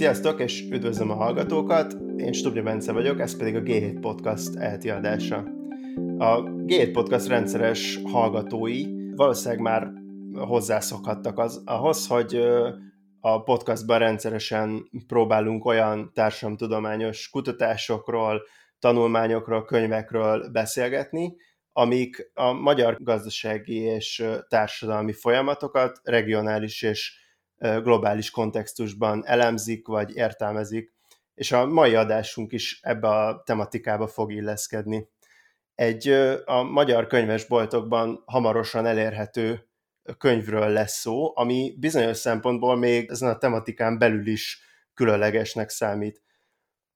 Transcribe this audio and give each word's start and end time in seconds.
Sziasztok, 0.00 0.40
és 0.40 0.64
üdvözlöm 0.70 1.10
a 1.10 1.14
hallgatókat! 1.14 1.96
Én 2.16 2.32
Stubja 2.32 2.62
Bence 2.62 2.92
vagyok, 2.92 3.20
ez 3.20 3.36
pedig 3.36 3.54
a 3.56 3.60
G7 3.60 3.96
Podcast 4.00 4.56
elti 4.56 4.90
adása. 4.90 5.36
A 6.18 6.42
G7 6.42 6.90
Podcast 6.92 7.26
rendszeres 7.26 7.98
hallgatói 8.04 8.84
valószínűleg 9.14 9.60
már 9.60 9.92
hozzászokhattak 10.34 11.38
az, 11.38 11.62
ahhoz, 11.64 12.06
hogy 12.06 12.36
a 13.20 13.42
podcastban 13.42 13.98
rendszeresen 13.98 14.90
próbálunk 15.06 15.64
olyan 15.64 16.10
társadalomtudományos 16.14 17.28
kutatásokról, 17.28 18.42
tanulmányokról, 18.78 19.64
könyvekről 19.64 20.50
beszélgetni, 20.50 21.36
amik 21.72 22.30
a 22.34 22.52
magyar 22.52 22.96
gazdasági 22.98 23.76
és 23.76 24.24
társadalmi 24.48 25.12
folyamatokat 25.12 26.00
regionális 26.04 26.82
és 26.82 27.19
globális 27.60 28.30
kontextusban 28.30 29.22
elemzik 29.26 29.86
vagy 29.86 30.16
értelmezik, 30.16 30.92
és 31.34 31.52
a 31.52 31.66
mai 31.66 31.94
adásunk 31.94 32.52
is 32.52 32.80
ebbe 32.82 33.08
a 33.08 33.42
tematikába 33.42 34.06
fog 34.06 34.32
illeszkedni. 34.32 35.08
Egy 35.74 36.08
a 36.44 36.62
magyar 36.62 37.06
könyvesboltokban 37.06 38.22
hamarosan 38.26 38.86
elérhető 38.86 39.68
könyvről 40.18 40.68
lesz 40.68 40.98
szó, 41.00 41.38
ami 41.38 41.76
bizonyos 41.78 42.16
szempontból 42.16 42.76
még 42.76 43.10
ezen 43.10 43.28
a 43.28 43.38
tematikán 43.38 43.98
belül 43.98 44.26
is 44.26 44.60
különlegesnek 44.94 45.68
számít. 45.68 46.22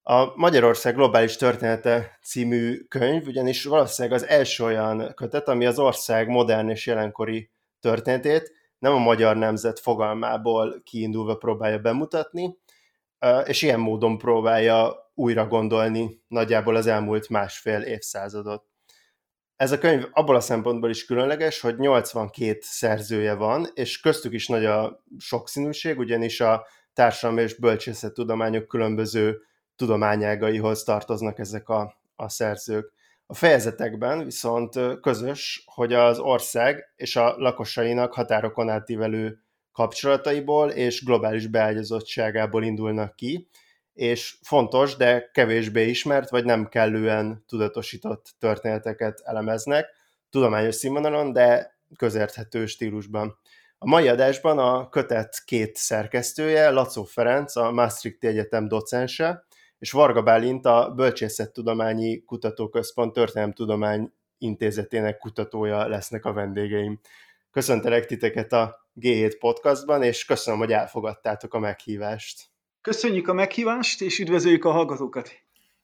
A 0.03 0.37
Magyarország 0.37 0.95
globális 0.95 1.37
története 1.37 2.19
című 2.23 2.79
könyv 2.89 3.27
ugyanis 3.27 3.65
valószínűleg 3.65 4.19
az 4.19 4.27
első 4.27 4.65
olyan 4.65 5.12
kötet, 5.15 5.49
ami 5.49 5.67
az 5.67 5.79
ország 5.79 6.29
modern 6.29 6.69
és 6.69 6.87
jelenkori 6.87 7.51
történetét 7.81 8.53
nem 8.84 8.93
a 8.95 8.98
magyar 8.98 9.37
nemzet 9.37 9.79
fogalmából 9.79 10.83
kiindulva 10.83 11.36
próbálja 11.36 11.78
bemutatni, 11.78 12.59
és 13.45 13.62
ilyen 13.62 13.81
módon 13.81 14.19
próbálja 14.19 14.95
újra 15.14 15.47
gondolni 15.47 16.22
nagyjából 16.28 16.77
az 16.77 16.86
elmúlt 16.86 17.28
másfél 17.28 17.81
évszázadot. 17.81 18.64
Ez 19.56 19.72
a 19.72 19.78
könyv 19.78 20.06
abból 20.12 20.36
a 20.36 20.41
szempontból 20.41 20.91
is 20.91 21.05
különleges, 21.05 21.61
hogy 21.61 21.78
82 21.78 22.59
szerzője 22.61 23.34
van, 23.34 23.67
és 23.75 24.00
köztük 24.00 24.33
is 24.33 24.48
nagy 24.48 24.64
a 24.64 25.05
sokszínűség, 25.19 25.98
ugyanis 25.98 26.41
a 26.41 26.66
társadalmi 26.92 27.42
és 27.42 27.55
bölcsészettudományok 27.55 28.69
különböző 28.69 29.41
tudományágaihoz 29.77 30.83
tartoznak 30.83 31.39
ezek 31.39 31.69
a, 31.69 31.97
a 32.16 32.28
szerzők. 32.28 32.92
A 33.27 33.34
fejezetekben 33.34 34.25
viszont 34.25 35.00
közös, 35.00 35.64
hogy 35.67 35.92
az 35.92 36.19
ország 36.19 36.92
és 36.97 37.17
a 37.17 37.34
lakosainak 37.36 38.12
határokon 38.12 38.69
átívelő 38.69 39.39
kapcsolataiból 39.72 40.70
és 40.70 41.05
globális 41.05 41.47
beágyazottságából 41.47 42.64
indulnak 42.64 43.16
ki, 43.16 43.48
és 43.92 44.36
fontos, 44.42 44.97
de 44.97 45.31
kevésbé 45.33 45.89
ismert, 45.89 46.31
vagy 46.31 46.44
nem 46.44 46.69
kellően 46.69 47.44
tudatosított 47.47 48.34
történeteket 48.39 49.20
elemeznek, 49.25 49.86
tudományos 50.31 50.75
színvonalon, 50.75 51.33
de 51.33 51.78
közérthető 51.97 52.66
stílusban. 52.66 53.38
A 53.78 53.86
mai 53.86 54.09
adásban 54.09 54.59
a 54.59 54.88
kötet 54.88 55.42
két 55.44 55.77
szerkesztője, 55.77 56.70
Lacó 56.70 57.05
Ferenc, 57.05 57.56
a 57.56 57.70
Maastrichti 57.70 58.27
Egyetem 58.27 58.69
docense, 58.69 59.47
és 59.85 59.91
Varga 59.91 60.23
Bálint 60.23 60.67
a 60.67 60.93
Bölcsészettudományi 60.97 62.25
Kutatóközpont 62.25 63.13
Történelemtudomány 63.13 64.13
Intézetének 64.39 65.19
kutatója 65.19 65.87
lesznek 65.89 66.25
a 66.25 66.33
vendégeim. 66.33 67.01
Köszöntelek 67.51 68.07
titeket 68.07 68.53
a 68.53 68.89
G7 69.01 69.37
podcastban, 69.39 70.03
és 70.03 70.25
köszönöm, 70.25 70.59
hogy 70.59 70.73
elfogadtátok 70.73 71.55
a 71.55 71.59
meghívást. 71.59 72.45
Köszönjük 72.81 73.29
a 73.29 73.33
meghívást, 73.33 74.00
és 74.00 74.19
üdvözöljük 74.19 74.65
a 74.65 74.71
hallgatókat. 74.71 75.31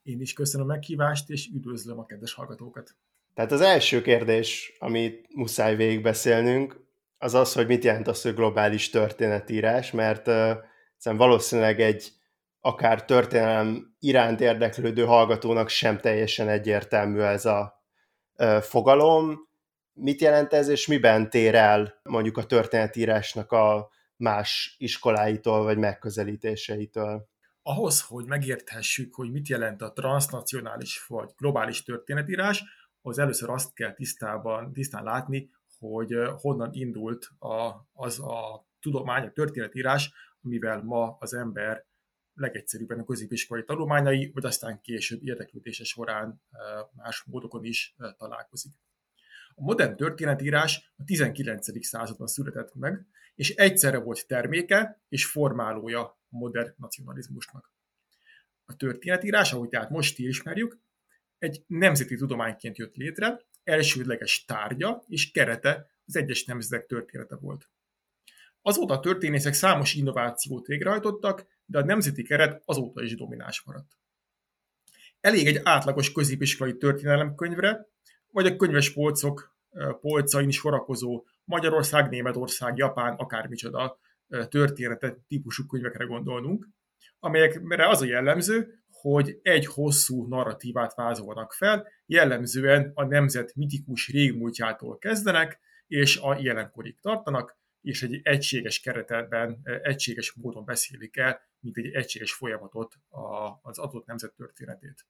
Én 0.03 0.21
is 0.21 0.33
köszönöm 0.33 0.65
a 0.65 0.69
meghívást, 0.69 1.29
és 1.29 1.49
üdvözlöm 1.55 1.99
a 1.99 2.05
kedves 2.05 2.33
hallgatókat. 2.33 2.95
Tehát 3.33 3.51
az 3.51 3.61
első 3.61 4.01
kérdés, 4.01 4.75
amit 4.79 5.27
muszáj 5.35 5.75
végigbeszélnünk, 5.75 6.85
az 7.17 7.33
az, 7.33 7.53
hogy 7.53 7.67
mit 7.67 7.83
jelent 7.83 8.07
az, 8.07 8.21
hogy 8.21 8.33
globális 8.33 8.89
történetírás, 8.89 9.91
mert 9.91 10.27
uh, 10.27 11.17
valószínűleg 11.17 11.81
egy 11.81 12.19
akár 12.61 13.05
történelem 13.05 13.95
iránt 13.99 14.41
érdeklődő 14.41 15.05
hallgatónak 15.05 15.69
sem 15.69 15.97
teljesen 15.97 16.49
egyértelmű 16.49 17.19
ez 17.19 17.45
a 17.45 17.83
fogalom. 18.61 19.49
Mit 19.93 20.21
jelent 20.21 20.53
ez, 20.53 20.67
és 20.67 20.87
miben 20.87 21.29
tér 21.29 21.55
el 21.55 21.99
mondjuk 22.03 22.37
a 22.37 22.45
történetírásnak 22.45 23.51
a 23.51 23.89
más 24.15 24.75
iskoláitól 24.77 25.63
vagy 25.63 25.77
megközelítéseitől? 25.77 27.29
Ahhoz, 27.63 28.01
hogy 28.01 28.25
megérthessük, 28.25 29.15
hogy 29.15 29.31
mit 29.31 29.47
jelent 29.47 29.81
a 29.81 29.93
transnacionális 29.93 31.05
vagy 31.07 31.29
globális 31.37 31.83
történetírás, 31.83 32.63
az 33.01 33.17
először 33.17 33.49
azt 33.49 33.73
kell 33.73 33.93
tisztában, 33.93 34.73
tisztán 34.73 35.03
látni, 35.03 35.49
hogy 35.79 36.13
honnan 36.41 36.69
indult 36.73 37.29
a, 37.39 37.73
az 37.93 38.19
a 38.19 38.67
tudomány, 38.79 39.25
a 39.25 39.31
történetírás, 39.31 40.13
amivel 40.43 40.81
ma 40.83 41.17
az 41.19 41.33
ember 41.33 41.85
legegyszerűbben 42.41 42.99
a 42.99 43.03
középiskolai 43.03 43.63
tanulmányai, 43.63 44.31
vagy 44.33 44.45
aztán 44.45 44.81
később 44.81 45.23
érdeklődése 45.23 45.83
során 45.83 46.41
más 46.91 47.23
módokon 47.23 47.63
is 47.63 47.95
találkozik. 48.17 48.73
A 49.55 49.61
modern 49.63 49.95
történetírás 49.95 50.93
a 50.97 51.03
19. 51.03 51.85
században 51.85 52.27
született 52.27 52.75
meg, 52.75 53.05
és 53.35 53.55
egyszerre 53.55 53.97
volt 53.97 54.27
terméke 54.27 55.01
és 55.09 55.25
formálója 55.25 56.01
a 56.01 56.19
modern 56.29 56.73
nacionalizmusnak. 56.77 57.73
A 58.65 58.75
történetírás, 58.75 59.53
ahogy 59.53 59.69
tehát 59.69 59.89
most 59.89 60.19
ismerjük, 60.19 60.79
egy 61.37 61.63
nemzeti 61.67 62.15
tudományként 62.15 62.77
jött 62.77 62.95
létre, 62.95 63.41
elsődleges 63.63 64.45
tárgya 64.45 65.03
és 65.07 65.31
kerete 65.31 65.89
az 66.05 66.15
egyes 66.15 66.43
nemzetek 66.43 66.85
története 66.85 67.35
volt. 67.35 67.69
Azóta 68.61 68.93
a 68.93 68.99
történészek 68.99 69.53
számos 69.53 69.93
innovációt 69.93 70.65
végrehajtottak, 70.65 71.45
de 71.71 71.77
a 71.77 71.83
nemzeti 71.83 72.23
keret 72.23 72.61
azóta 72.65 73.03
is 73.03 73.15
domináns 73.15 73.63
maradt. 73.63 73.97
Elég 75.19 75.47
egy 75.47 75.59
átlagos 75.63 76.11
középiskolai 76.11 76.77
történelemkönyvre, 76.77 77.87
vagy 78.31 78.45
a 78.45 78.55
könyves 78.55 78.93
polcok 78.93 79.55
polcain 80.01 80.49
sorakozó 80.49 81.25
Magyarország, 81.43 82.09
Németország, 82.09 82.77
Japán, 82.77 83.15
akármicsoda 83.15 83.99
története 84.49 85.17
típusú 85.27 85.65
könyvekre 85.65 86.05
gondolnunk, 86.05 86.67
amelyekre 87.19 87.87
az 87.89 88.01
a 88.01 88.05
jellemző, 88.05 88.83
hogy 88.89 89.39
egy 89.41 89.65
hosszú 89.65 90.27
narratívát 90.27 90.95
vázolnak 90.95 91.53
fel, 91.53 91.87
jellemzően 92.05 92.91
a 92.93 93.05
nemzet 93.05 93.55
mitikus 93.55 94.07
régmúltjától 94.07 94.97
kezdenek, 94.97 95.59
és 95.87 96.17
a 96.17 96.37
jelenkorig 96.39 96.99
tartanak, 96.99 97.59
és 97.81 98.03
egy 98.03 98.19
egységes 98.23 98.79
keretben, 98.79 99.61
egységes 99.63 100.33
módon 100.33 100.65
beszélik 100.65 101.17
el, 101.17 101.41
mint 101.59 101.77
egy 101.77 101.91
egységes 101.93 102.33
folyamatot 102.33 102.95
az 103.61 103.77
adott 103.77 104.05
nemzet 104.05 104.33
történetét. 104.33 105.05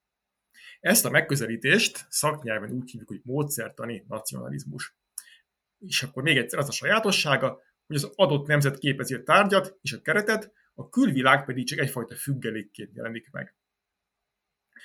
Ezt 0.80 1.06
a 1.06 1.10
megközelítést 1.10 2.06
szaknyelven 2.10 2.72
úgy 2.72 2.92
hívjuk, 2.92 3.10
hogy 3.10 3.22
módszertani 3.24 4.06
nacionalizmus. 4.08 4.96
És 5.80 6.04
akkor 6.04 6.24
még 6.24 6.38
egyszer 6.38 6.60
az 6.60 6.68
a 6.68 6.72
sajátossága, 6.72 7.62
hogy 7.88 7.96
az 7.96 8.12
adott 8.16 8.48
nemzet 8.48 8.78
képezi 8.78 9.14
a 9.14 9.24
tárgyat 9.24 9.78
és 9.82 9.94
a 9.94 10.02
keretet, 10.02 10.52
a 10.74 10.90
külvilág 10.90 11.46
pedig 11.46 11.68
csak 11.68 11.80
egyfajta 11.80 12.16
függelékként 12.16 12.96
jelenik 12.96 13.30
meg. 13.32 13.56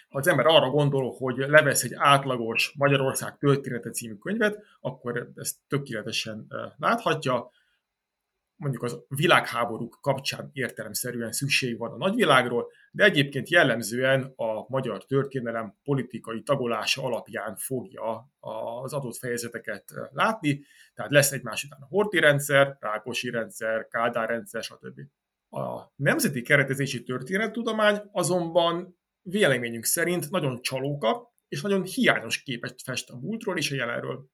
Ha 0.08 0.18
az 0.18 0.26
ember 0.26 0.47
arra 0.47 0.70
gondol, 0.70 1.14
hogy 1.16 1.36
levesz 1.36 1.82
egy 1.82 1.94
átlagos 1.94 2.72
Magyarország 2.76 3.38
története 3.38 3.91
című 3.91 4.14
könyvet, 4.14 4.64
akkor 4.80 5.32
ezt 5.34 5.56
tökéletesen 5.68 6.47
láthatja 6.77 7.50
mondjuk 8.56 8.82
az 8.82 9.04
világháborúk 9.08 9.98
kapcsán 10.00 10.50
értelemszerűen 10.53 11.32
szükség 11.32 11.78
van 11.78 11.92
a 11.92 11.97
nagyvilágról, 11.97 12.70
de 12.91 13.04
egyébként 13.04 13.48
jellemzően 13.48 14.32
a 14.36 14.66
magyar 14.68 15.04
történelem 15.04 15.76
politikai 15.84 16.42
tagolása 16.42 17.03
alapján 17.03 17.56
fogja 17.56 18.30
az 18.82 18.92
adott 18.92 19.16
fejezeteket 19.16 19.92
látni, 20.12 20.64
tehát 20.94 21.12
lesz 21.12 21.32
egymás 21.32 21.64
után 21.64 21.80
a 21.82 21.86
Horti 21.86 22.18
rendszer, 22.18 22.76
Rákosi 22.80 23.30
rendszer, 23.30 23.88
Kádár 23.88 24.28
rendszer, 24.28 24.62
stb. 24.62 25.00
A 25.48 25.92
nemzeti 25.97 26.42
keretezési 26.42 27.03
történettudomány 27.03 28.00
azonban 28.12 28.98
véleményünk 29.22 29.84
szerint 29.84 30.30
nagyon 30.30 30.62
csalóka 30.62 31.34
és 31.48 31.60
nagyon 31.60 31.82
hiányos 31.82 32.42
képet 32.42 32.82
fest 32.82 33.10
a 33.10 33.16
múltról 33.16 33.56
és 33.56 33.70
a 33.70 33.74
jelenről. 33.74 34.28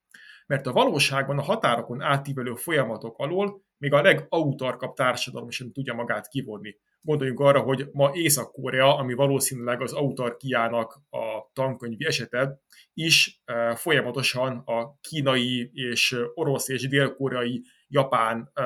Mert 0.47 0.67
a 0.67 0.73
valóságban 0.73 1.39
a 1.39 1.43
határokon 1.43 2.01
átívelő 2.01 2.55
folyamatok 2.55 3.19
alól 3.19 3.65
még 3.83 3.93
a 3.93 4.03
legautarkabb 4.03 4.95
társadalom 4.95 5.51
sem 5.51 5.73
tudja 5.73 5.95
magát 5.95 6.29
kivonni. 6.29 6.77
Gondoljunk 7.01 7.41
arra, 7.41 7.61
hogy 7.61 7.89
ma 7.93 8.11
Észak-Korea, 8.15 8.97
ami 8.97 9.15
valószínűleg 9.15 9.81
az 9.81 9.93
autarkiának 9.93 11.01
a 11.11 11.51
tankönyvi 11.53 12.07
esete, 12.07 12.61
is 12.95 13.43
e, 13.45 13.75
folyamatosan 13.75 14.63
a 14.65 14.99
kínai 15.01 15.71
és 15.75 16.17
orosz 16.35 16.69
és 16.69 16.89
dél-koreai 16.89 17.65
japán 17.89 18.51
e, 18.55 18.65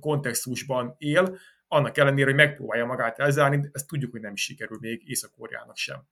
kontextusban 0.00 0.94
él, 0.98 1.38
annak 1.66 1.96
ellenére, 1.96 2.26
hogy 2.26 2.34
megpróbálja 2.34 2.86
magát 2.86 3.18
elzárni, 3.18 3.68
ezt 3.72 3.88
tudjuk, 3.88 4.10
hogy 4.10 4.20
nem 4.20 4.36
sikerül 4.36 4.78
még 4.80 5.08
Észak-Koreának 5.08 5.76
sem. 5.76 6.08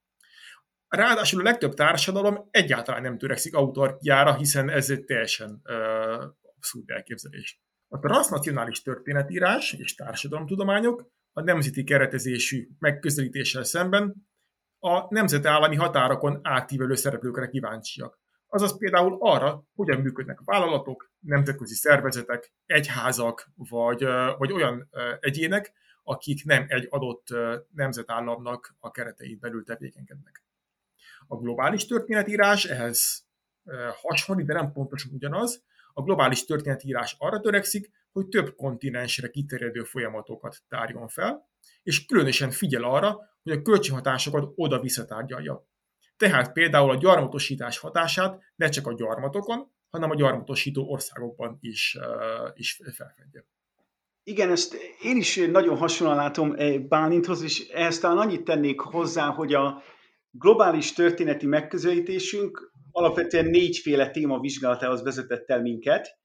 Ráadásul 0.89 1.41
a 1.41 1.45
legtöbb 1.45 1.75
társadalom 1.75 2.49
egyáltalán 2.51 3.03
nem 3.03 3.19
törekszik 3.19 3.55
autarkiára, 3.55 4.35
hiszen 4.35 4.71
ez 4.71 4.91
egy 4.91 5.05
teljesen 5.05 5.63
uh, 5.65 6.25
abszurd 6.67 6.91
elképzelés. 6.91 7.61
A 7.89 7.99
transnacionális 7.99 8.83
történetírás 8.83 9.73
és 9.73 9.95
társadalomtudományok 9.95 11.11
a 11.33 11.43
nemzeti 11.43 11.85
keretezésű 11.85 12.69
megközelítéssel 12.79 13.65
szemben 13.65 14.15
a 14.79 15.15
nemzetállami 15.15 15.77
határokon 15.77 16.41
átívelő 16.43 16.95
szereplőkre 16.95 17.49
kíváncsiak. 17.49 18.19
Azaz 18.47 18.79
például 18.79 19.17
arra, 19.21 19.65
hogyan 19.75 20.01
működnek 20.01 20.41
vállalatok, 20.45 21.13
nemzetközi 21.21 21.75
szervezetek, 21.75 22.53
egyházak, 22.67 23.51
vagy, 23.55 24.05
vagy 24.39 24.53
olyan 24.53 24.89
egyének, 25.21 25.73
akik 26.03 26.45
nem 26.45 26.65
egy 26.69 26.87
adott 26.91 27.27
nemzetállamnak 27.73 28.77
a 28.79 28.91
keretein 28.91 29.39
belül 29.41 29.65
tevékenykednek. 29.65 30.45
A 31.27 31.37
globális 31.37 31.87
történetírás 31.87 32.65
ehhez 32.65 33.27
hasonlít, 34.03 34.47
de 34.47 34.53
nem 34.53 34.73
pontosan 34.73 35.13
ugyanaz. 35.15 35.65
A 35.99 36.03
globális 36.03 36.45
történetírás 36.45 37.17
arra 37.19 37.41
törekszik, 37.41 37.91
hogy 38.13 38.29
több 38.29 38.55
kontinensre 38.55 39.29
kiterjedő 39.29 39.83
folyamatokat 39.83 40.57
tárjon 40.69 41.09
fel, 41.09 41.49
és 41.83 42.07
különösen 42.07 42.51
figyel 42.51 42.83
arra, 42.83 43.19
hogy 43.43 43.53
a 43.53 43.63
kölcsönhatásokat 43.63 44.53
oda 44.55 44.81
visszatárgyalja. 44.81 45.67
Tehát 46.17 46.53
például 46.53 46.91
a 46.91 46.97
gyarmatosítás 46.97 47.79
hatását 47.79 48.43
ne 48.57 48.69
csak 48.69 48.87
a 48.87 48.95
gyarmatokon, 48.95 49.73
hanem 49.91 50.11
a 50.11 50.15
gyarmatosító 50.15 50.91
országokban 50.91 51.59
is, 51.61 51.97
uh, 52.01 52.51
is 52.55 52.81
felfedje. 52.95 53.47
Igen, 54.23 54.51
ezt 54.51 54.77
én 55.03 55.17
is 55.17 55.37
nagyon 55.37 55.77
hasonlóan 55.77 56.19
látom 56.19 56.55
eh, 56.57 56.79
Bálinthoz, 56.79 57.43
és 57.43 57.69
ehhez 57.69 57.99
talán 57.99 58.19
annyit 58.19 58.45
tennék 58.45 58.81
hozzá, 58.81 59.27
hogy 59.27 59.55
a 59.55 59.83
globális 60.31 60.93
történeti 60.93 61.47
megközelítésünk 61.47 62.73
alapvetően 62.97 63.47
négyféle 63.47 64.11
téma 64.11 64.41
vizsgálatához 64.41 65.03
vezetett 65.03 65.51
el 65.51 65.61
minket. 65.61 66.19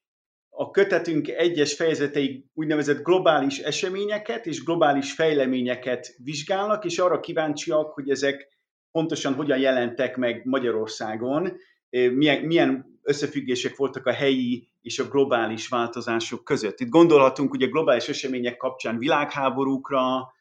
A 0.50 0.72
kötetünk 0.72 1.28
egyes 1.28 1.76
fejezetei 1.76 2.46
úgynevezett 2.54 3.04
globális 3.04 3.60
eseményeket 3.60 4.46
és 4.46 4.64
globális 4.64 5.14
fejleményeket 5.14 6.16
vizsgálnak, 6.24 6.86
és 6.86 7.00
arra 7.00 7.20
kíváncsiak, 7.20 7.94
hogy 7.94 8.10
ezek 8.10 8.48
pontosan 8.92 9.34
hogyan 9.34 9.60
jelentek 9.60 10.18
meg 10.18 10.46
Magyarországon, 10.46 11.58
milyen, 11.90 12.42
milyen 12.44 13.00
összefüggések 13.02 13.76
voltak 13.76 14.06
a 14.06 14.14
helyi 14.14 14.70
és 14.82 15.00
a 15.00 15.08
globális 15.08 15.68
változások 15.68 16.44
között. 16.44 16.80
Itt 16.80 16.90
gondolhatunk 16.90 17.54
ugye 17.54 17.66
globális 17.66 18.08
események 18.08 18.58
kapcsán 18.58 18.98
világháborúkra, 18.98 20.34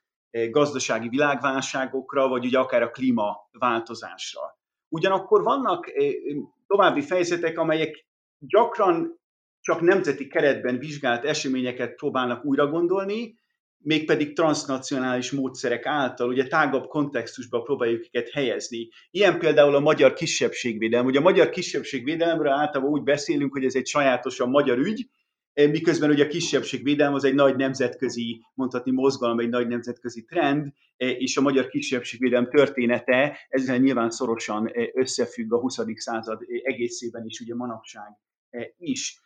gazdasági 0.50 1.08
világválságokra, 1.08 2.28
vagy 2.28 2.44
ugye 2.44 2.58
akár 2.58 2.82
a 2.82 2.90
klímaváltozásra. 2.90 4.59
Ugyanakkor 4.90 5.42
vannak 5.42 5.86
további 6.66 7.00
fejezetek, 7.00 7.58
amelyek 7.58 8.06
gyakran 8.38 9.18
csak 9.60 9.80
nemzeti 9.80 10.26
keretben 10.26 10.78
vizsgált 10.78 11.24
eseményeket 11.24 11.94
próbálnak 11.94 12.44
újra 12.44 12.66
gondolni, 12.66 13.38
mégpedig 13.82 14.34
transnacionális 14.34 15.30
módszerek 15.30 15.86
által, 15.86 16.28
ugye 16.28 16.46
tágabb 16.46 16.86
kontextusba 16.86 17.62
próbáljuk 17.62 18.04
őket 18.04 18.30
helyezni. 18.30 18.88
Ilyen 19.10 19.38
például 19.38 19.74
a 19.74 19.80
magyar 19.80 20.12
kisebbségvédelem. 20.12 21.06
Ugye 21.06 21.18
a 21.18 21.22
magyar 21.22 21.48
kisebbségvédelemről 21.48 22.52
általában 22.52 22.92
úgy 22.92 23.02
beszélünk, 23.02 23.52
hogy 23.52 23.64
ez 23.64 23.74
egy 23.74 23.86
sajátosan 23.86 24.48
magyar 24.48 24.78
ügy, 24.78 25.08
miközben 25.68 26.10
ugye 26.10 26.24
a 26.24 26.28
kisebbségvédelem 26.28 27.14
az 27.14 27.24
egy 27.24 27.34
nagy 27.34 27.56
nemzetközi, 27.56 28.44
mondhatni 28.54 28.90
mozgalom, 28.90 29.40
egy 29.40 29.48
nagy 29.48 29.66
nemzetközi 29.66 30.24
trend, 30.24 30.72
és 30.96 31.36
a 31.36 31.40
magyar 31.40 31.68
kisebbségvédelem 31.68 32.48
története 32.48 33.38
ezzel 33.48 33.76
nyilván 33.76 34.10
szorosan 34.10 34.70
összefügg 34.94 35.52
a 35.52 35.58
20. 35.58 35.78
század 35.94 36.40
egészében 36.62 37.24
is, 37.26 37.40
ugye 37.40 37.54
manapság 37.54 38.08
is. 38.76 39.20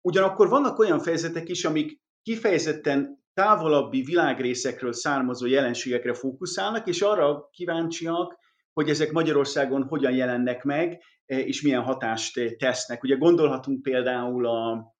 Ugyanakkor 0.00 0.48
vannak 0.48 0.78
olyan 0.78 0.98
fejezetek 1.00 1.48
is, 1.48 1.64
amik 1.64 2.00
kifejezetten 2.22 3.24
távolabbi 3.34 4.02
világrészekről 4.02 4.92
származó 4.92 5.46
jelenségekre 5.46 6.14
fókuszálnak, 6.14 6.86
és 6.86 7.02
arra 7.02 7.48
kíváncsiak, 7.52 8.38
hogy 8.72 8.88
ezek 8.88 9.12
Magyarországon 9.12 9.82
hogyan 9.82 10.12
jelennek 10.12 10.64
meg, 10.64 11.02
és 11.26 11.62
milyen 11.62 11.82
hatást 11.82 12.56
tesznek. 12.58 13.02
Ugye 13.02 13.16
gondolhatunk 13.16 13.82
például 13.82 14.46
a, 14.46 14.94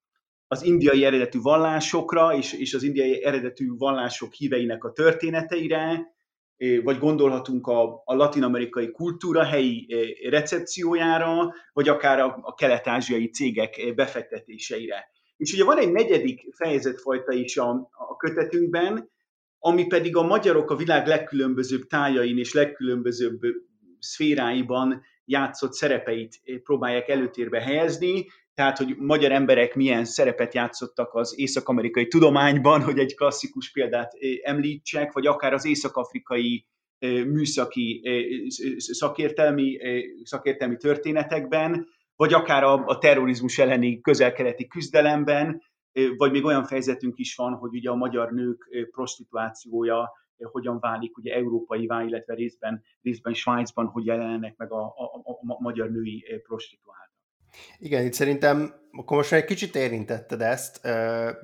az 0.49 0.63
indiai 0.63 1.05
eredetű 1.05 1.41
vallásokra, 1.41 2.37
és, 2.37 2.53
és 2.53 2.75
az 2.75 2.83
indiai 2.83 3.25
eredetű 3.25 3.67
vallások 3.77 4.33
híveinek 4.33 4.85
a 4.85 4.93
történeteire, 4.93 6.15
eh, 6.57 6.83
vagy 6.83 6.99
gondolhatunk 6.99 7.67
a, 7.67 8.03
a 8.05 8.15
latin-amerikai 8.15 8.91
kultúra 8.91 9.45
helyi 9.45 9.87
recepciójára, 10.29 11.55
vagy 11.73 11.89
akár 11.89 12.21
a, 12.21 12.39
a 12.43 12.55
kelet-ázsiai 12.55 13.31
cégek 13.31 13.93
befektetéseire. 13.95 15.15
És 15.37 15.53
ugye 15.53 15.65
van 15.65 15.79
egy 15.79 15.93
negyedik 15.93 16.55
fejezetfajta 16.55 17.33
is 17.33 17.57
a, 17.57 17.71
a 17.91 18.17
kötetünkben, 18.17 19.11
ami 19.59 19.87
pedig 19.87 20.17
a 20.17 20.23
magyarok 20.23 20.71
a 20.71 20.77
világ 20.77 21.07
legkülönbözőbb 21.07 21.87
tájain 21.87 22.39
és 22.39 22.53
legkülönbözőbb 22.53 23.41
szféráiban 23.99 25.03
játszott 25.25 25.73
szerepeit 25.73 26.41
próbálják 26.63 27.09
előtérbe 27.09 27.61
helyezni, 27.61 28.27
tehát, 28.57 28.79
hogy 28.79 28.97
magyar 28.99 29.33
emberek 29.33 29.75
milyen 29.75 30.05
szerepet 30.05 30.55
játszottak 30.55 31.15
az 31.15 31.39
észak-amerikai 31.39 32.07
tudományban, 32.09 32.83
hogy 32.83 32.99
egy 32.99 33.15
klasszikus 33.15 33.71
példát 33.73 34.13
említsek, 34.43 35.13
vagy 35.13 35.27
akár 35.27 35.53
az 35.53 35.67
észak-afrikai 35.67 36.67
műszaki 37.27 38.03
szakértelmi, 38.77 39.79
szakértelmi 40.23 40.77
történetekben, 40.77 41.87
vagy 42.17 42.33
akár 42.33 42.63
a, 42.63 42.85
a 42.87 42.99
terrorizmus 42.99 43.59
elleni 43.59 44.01
közelkeleti 44.01 44.67
küzdelemben, 44.67 45.63
vagy 46.17 46.31
még 46.31 46.45
olyan 46.45 46.65
fejezetünk 46.65 47.19
is 47.19 47.35
van, 47.35 47.53
hogy 47.53 47.75
ugye 47.75 47.91
a 47.91 47.95
magyar 47.95 48.31
nők 48.31 48.89
prostituációja 48.91 50.13
hogyan 50.37 50.79
válik 50.81 51.17
ugye 51.17 51.35
európaivá, 51.35 52.03
illetve 52.03 52.35
részben, 52.35 52.83
részben 53.03 53.35
Svájcban, 53.35 53.87
hogy 53.87 54.07
jelennek 54.07 54.57
meg 54.57 54.73
a, 54.73 54.85
a, 54.85 55.05
a, 55.25 55.39
a 55.47 55.63
magyar 55.63 55.91
női 55.91 56.41
prostituáltak. 56.43 57.06
Igen, 57.79 58.05
itt 58.05 58.13
szerintem 58.13 58.75
akkor 58.93 59.17
most 59.17 59.31
már 59.31 59.41
egy 59.41 59.47
kicsit 59.47 59.77
érintetted 59.77 60.41
ezt, 60.43 60.81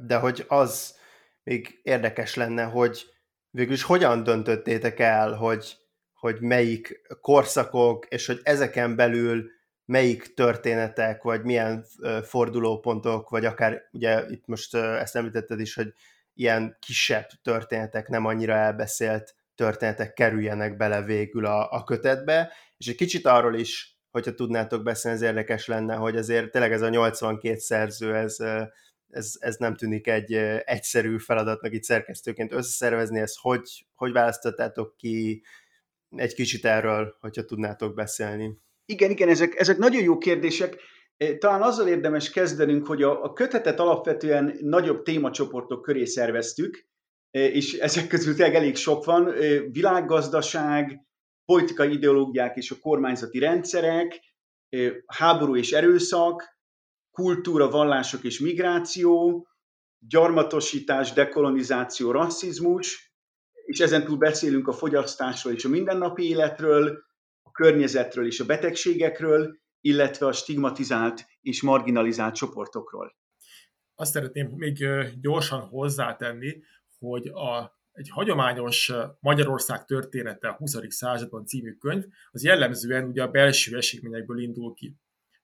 de 0.07 0.17
hogy 0.21 0.45
az 0.49 0.97
még 1.43 1.81
érdekes 1.83 2.35
lenne, 2.35 2.63
hogy 2.63 3.07
végül 3.51 3.73
is 3.73 3.83
hogyan 3.83 4.23
döntöttétek 4.23 4.99
el, 5.01 5.33
hogy, 5.33 5.77
hogy 6.15 6.41
melyik 6.41 7.01
korszakok, 7.21 8.07
és 8.09 8.27
hogy 8.27 8.41
ezeken 8.43 8.97
belül 8.97 9.51
melyik 9.85 10.35
történetek, 10.35 11.23
vagy 11.23 11.43
milyen 11.43 11.85
fordulópontok, 12.23 13.29
vagy 13.29 13.45
akár 13.45 13.83
ugye 13.93 14.25
itt 14.29 14.47
most 14.47 14.75
ezt 14.75 15.17
említetted 15.17 15.61
is, 15.61 15.75
hogy 15.75 15.93
ilyen 16.35 16.77
kisebb 16.81 17.29
történetek, 17.43 18.09
nem 18.09 18.27
annyira 18.27 18.55
elbeszélt 18.55 19.35
történetek 19.55 20.13
kerüljenek 20.13 20.77
bele 20.77 21.03
végül 21.03 21.47
a, 21.47 21.73
a 21.73 21.85
kötetbe, 21.85 22.53
és 22.77 22.87
egy 22.89 22.95
kicsit 22.95 23.27
arról 23.27 23.55
is, 23.55 23.92
hogyha 24.13 24.35
tudnátok 24.35 24.83
beszélni, 24.83 25.17
ez 25.17 25.23
érdekes 25.23 25.67
lenne, 25.67 25.95
hogy 25.95 26.17
azért 26.17 26.51
tényleg 26.51 26.73
ez 26.73 26.83
a 26.83 26.89
82 26.89 27.59
szerző, 27.59 28.15
ez, 28.15 28.37
ez, 29.11 29.35
ez 29.39 29.57
nem 29.57 29.75
tűnik 29.75 30.07
egy 30.07 30.33
egyszerű 30.65 31.19
feladatnak 31.19 31.73
itt 31.73 31.83
szerkesztőként 31.83 32.53
összeszervezni, 32.53 33.21
ezt 33.21 33.39
hogy, 33.41 33.87
hogy 33.95 34.13
választottátok 34.13 34.97
ki, 34.97 35.43
egy 36.17 36.35
kicsit 36.35 36.65
erről, 36.65 37.17
hogyha 37.21 37.45
tudnátok 37.45 37.95
beszélni. 37.95 38.59
Igen, 38.87 39.11
igen, 39.11 39.29
ezek, 39.29 39.59
ezek 39.59 39.79
nagyon 39.79 40.03
jó 40.03 40.19
kérdések. 40.19 40.77
Talán 41.39 41.63
azzal 41.63 41.89
érdemes 41.89 42.31
kezdenünk, 42.31 42.87
hogy 42.87 43.03
a, 43.03 43.25
a 43.25 43.33
kötetet 43.33 43.81
alapvetően 43.81 44.57
nagyobb 44.61 45.03
témacsoportok 45.03 45.83
köré 45.83 46.05
szerveztük, 46.05 46.87
és 47.31 47.73
ezek 47.73 48.07
közül 48.07 48.35
tényleg 48.35 48.55
elég 48.55 48.77
sok 48.77 49.05
van. 49.05 49.35
Világgazdaság, 49.71 51.01
politikai 51.45 51.93
ideológiák 51.93 52.57
és 52.57 52.71
a 52.71 52.79
kormányzati 52.81 53.39
rendszerek, 53.39 54.21
háború 55.07 55.57
és 55.57 55.73
erőszak, 55.73 56.61
kultúra, 57.11 57.71
vallások 57.71 58.25
és 58.25 58.39
migráció, 58.39 59.47
gyarmatosítás, 59.99 61.13
dekolonizáció, 61.13 62.11
rasszizmus, 62.11 63.13
és 63.67 63.81
ezen 63.81 64.05
túl 64.05 64.17
beszélünk 64.17 64.69
a 64.69 64.73
fogyasztásról 64.73 65.53
és 65.53 65.65
a 65.65 65.69
mindennapi 65.69 66.29
életről, 66.29 67.05
környezetről 67.53 68.27
és 68.27 68.41
a 68.41 68.45
betegségekről, 68.45 69.57
illetve 69.81 70.27
a 70.27 70.33
stigmatizált 70.33 71.27
és 71.41 71.63
marginalizált 71.63 72.35
csoportokról. 72.35 73.17
Azt 73.95 74.13
szeretném 74.13 74.49
még 74.57 74.87
gyorsan 75.21 75.61
hozzátenni, 75.61 76.63
hogy 76.99 77.29
a, 77.29 77.81
egy 77.93 78.09
hagyományos 78.09 78.93
Magyarország 79.21 79.85
története 79.85 80.49
a 80.49 80.53
20. 80.53 80.77
században 80.89 81.47
című 81.47 81.73
könyv, 81.73 82.05
az 82.31 82.45
jellemzően 82.45 83.05
ugye 83.05 83.23
a 83.23 83.31
belső 83.31 83.77
eseményekből 83.77 84.39
indul 84.41 84.75
ki. 84.75 84.97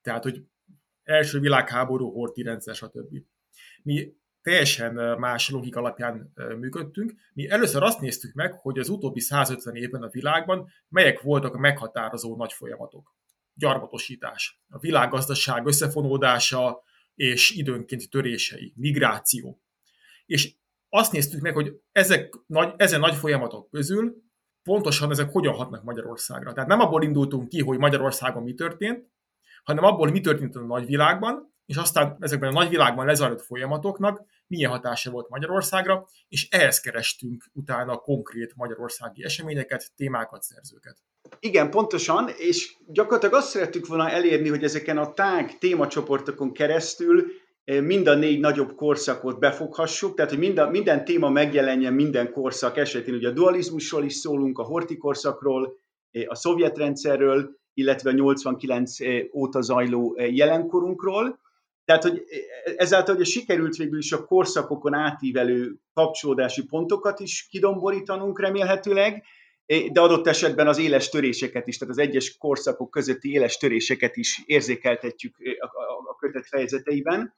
Tehát, 0.02 0.22
hogy 0.22 0.44
első 1.02 1.40
világháború, 1.40 2.10
horti 2.10 2.42
rendszer, 2.42 2.74
stb. 2.74 3.16
Mi 3.82 4.12
teljesen 4.42 5.18
más 5.18 5.50
logika 5.50 5.78
alapján 5.80 6.32
működtünk. 6.58 7.12
Mi 7.32 7.48
először 7.48 7.82
azt 7.82 8.00
néztük 8.00 8.34
meg, 8.34 8.52
hogy 8.52 8.78
az 8.78 8.88
utóbbi 8.88 9.20
150 9.20 9.74
évben 9.74 10.02
a 10.02 10.08
világban 10.08 10.68
melyek 10.88 11.20
voltak 11.20 11.54
a 11.54 11.58
meghatározó 11.58 12.36
nagy 12.36 12.52
folyamatok. 12.52 13.16
Gyarmatosítás, 13.54 14.62
a 14.68 14.78
világgazdaság 14.78 15.66
összefonódása 15.66 16.82
és 17.14 17.50
időnként 17.50 18.10
törései, 18.10 18.72
migráció. 18.76 19.62
És 20.26 20.54
azt 20.88 21.12
néztük 21.12 21.40
meg, 21.40 21.54
hogy 21.54 21.80
ezek 21.92 22.34
nagy, 22.46 22.74
ezen 22.76 23.00
nagy 23.00 23.14
folyamatok 23.14 23.70
közül 23.70 24.26
pontosan 24.62 25.10
ezek 25.10 25.32
hogyan 25.32 25.54
hatnak 25.54 25.84
Magyarországra. 25.84 26.52
Tehát 26.52 26.68
nem 26.68 26.80
abból 26.80 27.02
indultunk 27.02 27.48
ki, 27.48 27.60
hogy 27.60 27.78
Magyarországon 27.78 28.42
mi 28.42 28.54
történt, 28.54 29.06
hanem 29.64 29.84
abból, 29.84 30.10
mi 30.10 30.20
történt 30.20 30.56
a 30.56 30.60
nagyvilágban, 30.60 31.54
és 31.66 31.76
aztán 31.76 32.16
ezekben 32.20 32.48
a 32.48 32.52
nagyvilágban 32.52 33.06
lezajlott 33.06 33.42
folyamatoknak 33.42 34.22
milyen 34.46 34.70
hatása 34.70 35.10
volt 35.10 35.28
Magyarországra, 35.28 36.06
és 36.28 36.48
ehhez 36.50 36.80
kerestünk 36.80 37.44
utána 37.52 37.96
konkrét 37.96 38.54
magyarországi 38.56 39.24
eseményeket, 39.24 39.92
témákat, 39.96 40.42
szerzőket. 40.42 40.96
Igen, 41.40 41.70
pontosan, 41.70 42.28
és 42.36 42.76
gyakorlatilag 42.86 43.34
azt 43.34 43.48
szerettük 43.48 43.86
volna 43.86 44.10
elérni, 44.10 44.48
hogy 44.48 44.62
ezeken 44.62 44.98
a 44.98 45.12
tág 45.12 45.58
témacsoportokon 45.58 46.52
keresztül 46.52 47.26
mind 47.68 48.06
a 48.06 48.14
négy 48.14 48.40
nagyobb 48.40 48.74
korszakot 48.74 49.38
befoghassuk, 49.38 50.14
tehát 50.14 50.30
hogy 50.30 50.40
minden, 50.40 50.70
minden 50.70 51.04
téma 51.04 51.28
megjelenjen 51.30 51.92
minden 51.92 52.32
korszak 52.32 52.76
esetén. 52.76 53.14
Ugye 53.14 53.28
a 53.28 53.32
dualizmusról 53.32 54.04
is 54.04 54.14
szólunk, 54.14 54.58
a 54.58 54.62
hortikorszakról, 54.62 55.78
eh, 56.10 56.22
a 56.26 56.34
szovjet 56.34 56.78
rendszerről, 56.78 57.56
illetve 57.74 58.10
a 58.10 58.12
89 58.12 59.00
eh, 59.00 59.24
óta 59.32 59.60
zajló 59.60 60.16
jelenkorunkról, 60.30 61.38
tehát, 61.84 62.02
hogy 62.02 62.24
ezáltal 62.76 63.16
hogy 63.16 63.26
sikerült 63.26 63.76
végül 63.76 63.98
is 63.98 64.12
a 64.12 64.24
korszakokon 64.24 64.94
átívelő 64.94 65.74
kapcsolódási 65.94 66.64
pontokat 66.64 67.20
is 67.20 67.46
kidomborítanunk 67.50 68.40
remélhetőleg, 68.40 69.24
de 69.92 70.00
adott 70.00 70.26
esetben 70.26 70.68
az 70.68 70.78
éles 70.78 71.08
töréseket 71.08 71.66
is, 71.66 71.78
tehát 71.78 71.94
az 71.94 72.00
egyes 72.00 72.36
korszakok 72.36 72.90
közötti 72.90 73.32
éles 73.32 73.56
töréseket 73.56 74.16
is 74.16 74.42
érzékeltetjük 74.46 75.36
a 76.10 76.16
kötet 76.16 76.46
fejezeteiben. 76.46 77.34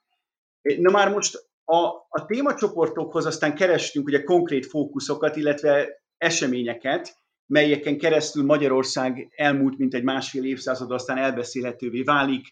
Na 0.63 0.91
már 0.91 1.13
most 1.13 1.49
a, 1.65 1.87
a 2.09 2.25
témacsoportokhoz 2.27 3.27
aztán 3.27 3.55
kerestünk 3.55 4.07
ugye 4.07 4.23
konkrét 4.23 4.67
fókuszokat, 4.67 5.37
illetve 5.37 5.89
eseményeket, 6.17 7.17
melyeken 7.47 7.99
keresztül 7.99 8.45
Magyarország 8.45 9.29
elmúlt 9.37 9.79
mint 9.79 9.95
egy 9.95 10.03
másfél 10.03 10.45
évszázad 10.45 10.91
aztán 10.91 11.19
elbeszélhetővé 11.19 12.03
válik, 12.03 12.47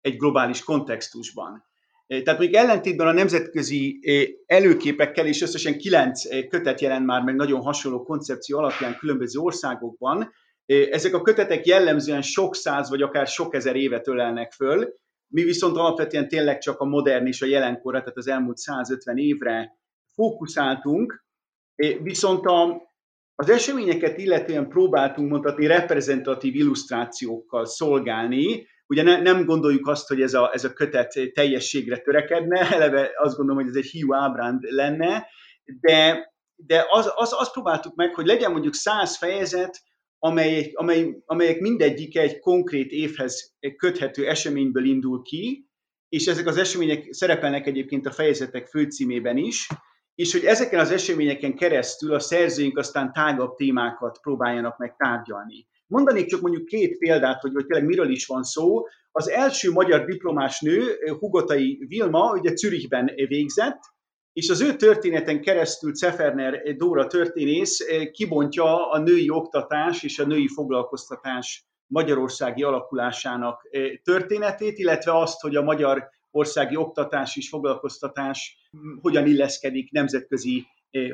egy 0.00 0.16
globális 0.16 0.62
kontextusban. 0.62 1.64
Eh, 2.06 2.22
tehát 2.22 2.38
mondjuk 2.40 2.62
ellentétben 2.62 3.06
a 3.06 3.12
nemzetközi 3.12 3.98
eh, 4.02 4.22
előképekkel 4.46 5.26
is 5.26 5.42
összesen 5.42 5.78
kilenc 5.78 6.24
eh, 6.24 6.46
kötet 6.48 6.80
jelent 6.80 7.06
már 7.06 7.22
meg 7.22 7.34
nagyon 7.34 7.60
hasonló 7.60 8.02
koncepció 8.02 8.58
alapján 8.58 8.96
különböző 8.96 9.38
országokban. 9.38 10.32
Ezek 10.66 11.14
a 11.14 11.22
kötetek 11.22 11.66
jellemzően 11.66 12.22
sok 12.22 12.54
száz 12.54 12.88
vagy 12.88 13.02
akár 13.02 13.26
sok 13.26 13.54
ezer 13.54 13.76
évet 13.76 14.08
ölelnek 14.08 14.52
föl, 14.52 14.94
mi 15.28 15.42
viszont 15.42 15.76
alapvetően 15.76 16.28
tényleg 16.28 16.58
csak 16.58 16.80
a 16.80 16.84
modern 16.84 17.26
és 17.26 17.42
a 17.42 17.46
jelenkorra, 17.46 17.98
tehát 17.98 18.16
az 18.16 18.28
elmúlt 18.28 18.56
150 18.56 19.16
évre 19.16 19.78
fókuszáltunk, 20.14 21.24
viszont 22.02 22.46
a, 22.46 22.82
az 23.34 23.50
eseményeket 23.50 24.18
illetően 24.18 24.68
próbáltunk 24.68 25.30
mondhatni 25.30 25.66
reprezentatív 25.66 26.54
illusztrációkkal 26.54 27.66
szolgálni, 27.66 28.66
Ugye 28.86 29.02
ne, 29.02 29.20
nem 29.20 29.44
gondoljuk 29.44 29.86
azt, 29.88 30.08
hogy 30.08 30.22
ez 30.22 30.34
a, 30.34 30.50
ez 30.52 30.64
a 30.64 30.72
kötet 30.72 31.14
teljességre 31.32 31.98
törekedne, 31.98 32.70
eleve 32.70 33.10
azt 33.16 33.36
gondolom, 33.36 33.62
hogy 33.62 33.70
ez 33.70 33.84
egy 33.84 33.90
hiú 33.90 34.14
ábránd 34.14 34.62
lenne, 34.62 35.26
de, 35.80 36.28
de 36.56 36.86
az, 36.88 37.12
az, 37.14 37.34
azt 37.38 37.52
próbáltuk 37.52 37.94
meg, 37.94 38.14
hogy 38.14 38.26
legyen 38.26 38.50
mondjuk 38.50 38.74
száz 38.74 39.16
fejezet, 39.16 39.80
amelyek, 40.24 40.70
amely, 40.74 41.22
amelyek 41.26 41.60
mindegyike 41.60 42.20
egy 42.20 42.38
konkrét 42.38 42.90
évhez 42.90 43.54
köthető 43.76 44.28
eseményből 44.28 44.84
indul 44.84 45.22
ki, 45.22 45.68
és 46.08 46.26
ezek 46.26 46.46
az 46.46 46.56
események 46.56 47.06
szerepelnek 47.10 47.66
egyébként 47.66 48.06
a 48.06 48.10
fejezetek 48.10 48.66
főcímében 48.66 49.36
is, 49.36 49.68
és 50.14 50.32
hogy 50.32 50.44
ezeken 50.44 50.80
az 50.80 50.90
eseményeken 50.90 51.56
keresztül 51.56 52.14
a 52.14 52.18
szerzőink 52.18 52.78
aztán 52.78 53.12
tágabb 53.12 53.54
témákat 53.54 54.18
próbáljanak 54.20 54.78
meg 54.78 54.96
tárgyalni. 54.96 55.66
Mondanék 55.86 56.26
csak 56.26 56.40
mondjuk 56.40 56.64
két 56.64 56.98
példát, 56.98 57.40
hogy, 57.40 57.52
hogy 57.54 57.66
tényleg 57.66 57.86
miről 57.86 58.10
is 58.10 58.26
van 58.26 58.42
szó. 58.42 58.82
Az 59.12 59.28
első 59.28 59.70
magyar 59.70 60.04
diplomás 60.04 60.60
nő, 60.60 60.98
Hugotai 61.18 61.84
Vilma, 61.88 62.32
ugye 62.32 62.56
Zürichben 62.56 63.12
végzett, 63.14 63.80
és 64.34 64.48
az 64.50 64.60
ő 64.60 64.76
történeten 64.76 65.40
keresztül 65.40 65.94
Ceferner 65.94 66.76
Dóra 66.76 67.06
történész 67.06 67.86
kibontja 68.12 68.90
a 68.90 68.98
női 68.98 69.30
oktatás 69.30 70.02
és 70.02 70.18
a 70.18 70.26
női 70.26 70.48
foglalkoztatás 70.48 71.64
magyarországi 71.86 72.62
alakulásának 72.62 73.68
történetét, 74.02 74.78
illetve 74.78 75.18
azt, 75.18 75.40
hogy 75.40 75.56
a 75.56 75.62
magyar 75.62 76.08
országi 76.30 76.76
oktatás 76.76 77.36
és 77.36 77.48
foglalkoztatás 77.48 78.56
hogyan 79.00 79.26
illeszkedik 79.26 79.90
nemzetközi 79.90 80.66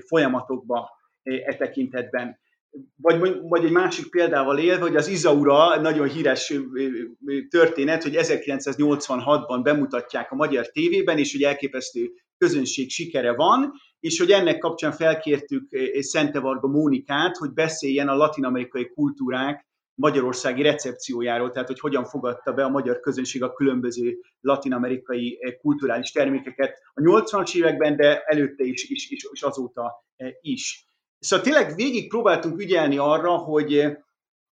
folyamatokba 0.07 0.91
e 1.23 1.55
tekintetben. 1.55 2.39
Vagy, 2.97 3.41
vagy 3.43 3.65
egy 3.65 3.71
másik 3.71 4.11
példával 4.11 4.59
élve, 4.59 4.83
hogy 4.83 4.97
az 4.97 5.09
Izaura 5.09 5.81
nagyon 5.81 6.09
híres 6.09 6.55
történet, 7.49 8.03
hogy 8.03 8.17
1986-ban 8.19 9.61
bemutatják 9.63 10.33
a 10.33 10.35
magyar 10.35 10.69
tévében, 10.69 11.19
és 11.19 11.33
hogy 11.33 11.43
elképesztő 11.43 12.11
közönség 12.41 12.91
sikere 12.91 13.35
van, 13.35 13.73
és 14.01 14.19
hogy 14.19 14.31
ennek 14.31 14.59
kapcsán 14.59 14.93
felkértük 14.93 15.69
Szente 15.99 16.41
Varga 16.41 16.69
Mónikát, 16.69 17.37
hogy 17.37 17.53
beszéljen 17.53 18.09
a 18.09 18.17
latinamerikai 18.17 18.89
kultúrák 18.89 19.69
magyarországi 19.95 20.63
recepciójáról, 20.63 21.51
tehát 21.51 21.69
hogy 21.69 21.81
hogyan 21.81 22.05
fogadta 22.05 22.53
be 22.53 22.65
a 22.65 22.69
magyar 22.69 23.01
közönség 23.01 23.43
a 23.43 23.53
különböző 23.53 24.19
latinamerikai 24.41 25.39
kulturális 25.61 26.11
termékeket 26.11 26.79
a 26.95 27.01
80-as 27.01 27.55
években, 27.55 27.97
de 27.97 28.21
előtte 28.21 28.65
is, 28.65 28.85
is, 28.85 29.11
is, 29.11 29.27
és 29.33 29.43
azóta 29.43 30.05
is. 30.41 30.87
Szóval 31.19 31.45
tényleg 31.45 31.75
végig 31.75 32.09
próbáltunk 32.09 32.61
ügyelni 32.61 32.99
arra, 32.99 33.37
hogy, 33.37 33.87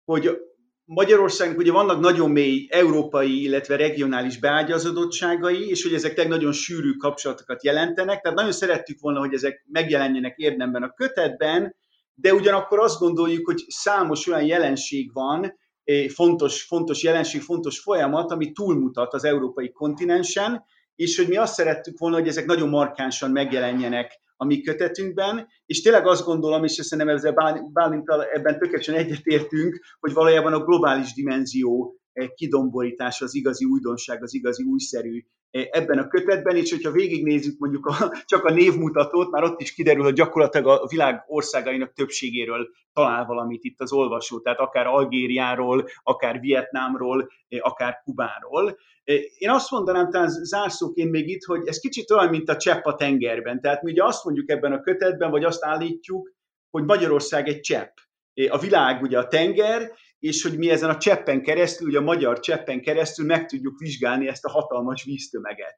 hogy 0.05 0.48
Magyarországnak 0.91 1.59
ugye 1.59 1.73
vannak 1.73 2.01
nagyon 2.01 2.31
mély 2.31 2.67
európai, 2.71 3.43
illetve 3.43 3.77
regionális 3.77 4.39
beágyazodottságai, 4.39 5.69
és 5.69 5.83
hogy 5.83 5.95
ezek 5.95 6.29
nagyon 6.29 6.53
sűrű 6.53 6.93
kapcsolatokat 6.93 7.65
jelentenek, 7.65 8.21
tehát 8.21 8.37
nagyon 8.37 8.53
szerettük 8.53 9.01
volna, 9.01 9.19
hogy 9.19 9.35
ezek 9.35 9.65
megjelenjenek 9.67 10.37
érdemben 10.37 10.83
a 10.83 10.93
kötetben, 10.93 11.77
de 12.15 12.35
ugyanakkor 12.35 12.79
azt 12.79 12.99
gondoljuk, 12.99 13.47
hogy 13.47 13.65
számos 13.67 14.27
olyan 14.27 14.45
jelenség 14.45 15.13
van, 15.13 15.59
eh, 15.85 16.09
fontos, 16.09 16.63
fontos 16.63 17.03
jelenség, 17.03 17.41
fontos 17.41 17.81
folyamat, 17.81 18.31
ami 18.31 18.53
túlmutat 18.53 19.15
az 19.15 19.25
európai 19.25 19.73
kontinensen, 19.73 20.65
és 20.99 21.17
hogy 21.17 21.29
mi 21.29 21.37
azt 21.37 21.55
szerettük 21.55 21.99
volna, 21.99 22.17
hogy 22.17 22.29
ezek 22.29 22.47
nagyon 22.47 22.69
markánsan 22.69 23.31
megjelenjenek 23.31 24.21
a 24.37 24.45
mi 24.45 24.61
kötetünkben, 24.61 25.49
és 25.67 25.83
tényleg 25.83 26.07
azt 26.07 26.25
gondolom, 26.25 26.65
és 26.65 26.73
szerintem 26.73 27.15
ezzel 27.15 27.63
Bálintal 27.73 28.25
ebben 28.25 28.59
tökéletesen 28.59 28.95
egyetértünk, 28.95 29.81
hogy 30.01 30.13
valójában 30.13 30.53
a 30.53 30.65
globális 30.65 31.15
dimenzió 31.15 31.97
kidomborítása 32.35 33.25
az 33.25 33.35
igazi 33.35 33.65
újdonság, 33.65 34.23
az 34.23 34.35
igazi 34.35 34.63
újszerű 34.63 35.25
ebben 35.71 35.99
a 35.99 36.09
kötetben, 36.09 36.57
és 36.57 36.71
hogyha 36.71 36.91
végignézzük 36.91 37.59
mondjuk 37.59 37.87
a, 37.87 38.13
csak 38.33 38.45
a 38.45 38.53
névmutatót, 38.53 39.31
már 39.31 39.43
ott 39.43 39.61
is 39.61 39.75
kiderül, 39.75 40.03
hogy 40.03 40.13
gyakorlatilag 40.13 40.67
a 40.67 40.87
világ 40.87 41.25
országainak 41.27 41.93
többségéről 41.93 42.69
talál 42.93 43.25
valamit 43.25 43.65
itt 43.65 43.81
az 43.81 43.93
olvasó, 43.93 44.41
tehát 44.41 44.59
akár 44.59 44.87
Algériáról, 44.87 45.89
akár 46.03 46.41
Vietnámról, 46.41 47.29
akár 47.61 48.01
Kubáról. 48.05 48.79
Én 49.39 49.51
azt 49.51 49.71
mondanám 49.71 50.11
talán 50.11 50.29
zárszóként 50.29 51.11
még 51.11 51.29
itt, 51.29 51.45
hogy 51.45 51.67
ez 51.67 51.79
kicsit 51.79 52.11
olyan, 52.11 52.29
mint 52.29 52.49
a 52.49 52.57
csepp 52.57 52.85
a 52.85 52.95
tengerben. 52.95 53.61
Tehát 53.61 53.83
mi 53.83 53.91
ugye 53.91 54.05
azt 54.05 54.25
mondjuk 54.25 54.51
ebben 54.51 54.73
a 54.73 54.81
kötetben, 54.81 55.31
vagy 55.31 55.45
azt 55.45 55.65
állítjuk, 55.65 56.33
hogy 56.71 56.85
Magyarország 56.85 57.49
egy 57.49 57.61
csepp. 57.61 57.97
A 58.49 58.59
világ 58.59 59.03
ugye 59.03 59.19
a 59.19 59.29
tenger, 59.29 59.91
és 60.19 60.43
hogy 60.43 60.59
mi 60.59 60.71
ezen 60.71 60.91
a 60.91 60.97
cseppen 60.97 61.43
keresztül, 61.43 61.89
ugye 61.89 61.99
a 61.99 62.03
magyar 62.03 62.41
cseppen 62.41 62.81
keresztül 62.81 63.27
meg 63.27 63.47
tudjuk 63.47 63.79
vizsgálni 63.79 64.29
ezt 64.29 64.45
a 64.45 64.51
hatalmas 64.51 65.05
víztömeget. 65.05 65.77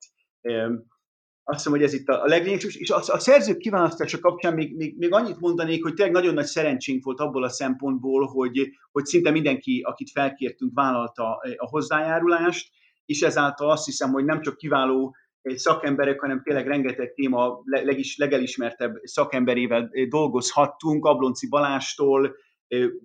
Azt 1.44 1.58
hiszem, 1.58 1.72
hogy 1.72 1.82
ez 1.82 1.92
itt 1.92 2.08
a 2.08 2.24
leglényegesebb, 2.24 2.80
és 2.80 2.90
a, 2.90 2.96
a 2.96 3.18
szerzők 3.18 3.58
kiválasztása 3.58 4.18
kapcsán 4.18 4.54
még, 4.54 4.76
még, 4.76 4.98
még 4.98 5.12
annyit 5.12 5.40
mondanék, 5.40 5.82
hogy 5.82 5.94
tényleg 5.94 6.14
nagyon 6.14 6.34
nagy 6.34 6.44
szerencsénk 6.44 7.04
volt 7.04 7.20
abból 7.20 7.44
a 7.44 7.48
szempontból, 7.48 8.26
hogy, 8.26 8.70
hogy 8.92 9.04
szinte 9.04 9.30
mindenki, 9.30 9.80
akit 9.84 10.10
felkértünk, 10.10 10.74
vállalta 10.74 11.40
a 11.56 11.68
hozzájárulást, 11.68 12.70
és 13.06 13.22
ezáltal 13.22 13.70
azt 13.70 13.84
hiszem, 13.84 14.10
hogy 14.10 14.24
nem 14.24 14.40
csak 14.40 14.56
kiváló 14.56 15.16
szakemberek, 15.42 16.20
hanem 16.20 16.42
tényleg 16.42 16.66
rengeteg 16.66 17.12
téma 17.12 17.60
legis, 17.64 18.16
legelismertebb 18.16 18.94
szakemberével 19.02 19.90
dolgozhattunk, 20.08 21.04
Ablonci 21.04 21.48
Balástól, 21.48 22.36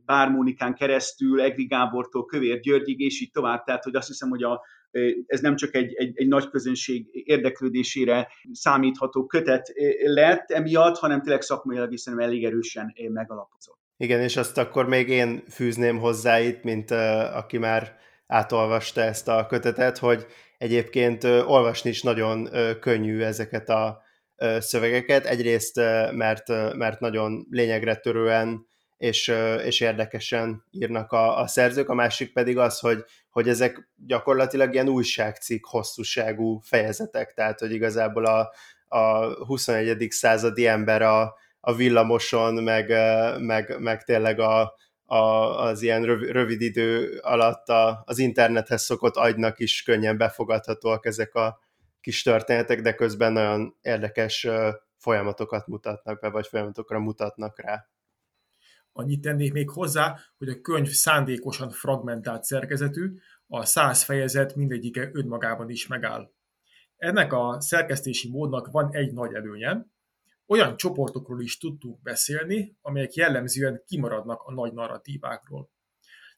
Bár 0.06 0.30
Mónikán 0.30 0.74
keresztül, 0.74 1.42
Egri 1.42 1.66
Gábortól, 1.66 2.26
Kövér 2.26 2.60
Györgyig, 2.60 3.00
és 3.00 3.22
így 3.22 3.32
tovább. 3.32 3.64
Tehát, 3.64 3.84
hogy 3.84 3.96
azt 3.96 4.08
hiszem, 4.08 4.30
hogy 4.30 4.44
a, 4.44 4.66
ez 5.26 5.40
nem 5.40 5.56
csak 5.56 5.76
egy, 5.76 5.94
egy, 5.94 6.12
egy 6.16 6.28
nagy 6.28 6.50
közönség 6.50 7.08
érdeklődésére 7.12 8.28
számítható 8.52 9.26
kötet 9.26 9.74
lett 10.04 10.52
emiatt, 10.52 10.98
hanem 10.98 11.22
tényleg 11.22 11.42
szakmailag 11.42 11.94
is 11.94 12.02
szerintem 12.02 12.30
elég 12.30 12.46
erősen 12.46 12.94
megalapozott. 13.10 13.78
Igen, 13.98 14.22
és 14.22 14.38
azt 14.38 14.58
akkor 14.58 14.88
még 14.88 15.10
én 15.10 15.44
fűzném 15.50 16.00
hozzá 16.00 16.40
itt, 16.40 16.64
mint 16.64 16.92
uh, 16.92 17.36
aki 17.36 17.58
már 17.58 17.98
átolvasta 18.28 19.02
ezt 19.02 19.28
a 19.28 19.46
kötetet, 19.50 19.98
hogy 19.98 20.26
egyébként 20.58 21.24
uh, 21.24 21.52
olvasni 21.52 21.90
is 21.90 22.02
nagyon 22.02 22.42
uh, 22.42 22.80
könnyű 22.80 23.22
ezeket 23.22 23.70
a 23.70 24.02
uh, 24.38 24.58
szövegeket. 24.58 25.26
Egyrészt, 25.26 25.78
uh, 25.78 26.14
mert, 26.14 26.50
uh, 26.50 26.76
mert 26.76 27.00
nagyon 27.00 27.48
lényegre 27.50 27.96
törően 27.96 28.68
és, 29.06 29.34
és 29.64 29.80
érdekesen 29.80 30.64
írnak 30.72 31.12
a, 31.12 31.40
a 31.40 31.48
szerzők, 31.48 31.90
a 31.90 31.94
másik 31.94 32.34
pedig 32.34 32.58
az, 32.58 32.80
hogy, 32.80 33.04
hogy 33.30 33.50
ezek 33.50 33.90
gyakorlatilag 34.06 34.74
ilyen 34.74 34.88
újságcikk 34.88 35.66
hosszúságú 35.66 36.60
fejezetek, 36.64 37.34
tehát 37.34 37.60
hogy 37.60 37.72
igazából 37.72 38.26
a, 38.26 38.52
a 38.88 39.26
21. 39.46 40.08
századi 40.10 40.68
ember 40.68 41.02
a, 41.02 41.36
a 41.60 41.74
villamoson, 41.74 42.54
meg, 42.54 42.90
meg, 43.40 43.80
meg 43.80 44.04
tényleg 44.04 44.40
a, 44.40 44.74
a, 45.06 45.16
az 45.60 45.82
ilyen 45.82 46.04
rövid, 46.04 46.30
rövid 46.30 46.62
idő 46.62 47.20
alatt 47.22 47.70
a, 47.70 48.04
az 48.06 48.20
internethez 48.20 48.84
szokott 48.84 49.16
agynak 49.16 49.60
is 49.60 49.84
könnyen 49.84 50.18
befogadhatóak 50.18 51.06
ezek 51.06 51.36
a 51.36 51.60
kis 52.02 52.22
történetek, 52.22 52.82
de 52.82 52.94
közben 52.94 53.34
nagyon 53.34 53.76
érdekes 53.82 54.48
folyamatokat 54.98 55.68
mutatnak 55.68 56.20
be, 56.20 56.30
vagy 56.30 56.48
folyamatokra 56.48 57.00
mutatnak 57.00 57.60
rá. 57.60 57.88
Annyit 58.98 59.22
tennék 59.22 59.54
még 59.54 59.70
hozzá, 59.70 60.20
hogy 60.38 60.50
a 60.50 60.62
könyv 60.62 60.88
szándékosan 60.88 61.70
fragmentált 61.70 62.44
szerkezetű, 62.44 63.14
a 63.48 63.66
száz 63.66 64.04
fejezet 64.04 64.56
mindegyike 64.56 65.10
önmagában 65.14 65.70
is 65.70 65.88
megáll. 65.88 66.32
Ennek 66.98 67.34
a 67.34 67.62
szerkesztési 67.62 68.30
módnak 68.30 68.72
van 68.72 68.90
egy 68.92 69.14
nagy 69.14 69.34
előnye, 69.34 69.88
olyan 70.48 70.78
csoportokról 70.78 71.42
is 71.42 71.58
tudtunk 71.58 72.02
beszélni, 72.02 72.78
amelyek 72.82 73.14
jellemzően 73.14 73.84
kimaradnak 73.86 74.42
a 74.42 74.54
nagy 74.54 74.74
narratívákról. 74.74 75.70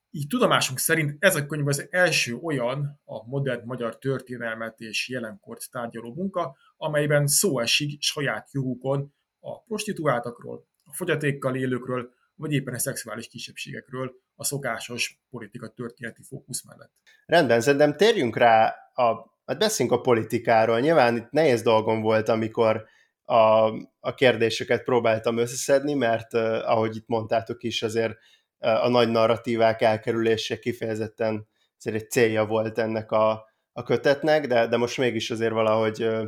Így 0.09 0.27
tudomásunk 0.27 0.79
szerint 0.79 1.15
ez 1.19 1.35
a 1.35 1.45
könyv 1.45 1.67
az 1.67 1.87
első 1.89 2.35
olyan 2.35 2.99
a 3.05 3.27
modern 3.27 3.65
magyar 3.65 3.97
történelmet 3.97 4.79
és 4.79 5.09
jelenkort 5.09 5.71
tárgyaló 5.71 6.13
munka, 6.13 6.57
amelyben 6.77 7.27
szó 7.27 7.59
esik 7.59 8.01
saját 8.01 8.51
jogukon 8.51 9.13
a 9.39 9.61
prostituáltakról, 9.61 10.67
a 10.83 10.93
fogyatékkal 10.93 11.55
élőkről, 11.55 12.15
vagy 12.37 12.53
éppen 12.53 12.73
a 12.73 12.79
szexuális 12.79 13.27
kisebbségekről 13.27 14.11
a 14.35 14.43
szokásos 14.43 15.21
politika 15.29 15.67
történeti 15.67 16.23
fókusz 16.23 16.63
mellett. 16.63 16.91
Rendben, 17.25 17.61
szerintem 17.61 17.95
térjünk 17.95 18.37
rá, 18.37 18.75
a, 18.93 19.03
hát 19.45 19.57
beszéljünk 19.57 19.97
a 19.97 20.01
politikáról. 20.01 20.79
Nyilván 20.79 21.15
itt 21.15 21.31
nehéz 21.31 21.61
dolgom 21.61 22.01
volt, 22.01 22.29
amikor 22.29 22.85
a, 23.23 23.67
a 23.99 24.13
kérdéseket 24.15 24.83
próbáltam 24.83 25.37
összeszedni, 25.37 25.93
mert 25.93 26.33
uh, 26.33 26.41
ahogy 26.69 26.95
itt 26.95 27.07
mondtátok 27.07 27.63
is, 27.63 27.83
azért 27.83 28.17
a 28.59 28.87
nagy 28.87 29.09
narratívák 29.09 29.81
elkerülése 29.81 30.59
kifejezetten 30.59 31.47
azért 31.77 31.95
egy 31.95 32.09
célja 32.09 32.45
volt 32.45 32.77
ennek 32.77 33.11
a, 33.11 33.45
a 33.71 33.83
kötetnek, 33.83 34.47
de, 34.47 34.67
de 34.67 34.77
most 34.77 34.97
mégis 34.97 35.31
azért 35.31 35.51
valahogy 35.51 36.03
uh, 36.03 36.23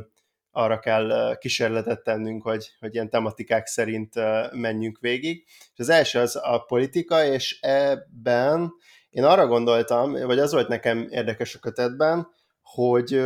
arra 0.50 0.78
kell 0.78 1.36
kísérletet 1.38 2.02
tennünk, 2.02 2.42
hogy, 2.42 2.70
hogy 2.78 2.94
ilyen 2.94 3.10
tematikák 3.10 3.66
szerint 3.66 4.14
menjünk 4.52 4.98
végig. 5.00 5.44
És 5.58 5.78
az 5.78 5.88
első 5.88 6.18
az 6.18 6.36
a 6.42 6.58
politika, 6.58 7.24
és 7.24 7.60
ebben 7.60 8.72
én 9.10 9.24
arra 9.24 9.46
gondoltam, 9.46 10.12
vagy 10.12 10.38
az 10.38 10.52
volt 10.52 10.68
nekem 10.68 11.06
érdekes 11.10 11.54
a 11.54 11.58
kötetben, 11.58 12.28
hogy 12.62 13.22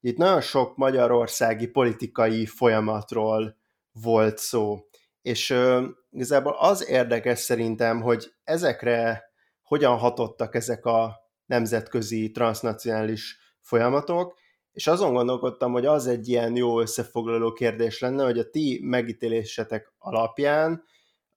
itt 0.00 0.16
nagyon 0.16 0.40
sok 0.40 0.76
magyarországi 0.76 1.66
politikai 1.66 2.46
folyamatról 2.46 3.56
volt 3.92 4.38
szó. 4.38 4.78
És 5.22 5.50
uh, 5.50 5.84
igazából 6.10 6.56
az 6.58 6.88
érdekes 6.88 7.38
szerintem, 7.38 8.00
hogy 8.00 8.32
ezekre 8.44 9.22
hogyan 9.62 9.96
hatottak 9.96 10.54
ezek 10.54 10.84
a 10.84 11.16
nemzetközi, 11.46 12.30
transnacionális 12.30 13.38
folyamatok, 13.60 14.38
és 14.74 14.86
azon 14.86 15.12
gondolkodtam, 15.12 15.72
hogy 15.72 15.86
az 15.86 16.06
egy 16.06 16.28
ilyen 16.28 16.56
jó 16.56 16.80
összefoglaló 16.80 17.52
kérdés 17.52 18.00
lenne, 18.00 18.24
hogy 18.24 18.38
a 18.38 18.50
ti 18.50 18.80
megítélésetek 18.82 19.92
alapján 19.98 20.84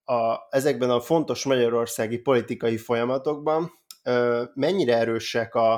a, 0.04 0.38
ezekben 0.50 0.90
a 0.90 1.00
fontos 1.00 1.46
magyarországi 1.46 2.18
politikai 2.18 2.78
folyamatokban 2.78 3.72
ö, 4.04 4.44
mennyire 4.54 4.98
erősek 4.98 5.56
a, 5.56 5.74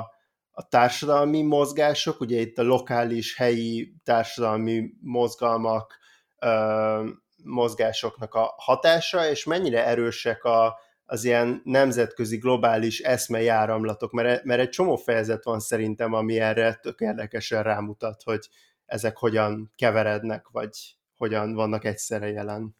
a 0.50 0.68
társadalmi 0.68 1.42
mozgások, 1.42 2.20
ugye 2.20 2.40
itt 2.40 2.58
a 2.58 2.62
lokális, 2.62 3.36
helyi 3.36 3.94
társadalmi 4.04 4.90
mozgalmak, 5.00 5.98
ö, 6.38 7.08
mozgásoknak 7.44 8.34
a 8.34 8.54
hatása, 8.56 9.28
és 9.28 9.44
mennyire 9.44 9.86
erősek 9.86 10.44
a, 10.44 10.78
az 11.10 11.24
ilyen 11.24 11.60
nemzetközi, 11.64 12.36
globális 12.36 13.00
eszmejáramlatok, 13.00 14.12
mert, 14.12 14.44
mert 14.44 14.60
egy 14.60 14.68
csomó 14.68 14.96
fejezet 14.96 15.44
van 15.44 15.60
szerintem, 15.60 16.12
ami 16.12 16.38
erre 16.38 16.74
tök 16.74 17.00
érdekesen 17.00 17.62
rámutat, 17.62 18.22
hogy 18.22 18.48
ezek 18.86 19.16
hogyan 19.16 19.72
keverednek, 19.76 20.48
vagy 20.48 20.96
hogyan 21.16 21.54
vannak 21.54 21.84
egyszerre 21.84 22.30
jelen. 22.30 22.76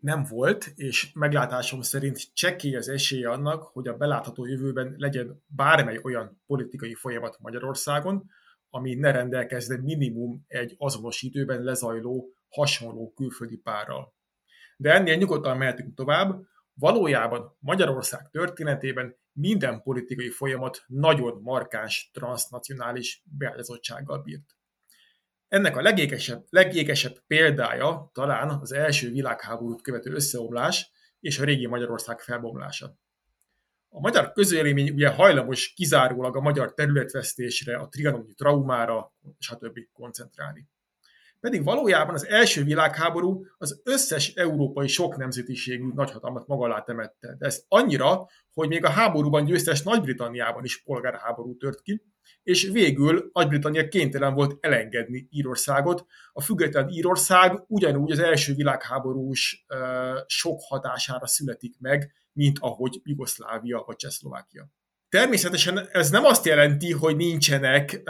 Nem 0.00 0.24
volt, 0.28 0.72
és 0.74 1.12
meglátásom 1.12 1.80
szerint 1.80 2.34
csekély 2.34 2.76
az 2.76 2.88
esélye 2.88 3.30
annak, 3.30 3.62
hogy 3.62 3.88
a 3.88 3.96
belátható 3.96 4.46
jövőben 4.46 4.94
legyen 4.98 5.42
bármely 5.46 6.00
olyan 6.02 6.42
politikai 6.46 6.94
folyamat 6.94 7.38
Magyarországon, 7.40 8.30
ami 8.70 8.94
ne 8.94 9.10
rendelkezne 9.10 9.76
minimum 9.76 10.44
egy 10.48 10.74
azonos 10.78 11.22
időben 11.22 11.62
lezajló 11.62 12.34
hasonló 12.48 13.12
külföldi 13.16 13.56
párral. 13.56 14.14
De 14.76 14.92
ennél 14.92 15.16
nyugodtan 15.16 15.56
mehetünk 15.56 15.94
tovább, 15.94 16.44
Valójában 16.78 17.56
Magyarország 17.58 18.30
történetében 18.30 19.16
minden 19.32 19.82
politikai 19.82 20.28
folyamat 20.28 20.84
nagyon 20.86 21.40
markáns 21.42 22.10
transnacionális 22.12 23.22
beágyazottsággal 23.24 24.22
bírt. 24.22 24.56
Ennek 25.48 25.76
a 25.76 25.82
legékesebb, 25.82 26.44
legékesebb 26.48 27.18
példája 27.26 28.10
talán 28.12 28.48
az 28.48 28.72
első 28.72 29.10
világháborút 29.10 29.82
követő 29.82 30.12
összeomlás 30.12 30.90
és 31.20 31.38
a 31.38 31.44
régi 31.44 31.66
Magyarország 31.66 32.20
felbomlása. 32.20 32.98
A 33.88 34.00
magyar 34.00 34.32
közélemény 34.32 34.90
ugye 34.90 35.08
hajlamos 35.08 35.72
kizárólag 35.72 36.36
a 36.36 36.40
magyar 36.40 36.74
területvesztésre, 36.74 37.76
a 37.76 37.88
trianoni 37.88 38.34
traumára, 38.34 39.14
stb. 39.38 39.78
koncentrálni. 39.92 40.68
Pedig 41.46 41.64
valójában 41.64 42.14
az 42.14 42.26
első 42.26 42.64
világháború 42.64 43.46
az 43.58 43.80
összes 43.84 44.34
európai 44.34 44.86
sok 44.86 45.16
nemzetiségű 45.16 45.92
nagyhatalmat 45.94 46.46
maga 46.46 46.64
alá 46.64 46.80
temette. 46.80 47.36
De 47.38 47.46
ez 47.46 47.64
annyira, 47.68 48.26
hogy 48.52 48.68
még 48.68 48.84
a 48.84 48.88
háborúban 48.88 49.44
győztes 49.44 49.82
Nagy-Britanniában 49.82 50.64
is 50.64 50.82
polgárháború 50.82 51.56
tört 51.56 51.80
ki, 51.82 52.02
és 52.42 52.68
végül 52.72 53.30
Nagy-Britannia 53.32 53.88
kénytelen 53.88 54.34
volt 54.34 54.56
elengedni 54.60 55.26
Írországot. 55.30 56.06
A 56.32 56.40
független 56.40 56.88
Írország 56.88 57.64
ugyanúgy 57.66 58.10
az 58.10 58.18
első 58.18 58.54
világháborús 58.54 59.66
uh, 59.68 59.78
sok 60.26 60.60
hatására 60.68 61.26
születik 61.26 61.76
meg, 61.78 62.12
mint 62.32 62.58
ahogy 62.60 63.00
Jugoszlávia 63.04 63.82
vagy 63.86 63.96
Csehszlovákia. 63.96 64.68
Természetesen 65.08 65.88
ez 65.92 66.10
nem 66.10 66.24
azt 66.24 66.44
jelenti, 66.44 66.92
hogy 66.92 67.16
nincsenek 67.16 68.00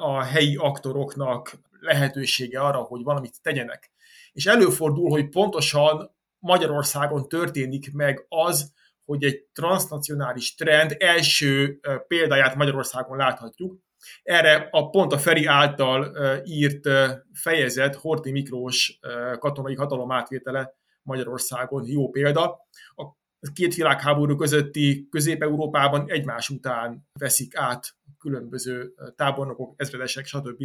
a 0.00 0.22
helyi 0.22 0.56
aktoroknak 0.56 1.52
lehetősége 1.80 2.60
arra, 2.60 2.78
hogy 2.78 3.02
valamit 3.02 3.42
tegyenek. 3.42 3.92
És 4.32 4.46
előfordul, 4.46 5.10
hogy 5.10 5.28
pontosan 5.28 6.16
Magyarországon 6.38 7.28
történik 7.28 7.92
meg 7.92 8.26
az, 8.28 8.72
hogy 9.04 9.24
egy 9.24 9.46
transnacionális 9.52 10.54
trend 10.54 10.96
első 10.98 11.80
példáját 12.06 12.54
Magyarországon 12.54 13.16
láthatjuk. 13.16 13.78
Erre 14.22 14.68
a 14.70 14.90
pont 14.90 15.12
a 15.12 15.18
Feri 15.18 15.44
által 15.44 16.16
írt 16.44 16.88
fejezet, 17.32 17.94
Horti 17.94 18.30
Miklós 18.30 18.98
katonai 19.38 19.74
hatalom 19.74 20.10
átvétele 20.12 20.72
Magyarországon 21.02 21.86
jó 21.86 22.10
példa. 22.10 22.60
A 22.94 23.16
két 23.52 23.74
világháború 23.74 24.36
közötti 24.36 25.08
Közép-Európában 25.10 26.10
egymás 26.10 26.48
után 26.48 27.08
veszik 27.18 27.56
át 27.56 27.96
különböző 28.18 28.94
tábornokok, 29.16 29.74
ezredesek, 29.76 30.26
stb. 30.26 30.64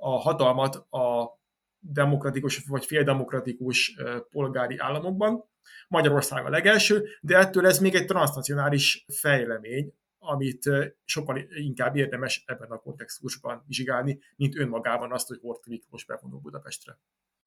A 0.00 0.18
hatalmat 0.18 0.74
a 0.74 1.38
demokratikus 1.78 2.64
vagy 2.68 2.84
féldemokratikus 2.84 3.96
polgári 4.30 4.78
államokban. 4.78 5.44
Magyarország 5.88 6.46
a 6.46 6.50
legelső, 6.50 7.04
de 7.20 7.36
ettől 7.36 7.66
ez 7.66 7.78
még 7.78 7.94
egy 7.94 8.06
transnacionális 8.06 9.04
fejlemény, 9.12 9.92
amit 10.18 10.70
sokkal 11.04 11.38
inkább 11.48 11.96
érdemes 11.96 12.44
ebben 12.46 12.70
a 12.70 12.78
kontextusban 12.78 13.64
vizsgálni, 13.66 14.18
mint 14.36 14.58
önmagában 14.58 15.12
azt, 15.12 15.28
hogy 15.28 15.38
Hort 15.40 15.66
Miklós 15.66 16.04
bevonul 16.04 16.40
Budapestre. 16.40 16.98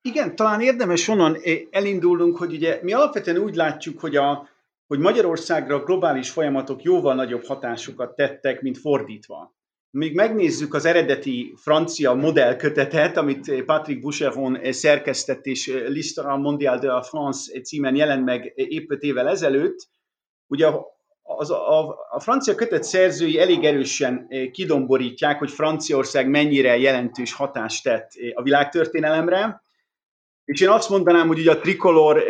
Igen, 0.02 0.36
talán 0.36 0.62
érdemes 0.62 1.08
onnan 1.08 1.38
elindulnunk, 1.70 2.38
hogy 2.38 2.54
ugye 2.54 2.80
mi 2.82 2.94
alapvetően 2.94 3.38
úgy 3.38 3.56
látjuk, 3.56 4.00
hogy 4.00 4.16
a 4.16 4.50
hogy 4.88 5.00
Magyarországra 5.00 5.84
globális 5.84 6.30
folyamatok 6.30 6.84
jóval 6.84 7.16
nagyobb 7.16 7.44
hatásukat 7.44 8.16
tettek, 8.16 8.62
mint 8.62 8.78
fordítva. 8.78 9.56
Még 9.92 10.16
megnézzük 10.16 10.74
az 10.74 10.86
eredeti 10.86 11.54
francia 11.58 12.14
modellkötetet, 12.14 13.18
amit 13.18 13.64
Patrick 13.64 14.02
Boucheron 14.02 14.60
szerkesztett 14.74 15.46
és 15.46 15.72
L'Histoire 15.74 16.42
mondiale 16.42 16.80
de 16.80 16.88
la 16.88 17.02
France 17.02 17.62
címen 17.62 17.96
jelent 17.96 18.26
meg 18.26 18.52
épp 18.56 18.92
öt 18.92 19.02
évvel 19.02 19.28
ezelőtt, 19.28 19.88
ugye 20.48 20.68
az, 21.22 21.52
a, 21.52 21.90
a 22.10 22.20
francia 22.20 22.56
kötet 22.56 22.84
szerzői 22.84 23.40
elég 23.40 23.64
erősen 23.64 24.28
kidomborítják, 24.52 25.40
hogy 25.40 25.52
Franciaország 25.52 26.30
mennyire 26.30 26.78
jelentős 26.78 27.34
hatást 27.34 27.84
tett 27.84 28.12
a 28.34 28.42
világtörténelemre, 28.42 29.62
és 30.52 30.62
én 30.62 30.70
azt 30.70 30.90
mondanám, 30.90 31.28
hogy 31.28 31.40
ugye 31.40 31.52
a 31.52 31.60
trikolor 31.60 32.24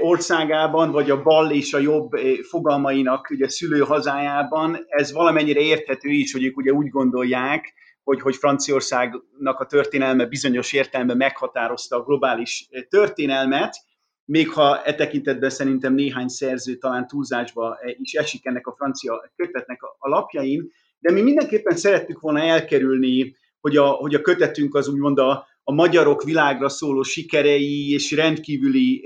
országában, 0.00 0.90
vagy 0.90 1.10
a 1.10 1.22
bal 1.22 1.50
és 1.50 1.72
a 1.72 1.78
jobb 1.78 2.10
fogalmainak 2.48 3.30
ugye 3.30 3.48
szülő 3.48 3.80
hazájában 3.80 4.84
ez 4.88 5.12
valamennyire 5.12 5.60
érthető 5.60 6.08
is, 6.08 6.32
hogy 6.32 6.44
ők 6.44 6.56
ugye 6.56 6.72
úgy 6.72 6.88
gondolják, 6.88 7.72
hogy, 8.02 8.20
hogy 8.20 8.36
Franciaországnak 8.36 9.60
a 9.60 9.66
történelme 9.66 10.26
bizonyos 10.26 10.72
értelemben 10.72 11.16
meghatározta 11.16 11.96
a 11.96 12.02
globális 12.02 12.68
történelmet, 12.88 13.76
még 14.24 14.50
ha 14.50 14.82
e 14.82 14.94
tekintetben 14.94 15.50
szerintem 15.50 15.94
néhány 15.94 16.28
szerző 16.28 16.74
talán 16.74 17.06
túlzásba 17.06 17.78
is 17.98 18.12
esik 18.12 18.46
ennek 18.46 18.66
a 18.66 18.74
francia 18.76 19.32
kötetnek 19.36 19.82
a 19.98 20.08
lapjain, 20.08 20.72
de 20.98 21.12
mi 21.12 21.20
mindenképpen 21.20 21.76
szerettük 21.76 22.20
volna 22.20 22.40
elkerülni, 22.40 23.36
hogy 23.60 23.76
a, 23.76 23.86
hogy 23.86 24.14
a 24.14 24.20
kötetünk 24.20 24.74
az 24.74 24.88
úgymond 24.88 25.18
a, 25.18 25.46
a 25.68 25.72
magyarok 25.72 26.22
világra 26.22 26.68
szóló 26.68 27.02
sikerei 27.02 27.92
és 27.92 28.12
rendkívüli 28.12 29.02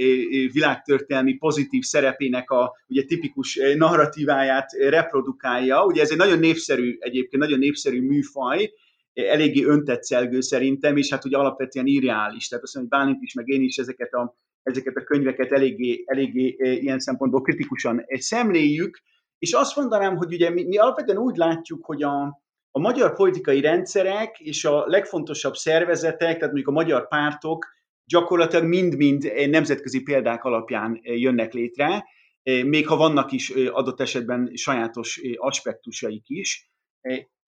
világtörténelmi 0.53 1.35
pozitív 1.35 1.83
szerepének 1.83 2.51
a 2.51 2.73
ugye, 2.89 3.05
tipikus 3.05 3.61
narratíváját 3.77 4.73
reprodukálja. 4.73 5.85
Ugye 5.85 6.03
ez 6.03 6.11
egy 6.11 6.17
nagyon 6.17 6.39
népszerű, 6.39 6.97
egyébként 6.99 7.43
nagyon 7.43 7.59
népszerű 7.59 8.03
műfaj, 8.03 8.73
eléggé 9.13 9.65
öntetszelgő 9.65 10.41
szerintem, 10.41 10.97
és 10.97 11.11
hát 11.11 11.25
ugye 11.25 11.37
alapvetően 11.37 11.87
irreális. 11.87 12.49
Tehát 12.49 12.65
azt 12.65 12.75
mondom, 12.75 12.93
hogy 12.93 13.01
Bálint 13.01 13.23
is, 13.23 13.35
meg 13.35 13.49
én 13.49 13.63
is 13.63 13.77
ezeket 13.77 14.13
a, 14.13 14.37
ezeket 14.63 14.97
a 14.97 15.05
könyveket 15.05 15.53
eléggé, 15.53 16.03
eléggé 16.07 16.57
ilyen 16.59 16.99
szempontból 16.99 17.43
kritikusan 17.43 18.05
szemléljük, 18.09 19.03
és 19.39 19.53
azt 19.53 19.77
mondanám, 19.77 20.17
hogy 20.17 20.33
ugye 20.33 20.51
mi, 20.51 20.65
mi 20.65 20.77
alapvetően 20.77 21.19
úgy 21.19 21.37
látjuk, 21.37 21.85
hogy 21.85 22.03
a, 22.03 22.43
a 22.75 22.79
magyar 22.79 23.15
politikai 23.15 23.61
rendszerek 23.61 24.41
és 24.41 24.65
a 24.65 24.87
legfontosabb 24.87 25.55
szervezetek, 25.55 26.37
tehát 26.37 26.41
mondjuk 26.41 26.69
a 26.69 26.73
magyar 26.73 27.09
pártok 27.09 27.67
gyakorlatilag 28.05 28.65
mind-mind 28.65 29.33
nemzetközi 29.51 30.03
példák 30.03 30.45
alapján 30.45 31.01
jönnek 31.03 31.53
létre, 31.53 32.05
még 32.43 32.87
ha 32.87 32.97
vannak 32.97 33.33
is 33.33 33.51
adott 33.51 34.01
esetben 34.01 34.51
sajátos 34.55 35.21
aspektusaik 35.37 36.23
is. 36.27 36.71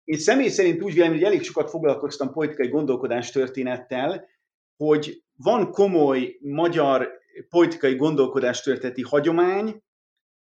Én 0.04 0.18
személy 0.18 0.48
szerint 0.48 0.82
úgy 0.82 0.94
vélem, 0.94 1.12
hogy 1.12 1.22
elég 1.22 1.42
sokat 1.42 1.70
foglalkoztam 1.70 2.32
politikai 2.32 2.68
gondolkodás 2.68 3.30
történettel, 3.30 4.28
hogy 4.76 5.22
van 5.36 5.70
komoly 5.70 6.36
magyar 6.40 7.10
politikai 7.48 7.96
gondolkodás 7.96 8.62
történeti 8.62 9.02
hagyomány, 9.02 9.82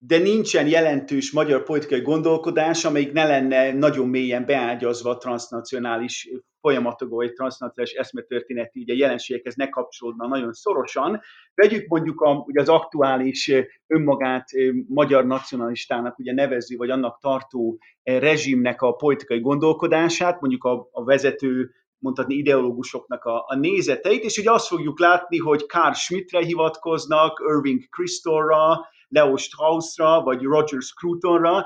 de 0.03 0.17
nincsen 0.17 0.67
jelentős 0.67 1.31
magyar 1.31 1.63
politikai 1.63 2.01
gondolkodás, 2.01 2.85
amelyik 2.85 3.11
ne 3.11 3.27
lenne 3.27 3.73
nagyon 3.73 4.07
mélyen 4.07 4.45
beágyazva 4.45 5.09
a 5.09 5.17
transnacionális 5.17 6.29
folyamatokba, 6.59 7.15
vagy 7.15 7.33
transnacionális 7.33 7.93
eszmetörténeti 7.93 8.79
ugye, 8.79 8.93
jelenségekhez 8.93 9.55
ne 9.55 9.69
kapcsolódna 9.69 10.27
nagyon 10.27 10.53
szorosan. 10.53 11.21
Vegyük 11.53 11.87
mondjuk 11.87 12.21
a, 12.21 12.43
ugye 12.47 12.61
az 12.61 12.69
aktuális 12.69 13.51
önmagát 13.87 14.49
magyar 14.87 15.25
nacionalistának 15.25 16.19
ugye 16.19 16.33
nevező, 16.33 16.75
vagy 16.77 16.89
annak 16.89 17.19
tartó 17.19 17.77
rezsimnek 18.03 18.81
a 18.81 18.91
politikai 18.91 19.39
gondolkodását, 19.39 20.41
mondjuk 20.41 20.63
a, 20.63 20.89
a 20.91 21.03
vezető 21.03 21.71
mondhatni 21.97 22.35
ideológusoknak 22.35 23.23
a, 23.23 23.43
a 23.47 23.55
nézeteit, 23.55 24.23
és 24.23 24.37
ugye 24.37 24.51
azt 24.51 24.67
fogjuk 24.67 24.99
látni, 24.99 25.37
hogy 25.37 25.59
Carl 25.59 25.93
Schmidtre 25.93 26.45
hivatkoznak, 26.45 27.43
Irving 27.47 27.89
Kristolra, 27.89 28.89
Leo 29.11 29.37
Straussra, 29.37 30.21
vagy 30.21 30.41
Roger 30.41 30.81
Scrutonra, 30.81 31.65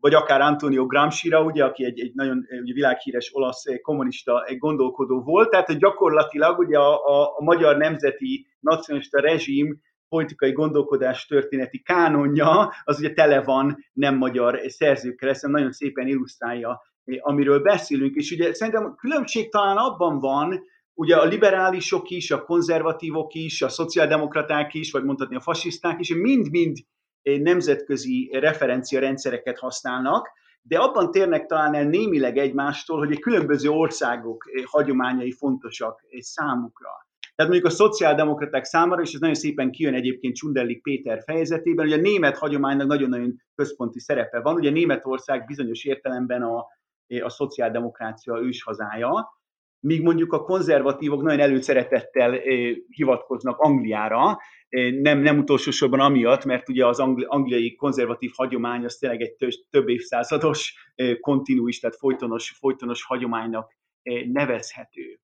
vagy 0.00 0.14
akár 0.14 0.40
Antonio 0.40 0.86
Gramsci-ra, 0.86 1.42
ugye, 1.42 1.64
aki 1.64 1.84
egy, 1.84 2.00
egy 2.00 2.12
nagyon 2.14 2.46
ugye, 2.48 2.72
világhíres 2.72 3.30
olasz 3.34 3.64
kommunista 3.82 4.44
gondolkodó 4.58 5.22
volt, 5.22 5.50
tehát 5.50 5.66
hogy 5.66 5.76
gyakorlatilag 5.76 6.58
ugye 6.58 6.78
a, 6.78 7.04
a, 7.04 7.22
a 7.22 7.42
magyar 7.42 7.76
nemzeti 7.76 8.46
nacionalista 8.60 9.20
rezsim 9.20 9.80
politikai 10.08 10.52
gondolkodás 10.52 11.26
történeti 11.26 11.82
kánonja, 11.82 12.72
az 12.84 12.98
ugye 12.98 13.12
tele 13.12 13.42
van 13.42 13.76
nem 13.92 14.16
magyar 14.16 14.60
szerzőkkel, 14.66 15.28
ezt 15.28 15.46
nagyon 15.46 15.72
szépen 15.72 16.06
illusztrálja, 16.06 16.80
amiről 17.20 17.60
beszélünk, 17.60 18.14
és 18.14 18.30
ugye 18.30 18.54
szerintem 18.54 18.84
a 18.84 18.94
különbség 18.94 19.50
talán 19.50 19.76
abban 19.76 20.18
van, 20.18 20.62
ugye 20.94 21.16
a 21.16 21.24
liberálisok 21.24 22.10
is, 22.10 22.30
a 22.30 22.44
konzervatívok 22.44 23.34
is, 23.34 23.62
a 23.62 23.68
szociáldemokraták 23.68 24.74
is, 24.74 24.90
vagy 24.90 25.04
mondhatni 25.04 25.36
a 25.36 25.40
fasiszták 25.40 26.00
is, 26.00 26.14
mind-mind 26.14 26.78
nemzetközi 27.22 28.30
referenciarendszereket 28.32 29.58
használnak, 29.58 30.28
de 30.62 30.78
abban 30.78 31.10
térnek 31.10 31.46
talán 31.46 31.74
el 31.74 31.84
némileg 31.84 32.38
egymástól, 32.38 32.98
hogy 32.98 33.10
egy 33.10 33.20
különböző 33.20 33.68
országok 33.68 34.44
hagyományai 34.64 35.32
fontosak 35.32 36.00
számukra. 36.18 36.88
Tehát 37.34 37.50
mondjuk 37.50 37.72
a 37.72 37.76
szociáldemokraták 37.76 38.64
számára, 38.64 39.02
és 39.02 39.12
ez 39.12 39.20
nagyon 39.20 39.34
szépen 39.34 39.70
kijön 39.70 39.94
egyébként 39.94 40.34
Csundellik 40.34 40.82
Péter 40.82 41.22
fejezetében, 41.24 41.84
hogy 41.84 41.98
a 41.98 42.02
német 42.02 42.38
hagyománynak 42.38 42.86
nagyon-nagyon 42.86 43.42
központi 43.54 44.00
szerepe 44.00 44.40
van. 44.40 44.54
Ugye 44.54 44.70
Németország 44.70 45.44
bizonyos 45.46 45.84
értelemben 45.84 46.42
a, 46.42 46.66
a 47.22 47.28
szociáldemokrácia 47.28 48.40
őshazája, 48.42 49.40
míg 49.82 50.02
mondjuk 50.02 50.32
a 50.32 50.42
konzervatívok 50.42 51.22
nagyon 51.22 51.40
előszeretettel 51.40 52.38
hivatkoznak 52.88 53.58
Angliára, 53.58 54.38
nem, 55.00 55.18
nem 55.18 55.38
utolsó 55.38 55.70
sorban 55.70 56.00
amiatt, 56.00 56.44
mert 56.44 56.68
ugye 56.68 56.86
az 56.86 56.98
angli, 56.98 57.24
angliai 57.28 57.74
konzervatív 57.74 58.30
hagyomány 58.34 58.84
az 58.84 58.96
tényleg 58.96 59.20
egy 59.20 59.64
több 59.70 59.88
évszázados 59.88 60.74
kontinuis, 61.20 61.80
tehát 61.80 61.96
folytonos, 61.96 62.50
folytonos 62.58 63.04
hagyománynak 63.04 63.72
nevezhető. 64.32 65.20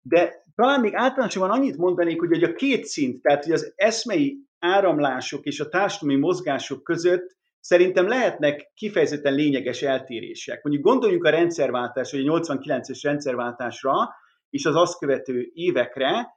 De 0.00 0.32
talán 0.54 0.80
még 0.80 0.94
általánosabban 0.94 1.50
annyit 1.50 1.76
mondanék, 1.76 2.18
hogy 2.18 2.42
a 2.42 2.52
két 2.52 2.84
szint, 2.84 3.22
tehát 3.22 3.44
hogy 3.44 3.52
az 3.52 3.72
eszmei 3.76 4.38
áramlások 4.58 5.44
és 5.44 5.60
a 5.60 5.68
társadalmi 5.68 6.20
mozgások 6.20 6.82
között 6.82 7.36
szerintem 7.66 8.08
lehetnek 8.08 8.70
kifejezetten 8.74 9.34
lényeges 9.34 9.82
eltérések. 9.82 10.62
Mondjuk 10.62 10.84
gondoljunk 10.84 11.24
a 11.24 11.30
rendszerváltásra, 11.30 12.18
vagy 12.18 12.28
a 12.28 12.40
89-es 12.40 13.00
rendszerváltásra, 13.02 13.92
és 14.50 14.64
az 14.64 14.74
azt 14.74 14.98
követő 14.98 15.50
évekre, 15.52 16.28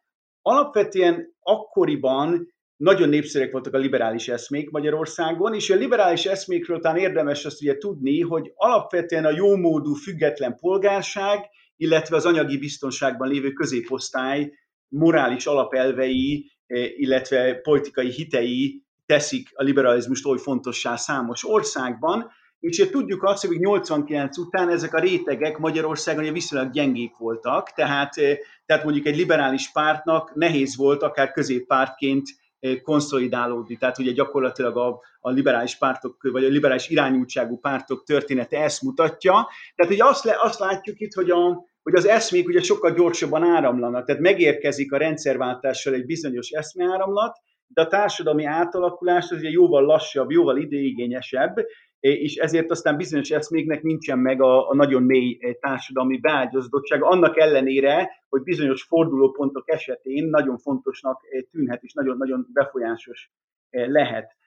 alapvetően 0.41 1.35
akkoriban 1.39 2.53
nagyon 2.75 3.09
népszerűek 3.09 3.51
voltak 3.51 3.73
a 3.73 3.77
liberális 3.77 4.27
eszmék 4.27 4.69
Magyarországon, 4.69 5.53
és 5.53 5.69
a 5.69 5.75
liberális 5.75 6.25
eszmékről 6.25 6.79
talán 6.79 6.97
érdemes 6.97 7.45
azt 7.45 7.61
ugye 7.61 7.77
tudni, 7.77 8.21
hogy 8.21 8.51
alapvetően 8.55 9.25
a 9.25 9.35
jómódú 9.35 9.93
független 9.93 10.55
polgárság, 10.55 11.39
illetve 11.75 12.15
az 12.15 12.25
anyagi 12.25 12.57
biztonságban 12.57 13.29
lévő 13.29 13.51
középosztály 13.51 14.51
morális 14.87 15.45
alapelvei, 15.45 16.51
eh, 16.65 16.99
illetve 16.99 17.55
politikai 17.55 18.09
hitei 18.09 18.83
teszik 19.09 19.49
a 19.53 19.63
liberalizmust 19.63 20.25
oly 20.25 20.37
fontossá 20.37 20.95
számos 20.95 21.47
országban, 21.47 22.31
és 22.59 22.87
tudjuk 22.91 23.23
azt, 23.23 23.45
hogy 23.45 23.59
89 23.59 24.37
után 24.37 24.69
ezek 24.69 24.93
a 24.93 24.99
rétegek 24.99 25.57
Magyarországon 25.57 26.21
ugye 26.21 26.31
viszonylag 26.31 26.71
gyengék 26.71 27.17
voltak, 27.17 27.73
tehát, 27.73 28.17
eh, 28.17 28.37
tehát 28.65 28.83
mondjuk 28.83 29.05
egy 29.05 29.15
liberális 29.15 29.71
pártnak 29.71 30.35
nehéz 30.35 30.75
volt 30.75 31.03
akár 31.03 31.31
középpártként 31.31 32.27
eh, 32.59 32.75
konszolidálódni. 32.81 33.77
Tehát 33.77 33.97
ugye 33.97 34.11
gyakorlatilag 34.11 34.77
a, 34.77 34.99
a 35.19 35.29
liberális 35.29 35.75
pártok, 35.75 36.17
vagy 36.31 36.43
a 36.43 36.49
liberális 36.49 36.89
irányultságú 36.89 37.59
pártok 37.59 38.03
története 38.03 38.63
ezt 38.63 38.81
mutatja. 38.81 39.47
Tehát 39.75 39.93
ugye 39.93 40.05
azt, 40.05 40.23
le, 40.23 40.37
azt 40.41 40.59
látjuk 40.59 40.99
itt, 40.99 41.13
hogy, 41.13 41.29
a, 41.29 41.65
hogy 41.83 41.95
az 41.95 42.05
eszmék 42.05 42.47
ugye 42.47 42.61
sokkal 42.61 42.93
gyorsabban 42.93 43.43
áramlanak. 43.43 44.05
Tehát 44.05 44.21
megérkezik 44.21 44.91
a 44.91 44.97
rendszerváltással 44.97 45.93
egy 45.93 46.05
bizonyos 46.05 46.49
eszmeáramlat, 46.49 47.37
de 47.73 47.81
a 47.81 47.87
társadalmi 47.87 48.45
átalakulás 48.45 49.31
az 49.31 49.37
ugye 49.37 49.49
jóval 49.49 49.83
lassabb, 49.83 50.31
jóval 50.31 50.57
ideigényesebb, 50.57 51.55
és 51.99 52.35
ezért 52.35 52.71
aztán 52.71 52.97
bizonyos 52.97 53.29
eszméknek 53.29 53.81
nincsen 53.81 54.19
meg 54.19 54.41
a, 54.41 54.69
a 54.69 54.75
nagyon 54.75 55.03
mély 55.03 55.37
társadalmi 55.59 56.17
beágyazodottság, 56.17 57.03
annak 57.03 57.37
ellenére, 57.37 58.09
hogy 58.29 58.41
bizonyos 58.43 58.83
fordulópontok 58.83 59.63
esetén 59.71 60.29
nagyon 60.29 60.57
fontosnak 60.57 61.21
tűnhet, 61.51 61.83
és 61.83 61.93
nagyon-nagyon 61.93 62.47
befolyásos 62.53 63.31
lehet. 63.69 64.37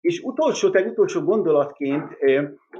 És 0.00 0.18
utolsó, 0.18 0.70
tehát 0.70 0.90
utolsó 0.90 1.20
gondolatként, 1.20 2.12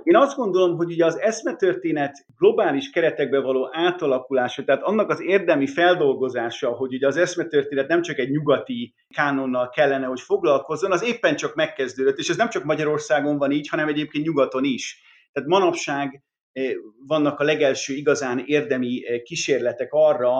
én 0.02 0.16
azt 0.16 0.36
gondolom, 0.36 0.76
hogy 0.76 0.90
ugye 0.90 1.04
az 1.04 1.20
eszmetörténet 1.20 2.26
globális 2.38 2.90
keretekbe 2.90 3.40
való 3.40 3.68
átalakulása, 3.72 4.64
tehát 4.64 4.82
annak 4.82 5.10
az 5.10 5.22
érdemi 5.22 5.66
feldolgozása, 5.66 6.70
hogy 6.70 6.94
ugye 6.94 7.06
az 7.06 7.16
eszmetörténet 7.16 7.88
nem 7.88 8.02
csak 8.02 8.18
egy 8.18 8.30
nyugati 8.30 8.94
kánonnal 9.14 9.68
kellene, 9.68 10.06
hogy 10.06 10.20
foglalkozzon, 10.20 10.92
az 10.92 11.04
éppen 11.04 11.36
csak 11.36 11.54
megkezdődött, 11.54 12.18
és 12.18 12.28
ez 12.28 12.36
nem 12.36 12.48
csak 12.48 12.64
Magyarországon 12.64 13.38
van 13.38 13.50
így, 13.50 13.68
hanem 13.68 13.88
egyébként 13.88 14.26
nyugaton 14.26 14.64
is. 14.64 15.02
Tehát 15.32 15.48
manapság 15.48 16.22
vannak 17.06 17.40
a 17.40 17.44
legelső 17.44 17.94
igazán 17.94 18.42
érdemi 18.46 19.02
kísérletek 19.22 19.88
arra, 19.90 20.32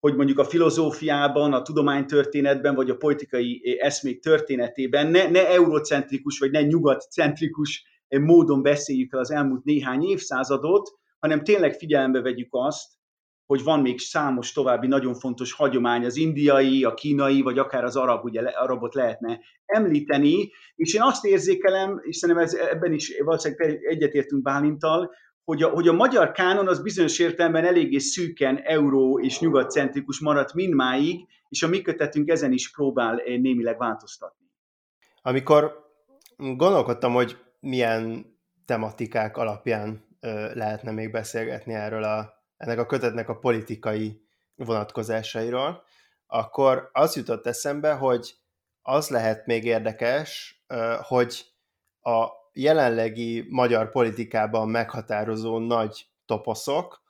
hogy 0.00 0.16
mondjuk 0.16 0.38
a 0.38 0.44
filozófiában, 0.44 1.52
a 1.52 1.62
tudománytörténetben, 1.62 2.74
vagy 2.74 2.90
a 2.90 2.96
politikai 2.96 3.78
eszmék 3.80 4.20
történetében 4.20 5.06
ne, 5.06 5.28
ne 5.28 5.48
eurocentrikus, 5.48 6.38
vagy 6.38 6.50
ne 6.50 6.62
nyugatcentrikus 6.62 7.84
módon 8.08 8.62
beszéljük 8.62 9.12
el 9.12 9.20
az 9.20 9.30
elmúlt 9.30 9.64
néhány 9.64 10.02
évszázadot, 10.02 10.90
hanem 11.18 11.44
tényleg 11.44 11.74
figyelembe 11.74 12.20
vegyük 12.20 12.48
azt, 12.50 12.94
hogy 13.46 13.62
van 13.62 13.80
még 13.80 13.98
számos 13.98 14.52
további 14.52 14.86
nagyon 14.86 15.14
fontos 15.14 15.52
hagyomány, 15.52 16.04
az 16.04 16.16
indiai, 16.16 16.84
a 16.84 16.94
kínai, 16.94 17.42
vagy 17.42 17.58
akár 17.58 17.84
az 17.84 17.96
arab, 17.96 18.24
ugye 18.24 18.40
arabot 18.40 18.94
lehetne 18.94 19.40
említeni, 19.64 20.50
és 20.74 20.94
én 20.94 21.02
azt 21.02 21.24
érzékelem, 21.24 22.00
és 22.02 22.16
szerintem 22.16 22.44
ez, 22.44 22.54
ebben 22.54 22.92
is 22.92 23.20
valószínűleg 23.24 23.84
egyetértünk 23.84 24.42
Bálintal, 24.42 25.14
hogy 25.46 25.62
a, 25.62 25.68
hogy 25.68 25.88
a 25.88 25.92
magyar 25.92 26.32
kánon 26.32 26.68
az 26.68 26.82
bizonyos 26.82 27.18
értelemben 27.18 27.64
eléggé 27.64 27.98
szűken 27.98 28.60
euró 28.62 29.20
és 29.20 29.40
nyugatcentrikus 29.40 30.20
maradt 30.20 30.54
mindmáig, 30.54 31.26
és 31.48 31.62
a 31.62 31.68
mi 31.68 31.82
kötetünk 31.82 32.28
ezen 32.28 32.52
is 32.52 32.70
próbál 32.70 33.18
eh, 33.18 33.38
némileg 33.38 33.78
változtatni. 33.78 34.46
Amikor 35.22 35.84
gondolkodtam, 36.36 37.12
hogy 37.12 37.36
milyen 37.60 38.26
tematikák 38.64 39.36
alapján 39.36 40.04
lehetne 40.54 40.90
még 40.90 41.10
beszélgetni 41.10 41.74
erről 41.74 42.02
a, 42.02 42.32
ennek 42.56 42.78
a 42.78 42.86
kötetnek 42.86 43.28
a 43.28 43.38
politikai 43.38 44.20
vonatkozásairól, 44.54 45.82
akkor 46.26 46.90
az 46.92 47.16
jutott 47.16 47.46
eszembe, 47.46 47.92
hogy 47.92 48.34
az 48.82 49.08
lehet 49.08 49.46
még 49.46 49.64
érdekes, 49.64 50.60
hogy 51.02 51.44
a 52.00 52.26
jelenlegi 52.56 53.46
magyar 53.50 53.90
politikában 53.90 54.68
meghatározó 54.68 55.58
nagy 55.58 56.06
toposzok, 56.26 57.02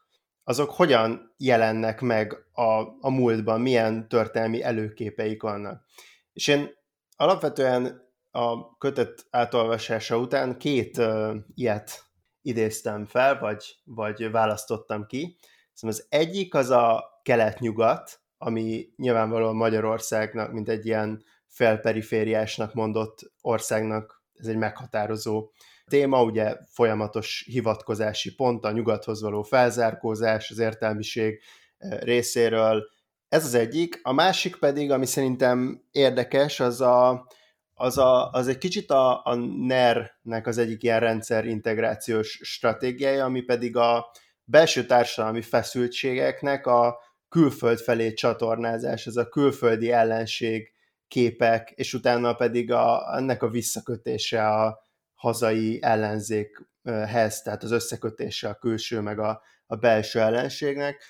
azok 0.44 0.70
hogyan 0.70 1.34
jelennek 1.36 2.00
meg 2.00 2.36
a, 2.52 2.80
a 3.00 3.10
múltban, 3.10 3.60
milyen 3.60 4.08
történelmi 4.08 4.62
előképeik 4.62 5.42
vannak. 5.42 5.84
És 6.32 6.46
én 6.46 6.70
alapvetően 7.16 8.04
a 8.30 8.76
kötet 8.76 9.26
átolvasása 9.30 10.18
után 10.18 10.58
két 10.58 10.98
uh, 10.98 11.36
ilyet 11.54 12.04
idéztem 12.42 13.04
fel, 13.04 13.38
vagy, 13.38 13.80
vagy 13.84 14.30
választottam 14.30 15.06
ki. 15.06 15.36
Szóval 15.72 15.96
az 15.96 16.06
egyik 16.08 16.54
az 16.54 16.70
a 16.70 17.04
kelet-nyugat, 17.22 18.20
ami 18.38 18.88
nyilvánvalóan 18.96 19.56
Magyarországnak, 19.56 20.52
mint 20.52 20.68
egy 20.68 20.86
ilyen 20.86 21.24
felperifériásnak 21.46 22.74
mondott 22.74 23.32
országnak 23.40 24.15
ez 24.38 24.46
egy 24.46 24.56
meghatározó 24.56 25.50
téma, 25.86 26.22
ugye 26.22 26.56
folyamatos 26.68 27.44
hivatkozási 27.50 28.34
pont, 28.34 28.64
a 28.64 28.70
nyugathoz 28.70 29.22
való 29.22 29.42
felzárkózás, 29.42 30.50
az 30.50 30.58
értelmiség 30.58 31.40
eh, 31.78 31.98
részéről. 32.00 32.88
Ez 33.28 33.44
az 33.44 33.54
egyik. 33.54 34.00
A 34.02 34.12
másik 34.12 34.56
pedig, 34.56 34.90
ami 34.90 35.06
szerintem 35.06 35.82
érdekes, 35.90 36.60
az, 36.60 36.80
a, 36.80 37.26
az, 37.74 37.98
a, 37.98 38.30
az 38.30 38.48
egy 38.48 38.58
kicsit 38.58 38.90
a, 38.90 39.24
a 39.24 39.34
NER-nek 39.66 40.46
az 40.46 40.58
egyik 40.58 40.82
ilyen 40.82 41.00
rendszer 41.00 41.44
integrációs 41.44 42.38
stratégiája, 42.42 43.24
ami 43.24 43.40
pedig 43.40 43.76
a 43.76 44.10
belső 44.44 44.86
társadalmi 44.86 45.42
feszültségeknek 45.42 46.66
a 46.66 46.98
külföld 47.28 47.78
felé 47.78 48.12
csatornázás, 48.12 49.06
ez 49.06 49.16
a 49.16 49.28
külföldi 49.28 49.92
ellenség 49.92 50.72
képek, 51.08 51.72
és 51.74 51.94
utána 51.94 52.34
pedig 52.34 52.72
a, 52.72 53.16
ennek 53.16 53.42
a 53.42 53.48
visszakötése 53.48 54.48
a 54.48 54.78
hazai 55.14 55.78
ellenzékhez, 55.82 57.42
tehát 57.42 57.62
az 57.62 57.70
összekötése 57.70 58.48
a 58.48 58.58
külső 58.58 59.00
meg 59.00 59.18
a, 59.18 59.42
a 59.66 59.76
belső 59.76 60.20
ellenségnek. 60.20 61.02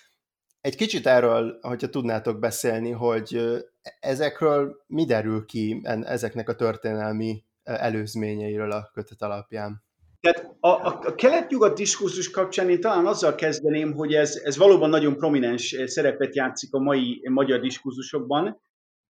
Egy 0.60 0.76
kicsit 0.76 1.06
erről, 1.06 1.58
hogyha 1.60 1.88
tudnátok 1.88 2.38
beszélni, 2.38 2.90
hogy 2.90 3.58
ezekről 4.00 4.84
mi 4.86 5.04
derül 5.04 5.44
ki 5.44 5.80
ezeknek 6.02 6.48
a 6.48 6.54
történelmi 6.54 7.44
előzményeiről 7.62 8.70
a 8.70 8.90
kötet 8.92 9.22
alapján? 9.22 9.84
Tehát 10.20 10.56
a, 10.60 10.68
a, 10.68 11.00
a 11.04 11.14
kelet-nyugat 11.14 11.76
diskurzus 11.76 12.30
kapcsán 12.30 12.70
én 12.70 12.80
talán 12.80 13.06
azzal 13.06 13.34
kezdeném, 13.34 13.92
hogy 13.92 14.14
ez, 14.14 14.40
ez 14.44 14.56
valóban 14.56 14.90
nagyon 14.90 15.16
prominens 15.16 15.76
szerepet 15.86 16.36
játszik 16.36 16.74
a 16.74 16.78
mai 16.78 17.28
magyar 17.28 17.60
diskurzusokban, 17.60 18.60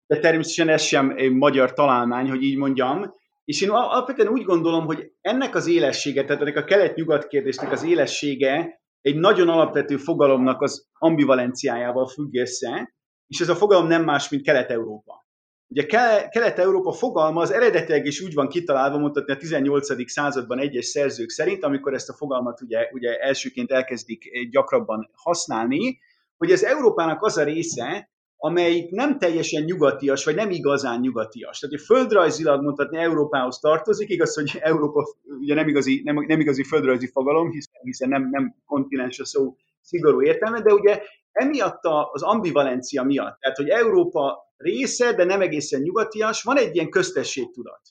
de 0.07 0.19
természetesen 0.19 0.69
ez 0.69 0.81
sem 0.81 1.13
egy 1.17 1.31
magyar 1.31 1.73
találmány, 1.73 2.29
hogy 2.29 2.41
így 2.41 2.57
mondjam. 2.57 3.13
És 3.45 3.61
én 3.61 3.69
alapvetően 3.69 4.27
úgy 4.27 4.43
gondolom, 4.43 4.85
hogy 4.85 5.11
ennek 5.21 5.55
az 5.55 5.67
élessége, 5.67 6.25
tehát 6.25 6.41
ennek 6.41 6.57
a 6.57 6.63
kelet-nyugat 6.63 7.27
kérdésnek 7.27 7.71
az 7.71 7.83
élessége 7.83 8.81
egy 9.01 9.15
nagyon 9.15 9.49
alapvető 9.49 9.97
fogalomnak 9.97 10.61
az 10.61 10.87
ambivalenciájával 10.93 12.07
függ 12.07 12.35
össze, 12.35 12.93
és 13.27 13.39
ez 13.39 13.49
a 13.49 13.55
fogalom 13.55 13.87
nem 13.87 14.03
más, 14.03 14.29
mint 14.29 14.43
Kelet-Európa. 14.43 15.25
Ugye 15.67 15.85
Kelet-Európa 16.29 16.91
fogalma 16.91 17.41
az 17.41 17.51
eredetileg 17.51 18.05
is 18.05 18.21
úgy 18.21 18.33
van 18.33 18.47
kitalálva, 18.47 18.97
mondhatni 18.97 19.33
a 19.33 19.37
18. 19.37 20.11
században 20.11 20.59
egyes 20.59 20.85
szerzők 20.85 21.29
szerint, 21.29 21.63
amikor 21.63 21.93
ezt 21.93 22.09
a 22.09 22.13
fogalmat 22.13 22.61
ugye, 22.61 22.89
ugye 22.91 23.17
elsőként 23.17 23.71
elkezdik 23.71 24.49
gyakrabban 24.51 25.09
használni, 25.13 25.99
hogy 26.37 26.51
ez 26.51 26.63
Európának 26.63 27.23
az 27.23 27.37
a 27.37 27.43
része, 27.43 28.09
amelyik 28.45 28.89
nem 28.89 29.17
teljesen 29.17 29.63
nyugatias, 29.63 30.25
vagy 30.25 30.36
nem 30.36 30.49
igazán 30.49 30.99
nyugatias. 30.99 31.60
Tehát, 31.60 31.75
hogy 31.75 31.86
földrajzilag 31.86 32.62
mondhatni 32.62 32.97
Európához 32.97 33.60
tartozik, 33.60 34.10
igaz, 34.10 34.36
hogy 34.36 34.58
Európa 34.60 35.03
ugye 35.39 35.53
nem 35.53 35.67
igazi, 35.67 36.01
nem, 36.03 36.25
nem 36.27 36.39
igazi 36.39 36.63
földrajzi 36.63 37.08
fogalom, 37.08 37.51
hiszen, 37.51 37.82
hiszen 37.82 38.10
nem, 38.10 38.29
nem 38.32 38.56
kontinens 38.65 39.19
a 39.19 39.25
szó 39.25 39.56
szigorú 39.82 40.21
értelme, 40.21 40.62
de 40.62 40.73
ugye 40.73 41.01
emiatt 41.32 41.79
az 42.12 42.23
ambivalencia 42.23 43.03
miatt, 43.03 43.39
tehát, 43.39 43.58
hogy 43.58 43.69
Európa 43.69 44.53
része, 44.58 45.13
de 45.13 45.23
nem 45.23 45.41
egészen 45.41 45.82
nyugatias, 45.82 46.43
van 46.43 46.58
egy 46.58 46.75
ilyen 46.75 46.89
köztességtudat. 46.89 47.82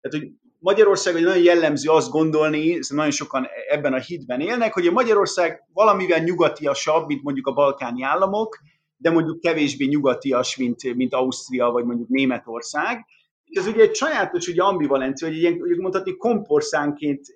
Tehát, 0.00 0.26
hogy 0.26 0.32
Magyarország 0.58 1.12
hogy 1.12 1.22
nagyon 1.22 1.42
jellemző 1.42 1.90
azt 1.90 2.10
gondolni, 2.10 2.60
hiszen 2.60 2.96
nagyon 2.96 3.12
sokan 3.12 3.46
ebben 3.68 3.92
a 3.92 3.98
hitben 3.98 4.40
élnek, 4.40 4.72
hogy 4.72 4.86
a 4.86 4.92
Magyarország 4.92 5.64
valamivel 5.72 6.18
nyugatiasabb, 6.18 7.06
mint 7.06 7.22
mondjuk 7.22 7.46
a 7.46 7.52
balkáni 7.52 8.02
államok, 8.02 8.58
de 8.98 9.10
mondjuk 9.10 9.40
kevésbé 9.40 9.84
nyugatias, 9.84 10.56
mint, 10.56 10.94
mint 10.94 11.14
Ausztria, 11.14 11.70
vagy 11.70 11.84
mondjuk 11.84 12.08
Németország. 12.08 13.04
És 13.44 13.58
ez 13.58 13.66
ugye 13.66 13.82
egy 13.82 13.94
sajátos 13.94 14.48
ugye 14.48 14.62
ambivalencia, 14.62 15.28
hogy 15.28 15.36
ilyen, 15.36 15.60
mondhatni, 15.78 16.16
komporszánként 16.16 17.26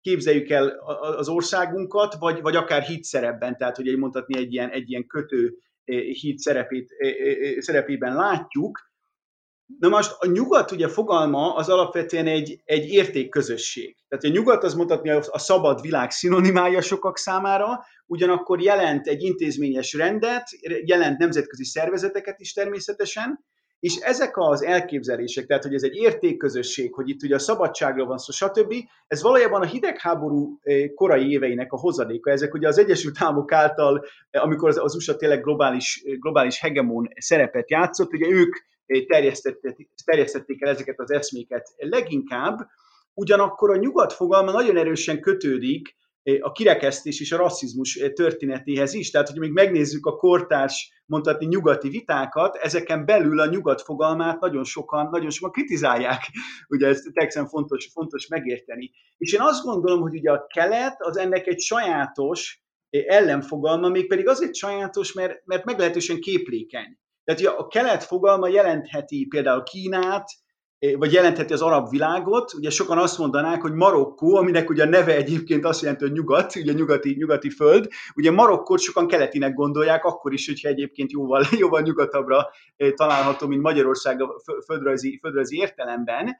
képzeljük 0.00 0.50
el 0.50 0.68
az 1.16 1.28
országunkat, 1.28 2.14
vagy, 2.14 2.40
vagy 2.40 2.56
akár 2.56 2.82
hitszerepben, 2.82 3.56
tehát 3.56 3.76
hogy 3.76 3.88
egy 3.88 3.96
mondhatni 3.96 4.38
egy 4.38 4.52
ilyen, 4.52 4.70
egy 4.70 4.90
ilyen 4.90 5.06
kötő 5.06 5.58
hit 6.20 6.38
szerepét, 6.38 6.88
szerepében 7.58 8.14
látjuk. 8.14 8.94
Na 9.78 9.88
most 9.88 10.16
a 10.18 10.26
nyugat 10.26 10.70
ugye 10.70 10.88
fogalma 10.88 11.54
az 11.54 11.68
alapvetően 11.68 12.26
egy, 12.26 12.60
egy 12.64 12.88
értékközösség. 12.88 13.96
Tehát 14.08 14.24
a 14.24 14.28
nyugat 14.28 14.64
az 14.64 14.74
mondhatni 14.74 15.10
a 15.10 15.38
szabad 15.38 15.80
világ 15.80 16.10
szinonimája 16.10 16.80
sokak 16.80 17.18
számára, 17.18 17.84
ugyanakkor 18.06 18.62
jelent 18.62 19.06
egy 19.06 19.22
intézményes 19.22 19.92
rendet, 19.92 20.48
jelent 20.84 21.18
nemzetközi 21.18 21.64
szervezeteket 21.64 22.40
is 22.40 22.52
természetesen, 22.52 23.44
és 23.80 23.96
ezek 23.96 24.36
az 24.36 24.64
elképzelések, 24.64 25.46
tehát 25.46 25.62
hogy 25.62 25.74
ez 25.74 25.82
egy 25.82 25.94
értékközösség, 25.94 26.94
hogy 26.94 27.08
itt 27.08 27.22
ugye 27.22 27.34
a 27.34 27.38
szabadságról 27.38 28.06
van 28.06 28.18
szó, 28.18 28.32
stb., 28.32 28.74
ez 29.06 29.22
valójában 29.22 29.62
a 29.62 29.66
hidegháború 29.66 30.58
eh, 30.62 30.88
korai 30.94 31.30
éveinek 31.30 31.72
a 31.72 31.78
hozadéka. 31.78 32.30
Ezek 32.30 32.54
ugye 32.54 32.68
az 32.68 32.78
Egyesült 32.78 33.16
Államok 33.18 33.52
által, 33.52 34.04
eh, 34.30 34.42
amikor 34.42 34.68
az, 34.68 34.94
USA 34.94 35.16
tényleg 35.16 35.42
globális, 35.42 36.02
eh, 36.04 36.14
globális 36.14 36.60
hegemon 36.60 37.08
szerepet 37.16 37.70
játszott, 37.70 38.12
ugye 38.12 38.28
ők 38.28 38.56
terjesztették, 39.06 39.90
terjesztették 40.04 40.62
el 40.62 40.70
ezeket 40.70 41.00
az 41.00 41.10
eszméket 41.10 41.74
leginkább, 41.76 42.58
ugyanakkor 43.14 43.70
a 43.70 43.76
nyugat 43.76 44.12
fogalma 44.12 44.52
nagyon 44.52 44.76
erősen 44.76 45.20
kötődik 45.20 45.96
a 46.40 46.52
kirekesztés 46.52 47.20
és 47.20 47.32
a 47.32 47.36
rasszizmus 47.36 48.00
történetéhez 48.14 48.94
is. 48.94 49.10
Tehát, 49.10 49.28
hogy 49.28 49.38
még 49.38 49.52
megnézzük 49.52 50.06
a 50.06 50.16
kortárs, 50.16 51.02
mondhatni 51.06 51.46
nyugati 51.46 51.88
vitákat, 51.88 52.56
ezeken 52.56 53.04
belül 53.04 53.40
a 53.40 53.46
nyugat 53.46 53.82
fogalmát 53.82 54.40
nagyon 54.40 54.64
sokan, 54.64 55.08
nagyon 55.10 55.30
sokan 55.30 55.50
kritizálják. 55.50 56.20
Ugye 56.68 56.86
ez 56.86 57.02
teljesen 57.12 57.46
fontos, 57.46 57.88
fontos 57.92 58.26
megérteni. 58.26 58.90
És 59.18 59.32
én 59.32 59.40
azt 59.40 59.64
gondolom, 59.64 60.00
hogy 60.00 60.14
ugye 60.14 60.30
a 60.30 60.46
kelet 60.46 60.96
az 60.98 61.16
ennek 61.16 61.46
egy 61.46 61.60
sajátos 61.60 62.64
ellenfogalma, 62.90 63.88
mégpedig 63.88 64.28
azért 64.28 64.54
sajátos, 64.54 65.12
mert, 65.12 65.42
mert 65.44 65.64
meglehetősen 65.64 66.20
képlékeny. 66.20 66.98
Tehát 67.26 67.58
a 67.58 67.66
kelet 67.66 68.04
fogalma 68.04 68.48
jelentheti 68.48 69.26
például 69.26 69.62
Kínát, 69.62 70.28
vagy 70.98 71.12
jelentheti 71.12 71.52
az 71.52 71.62
arab 71.62 71.90
világot. 71.90 72.52
Ugye 72.54 72.70
sokan 72.70 72.98
azt 72.98 73.18
mondanák, 73.18 73.60
hogy 73.60 73.72
Marokkó, 73.72 74.36
aminek 74.36 74.70
ugye 74.70 74.82
a 74.82 74.88
neve 74.88 75.14
egyébként 75.14 75.64
azt 75.64 75.82
jelenti, 75.82 76.04
hogy 76.04 76.12
nyugat, 76.12 76.56
ugye 76.56 76.72
nyugati, 76.72 77.14
nyugati 77.18 77.50
föld, 77.50 77.88
ugye 78.14 78.30
Marokkót 78.30 78.80
sokan 78.80 79.06
keletinek 79.06 79.54
gondolják, 79.54 80.04
akkor 80.04 80.32
is, 80.32 80.46
hogyha 80.46 80.68
egyébként 80.68 81.12
jóval, 81.12 81.44
jóval 81.58 81.80
nyugatabbra 81.80 82.50
található, 82.94 83.46
mint 83.46 83.62
Magyarország 83.62 84.22
a 84.22 84.40
földrajzi, 84.64 85.18
földrajzi 85.22 85.56
értelemben. 85.56 86.36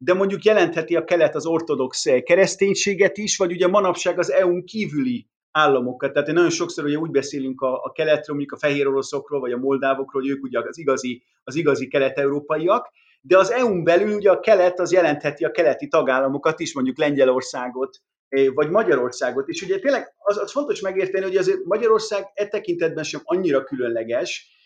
de 0.00 0.14
mondjuk 0.14 0.44
jelentheti 0.44 0.96
a 0.96 1.04
kelet 1.04 1.34
az 1.34 1.46
ortodox 1.46 2.04
kereszténységet 2.22 3.16
is, 3.16 3.36
vagy 3.36 3.52
ugye 3.52 3.68
manapság 3.68 4.18
az 4.18 4.32
EU-n 4.32 4.64
kívüli 4.64 5.28
államokat. 5.50 6.12
Tehát 6.12 6.28
nagyon 6.28 6.50
sokszor 6.50 6.84
ugye 6.84 6.96
úgy 6.96 7.10
beszélünk 7.10 7.60
a, 7.60 7.82
a 7.82 7.92
keletről, 7.92 8.36
mondjuk 8.36 8.52
a 8.52 8.66
fehér 8.66 8.86
oroszokról, 8.86 9.40
vagy 9.40 9.52
a 9.52 9.58
moldávokról, 9.58 10.22
hogy 10.22 10.30
ők 10.30 10.42
ugye 10.42 10.58
az 10.58 10.78
igazi, 10.78 11.22
az 11.44 11.54
igazi 11.54 11.88
kelet-európaiak, 11.88 12.90
de 13.20 13.38
az 13.38 13.50
EU-n 13.50 13.84
belül 13.84 14.14
ugye 14.14 14.30
a 14.30 14.40
kelet 14.40 14.80
az 14.80 14.92
jelentheti 14.92 15.44
a 15.44 15.50
keleti 15.50 15.88
tagállamokat 15.88 16.60
is, 16.60 16.74
mondjuk 16.74 16.98
Lengyelországot, 16.98 18.00
eh, 18.28 18.46
vagy 18.54 18.70
Magyarországot. 18.70 19.48
És 19.48 19.62
ugye 19.62 19.78
tényleg 19.78 20.14
az, 20.18 20.38
az 20.38 20.52
fontos 20.52 20.80
megérteni, 20.80 21.24
hogy 21.24 21.36
azért 21.36 21.64
Magyarország 21.64 22.30
e 22.34 22.48
tekintetben 22.48 23.04
sem 23.04 23.20
annyira 23.24 23.64
különleges, 23.64 24.57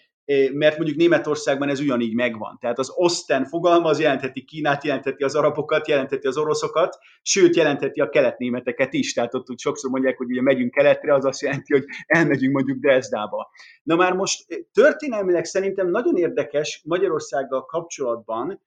mert 0.53 0.77
mondjuk 0.77 0.99
Németországban 0.99 1.69
ez 1.69 1.81
ugyanígy 1.81 2.15
megvan. 2.15 2.59
Tehát 2.61 2.79
az 2.79 2.93
Osten 2.95 3.45
fogalma 3.45 3.89
az 3.89 4.01
jelentheti 4.01 4.45
Kínát, 4.45 4.85
jelentheti 4.85 5.25
az 5.25 5.35
arabokat, 5.35 5.89
jelentheti 5.89 6.27
az 6.27 6.37
oroszokat, 6.37 6.99
sőt 7.23 7.57
jelentheti 7.57 8.01
a 8.01 8.09
keletnémeteket 8.09 8.93
is. 8.93 9.13
Tehát 9.13 9.35
ott 9.35 9.59
sokszor 9.59 9.91
mondják, 9.91 10.17
hogy 10.17 10.31
ugye 10.31 10.43
megyünk 10.43 10.71
keletre, 10.71 11.15
az 11.15 11.25
azt 11.25 11.41
jelenti, 11.41 11.73
hogy 11.73 11.85
elmegyünk 12.07 12.55
mondjuk 12.55 12.79
Dresdába. 12.79 13.51
Na 13.83 13.97
már 13.97 14.13
most 14.13 14.67
történelmileg 14.73 15.45
szerintem 15.45 15.91
nagyon 15.91 16.17
érdekes 16.17 16.83
Magyarországgal 16.85 17.65
kapcsolatban, 17.65 18.61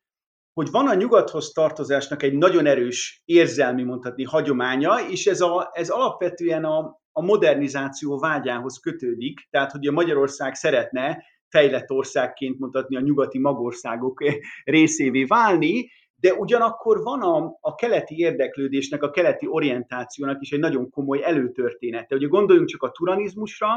hogy 0.54 0.72
van 0.72 0.88
a 0.88 0.94
nyugathoz 0.94 1.52
tartozásnak 1.52 2.24
egy 2.24 2.34
nagyon 2.34 2.66
erős 2.66 3.22
érzelmi, 3.26 3.84
mondhatni, 3.84 4.24
hagyománya, 4.24 4.96
és 5.10 5.26
ez, 5.26 5.42
a, 5.42 5.70
ez 5.74 5.90
alapvetően 5.90 6.64
a, 6.64 7.02
a 7.12 7.22
modernizáció 7.22 8.20
vágyához 8.20 8.80
kötődik, 8.80 9.48
tehát 9.50 9.72
hogy 9.72 9.88
a 9.88 9.92
Magyarország 9.92 10.56
szeretne 10.56 11.24
fejlett 11.56 11.92
országként 11.92 12.60
mutatni 12.60 12.96
a 12.96 13.00
nyugati 13.00 13.40
magországok 13.40 14.24
részévé 14.64 15.24
válni, 15.24 15.90
de 16.16 16.34
ugyanakkor 16.34 17.04
van 17.04 17.22
a, 17.22 17.58
a 17.62 17.76
keleti 17.76 18.16
érdeklődésnek, 18.18 19.04
a 19.04 19.10
keleti 19.10 19.48
orientációnak 19.48 20.42
is 20.42 20.52
egy 20.52 20.60
nagyon 20.60 20.90
komoly 20.90 21.24
előtörténete. 21.24 22.16
Ugye 22.16 22.28
gondoljunk 22.28 22.70
csak 22.70 22.84
a 22.84 22.92
turanizmusra, 22.92 23.68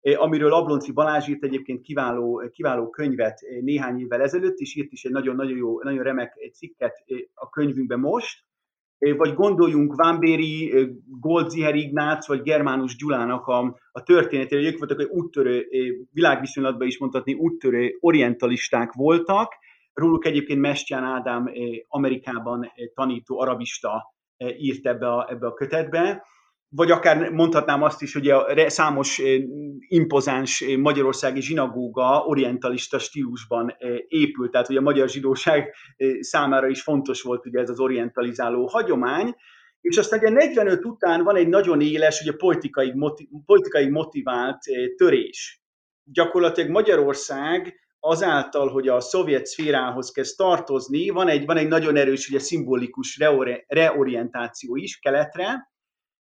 eh, 0.00 0.22
amiről 0.22 0.52
Ablonci 0.52 0.92
Balázs 0.92 1.28
írt 1.28 1.44
egyébként 1.44 1.80
kiváló, 1.80 2.42
kiváló 2.52 2.90
könyvet 2.90 3.40
eh, 3.40 3.60
néhány 3.60 4.00
évvel 4.00 4.22
ezelőtt, 4.22 4.58
és 4.58 4.76
írt 4.76 4.92
is 4.92 5.04
egy 5.04 5.12
nagyon-nagyon 5.12 5.56
jó, 5.56 5.82
nagyon 5.82 6.02
remek 6.02 6.50
cikket 6.52 7.02
eh, 7.06 7.18
a 7.34 7.48
könyvünkben 7.48 7.98
most, 7.98 8.44
vagy 8.98 9.34
gondoljunk 9.34 9.94
Vámbéri, 9.94 10.74
Goldziher 11.20 11.74
Ignác, 11.74 12.26
vagy 12.26 12.42
Germánus 12.42 12.96
Gyulának 12.96 13.46
a, 13.46 13.78
a 13.92 14.02
történetére, 14.02 14.62
hogy 14.62 14.72
ők 14.72 14.78
voltak 14.78 15.00
egy 15.00 15.08
úttörő, 15.10 15.66
világviszonylatban 16.12 16.86
is 16.86 16.98
mondhatni 16.98 17.34
úttörő 17.34 17.96
orientalisták 18.00 18.92
voltak, 18.92 19.52
róluk 19.92 20.26
egyébként 20.26 20.60
Mestján 20.60 21.04
Ádám 21.04 21.50
Amerikában 21.88 22.72
tanító 22.94 23.40
arabista 23.40 24.14
írt 24.58 24.86
ebbe 24.86 25.08
a, 25.08 25.30
ebbe 25.30 25.46
a 25.46 25.54
kötetbe, 25.54 26.24
vagy 26.68 26.90
akár 26.90 27.30
mondhatnám 27.30 27.82
azt 27.82 28.02
is, 28.02 28.12
hogy 28.12 28.28
a 28.28 28.70
számos 28.70 29.18
eh, 29.18 29.40
impozáns 29.88 30.60
eh, 30.60 30.76
magyarországi 30.76 31.40
zsinagóga 31.40 32.24
orientalista 32.26 32.98
stílusban 32.98 33.74
eh, 33.78 33.96
épült, 34.08 34.50
tehát 34.50 34.66
hogy 34.66 34.76
a 34.76 34.80
magyar 34.80 35.08
zsidóság 35.08 35.74
számára 36.20 36.68
is 36.68 36.82
fontos 36.82 37.22
volt 37.22 37.46
ugye 37.46 37.60
ez 37.60 37.70
az 37.70 37.80
orientalizáló 37.80 38.66
hagyomány, 38.66 39.34
és 39.80 39.96
aztán 39.96 40.18
ugye 40.18 40.30
45 40.30 40.84
után 40.84 41.24
van 41.24 41.36
egy 41.36 41.48
nagyon 41.48 41.80
éles, 41.80 42.20
ugye 42.20 42.32
politikai, 42.36 42.94
politikai 43.44 43.88
motivált 43.88 44.58
törés. 44.96 45.62
Gyakorlatilag 46.04 46.70
Magyarország 46.70 47.74
azáltal, 48.00 48.68
hogy 48.68 48.88
a 48.88 49.00
szovjet 49.00 49.46
szférához 49.46 50.10
kezd 50.10 50.36
tartozni, 50.36 51.08
van 51.08 51.28
egy, 51.28 51.44
van 51.44 51.56
egy 51.56 51.68
nagyon 51.68 51.96
erős, 51.96 52.28
ugye 52.28 52.38
szimbolikus 52.38 53.22
reorientáció 53.66 54.76
is 54.76 54.98
keletre, 54.98 55.74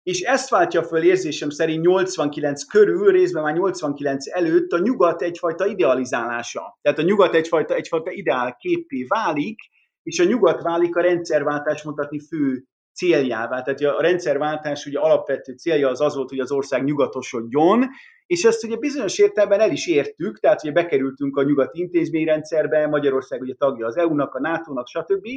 és 0.06 0.22
ezt 0.22 0.50
váltja 0.50 0.84
föl 0.84 1.04
érzésem 1.04 1.50
szerint 1.50 1.86
89 1.86 2.64
körül, 2.64 3.12
részben 3.12 3.44
már 3.44 3.54
89 3.54 4.28
előtt 4.28 4.72
a 4.72 4.80
nyugat 4.80 5.22
egyfajta 5.22 5.66
idealizálása. 5.66 6.78
Tehát 6.82 7.00
a 7.00 7.02
nyugat 7.02 7.34
egyfajta, 7.34 7.76
egyfajta 7.76 8.12
ideál 8.12 8.56
képé 8.56 9.06
válik, 9.08 9.60
és 10.04 10.20
a 10.20 10.24
nyugat 10.24 10.62
válik 10.62 10.96
a 10.96 11.02
rendszerváltás 11.02 11.84
mutatni 11.84 12.20
fő 12.20 12.64
céljává. 12.94 13.62
Tehát 13.62 13.82
a 13.98 14.02
rendszerváltás 14.02 14.86
ugye 14.86 15.00
alapvető 15.00 15.54
célja 15.54 15.90
az 15.90 16.02
az 16.02 16.16
volt, 16.16 16.30
hogy 16.30 16.40
az 16.40 16.52
ország 16.52 16.84
nyugatosodjon, 16.84 17.86
és 18.26 18.44
ezt 18.44 18.64
ugye 18.64 18.76
bizonyos 18.76 19.20
értelemben 19.20 19.60
el 19.60 19.72
is 19.72 19.88
értük, 19.88 20.40
tehát 20.40 20.64
ugye 20.64 20.72
bekerültünk 20.72 21.38
a 21.38 21.44
nyugati 21.44 21.80
intézményrendszerbe, 21.80 22.88
Magyarország 22.88 23.42
ugye 23.42 23.54
tagja 23.54 23.86
az 23.86 23.98
EU-nak, 23.98 24.36
a 24.36 24.40
NATO-nak, 24.40 24.88
stb. 24.88 25.28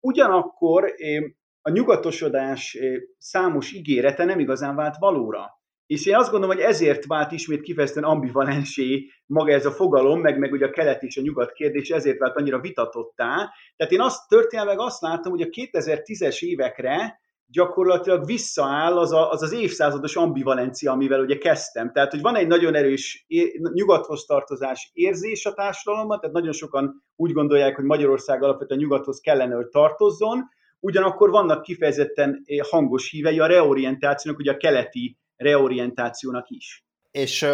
Ugyanakkor 0.00 0.94
a 1.62 1.70
nyugatosodás 1.70 2.78
számos 3.18 3.72
ígérete 3.72 4.24
nem 4.24 4.38
igazán 4.38 4.76
vált 4.76 4.96
valóra. 4.98 5.58
És 5.86 6.06
én 6.06 6.16
azt 6.16 6.30
gondolom, 6.30 6.56
hogy 6.56 6.64
ezért 6.64 7.06
vált 7.06 7.32
ismét 7.32 7.60
kifejezetten 7.60 8.04
ambivalensé 8.04 9.10
maga 9.26 9.52
ez 9.52 9.66
a 9.66 9.70
fogalom, 9.70 10.20
meg, 10.20 10.38
meg 10.38 10.52
ugye 10.52 10.66
a 10.66 10.70
kelet 10.70 11.02
és 11.02 11.16
a 11.16 11.20
nyugat 11.22 11.52
kérdés, 11.52 11.90
ezért 11.90 12.18
vált 12.18 12.36
annyira 12.36 12.60
vitatottá. 12.60 13.52
Tehát 13.76 13.92
én 13.92 14.00
azt 14.00 14.28
történelmek 14.28 14.80
azt 14.80 15.00
látom, 15.00 15.32
hogy 15.32 15.42
a 15.42 15.46
2010-es 15.46 16.40
évekre 16.40 17.20
gyakorlatilag 17.46 18.26
visszaáll 18.26 18.98
az, 18.98 19.12
a, 19.12 19.30
az 19.30 19.42
az 19.42 19.52
évszázados 19.52 20.16
ambivalencia, 20.16 20.92
amivel 20.92 21.20
ugye 21.20 21.38
kezdtem. 21.38 21.92
Tehát, 21.92 22.10
hogy 22.10 22.20
van 22.20 22.36
egy 22.36 22.46
nagyon 22.46 22.74
erős 22.74 23.26
nyugathoz 23.72 24.24
tartozás 24.24 24.90
érzés 24.92 25.46
a 25.46 25.52
társadalomban, 25.52 26.20
tehát 26.20 26.34
nagyon 26.34 26.52
sokan 26.52 27.04
úgy 27.16 27.32
gondolják, 27.32 27.76
hogy 27.76 27.84
Magyarország 27.84 28.42
alapvetően 28.42 28.80
nyugathoz 28.80 29.20
kellene, 29.20 29.54
hogy 29.54 29.68
tartozzon, 29.68 30.48
ugyanakkor 30.80 31.30
vannak 31.30 31.62
kifejezetten 31.62 32.42
eh, 32.44 32.58
hangos 32.70 33.10
hívei 33.10 33.38
a 33.38 33.46
reorientációnak, 33.46 34.40
ugye 34.40 34.52
a 34.52 34.56
keleti 34.56 35.18
reorientációnak 35.36 36.48
is. 36.48 36.84
És 37.10 37.42
uh, 37.42 37.50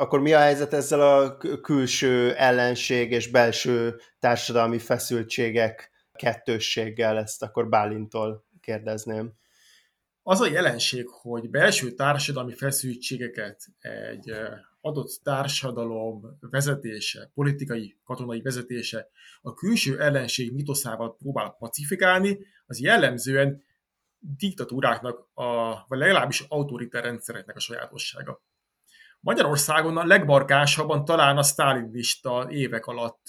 akkor 0.00 0.20
mi 0.20 0.32
a 0.32 0.38
helyzet 0.38 0.72
ezzel 0.72 1.00
a 1.00 1.36
külső 1.62 2.34
ellenség 2.34 3.10
és 3.10 3.30
belső 3.30 3.96
társadalmi 4.18 4.78
feszültségek 4.78 5.90
kettősséggel? 6.12 7.18
Ezt 7.18 7.42
akkor 7.42 7.68
Bálintól 7.68 8.44
kérdezném. 8.60 9.32
Az 10.22 10.40
a 10.40 10.50
jelenség, 10.50 11.08
hogy 11.08 11.50
belső 11.50 11.90
társadalmi 11.90 12.54
feszültségeket 12.54 13.64
egy 13.78 14.32
adott 14.80 15.20
társadalom 15.22 16.38
vezetése, 16.40 17.30
politikai, 17.34 17.96
katonai 18.04 18.40
vezetése 18.42 19.08
a 19.40 19.54
külső 19.54 20.00
ellenség 20.00 20.52
mitoszával 20.52 21.16
próbál 21.16 21.56
pacifikálni, 21.58 22.38
az 22.66 22.80
jellemzően 22.80 23.62
diktatúráknak, 24.18 25.28
a, 25.34 25.74
vagy 25.88 25.98
legalábbis 25.98 26.44
autoritár 26.48 27.02
rendszereknek 27.02 27.56
a 27.56 27.60
sajátossága. 27.60 28.42
Magyarországon 29.22 29.96
a 29.96 30.04
legmarkásabban 30.04 31.04
talán 31.04 31.36
a 31.36 31.42
sztálinista 31.42 32.46
évek 32.50 32.86
alatt 32.86 33.26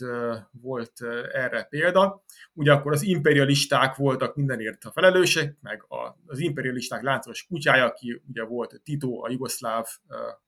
volt 0.52 0.94
erre 1.34 1.64
példa. 1.64 2.24
Ugye 2.54 2.72
akkor 2.72 2.92
az 2.92 3.02
imperialisták 3.02 3.96
voltak 3.96 4.36
mindenért 4.36 4.84
a 4.84 4.92
felelősek, 4.92 5.58
meg 5.62 5.86
az 6.26 6.40
imperialisták 6.40 7.02
láncos 7.02 7.46
kutyája, 7.46 7.86
aki 7.86 8.22
ugye 8.30 8.44
volt 8.44 8.82
Tito, 8.84 9.26
a 9.26 9.30
jugoszláv 9.30 9.86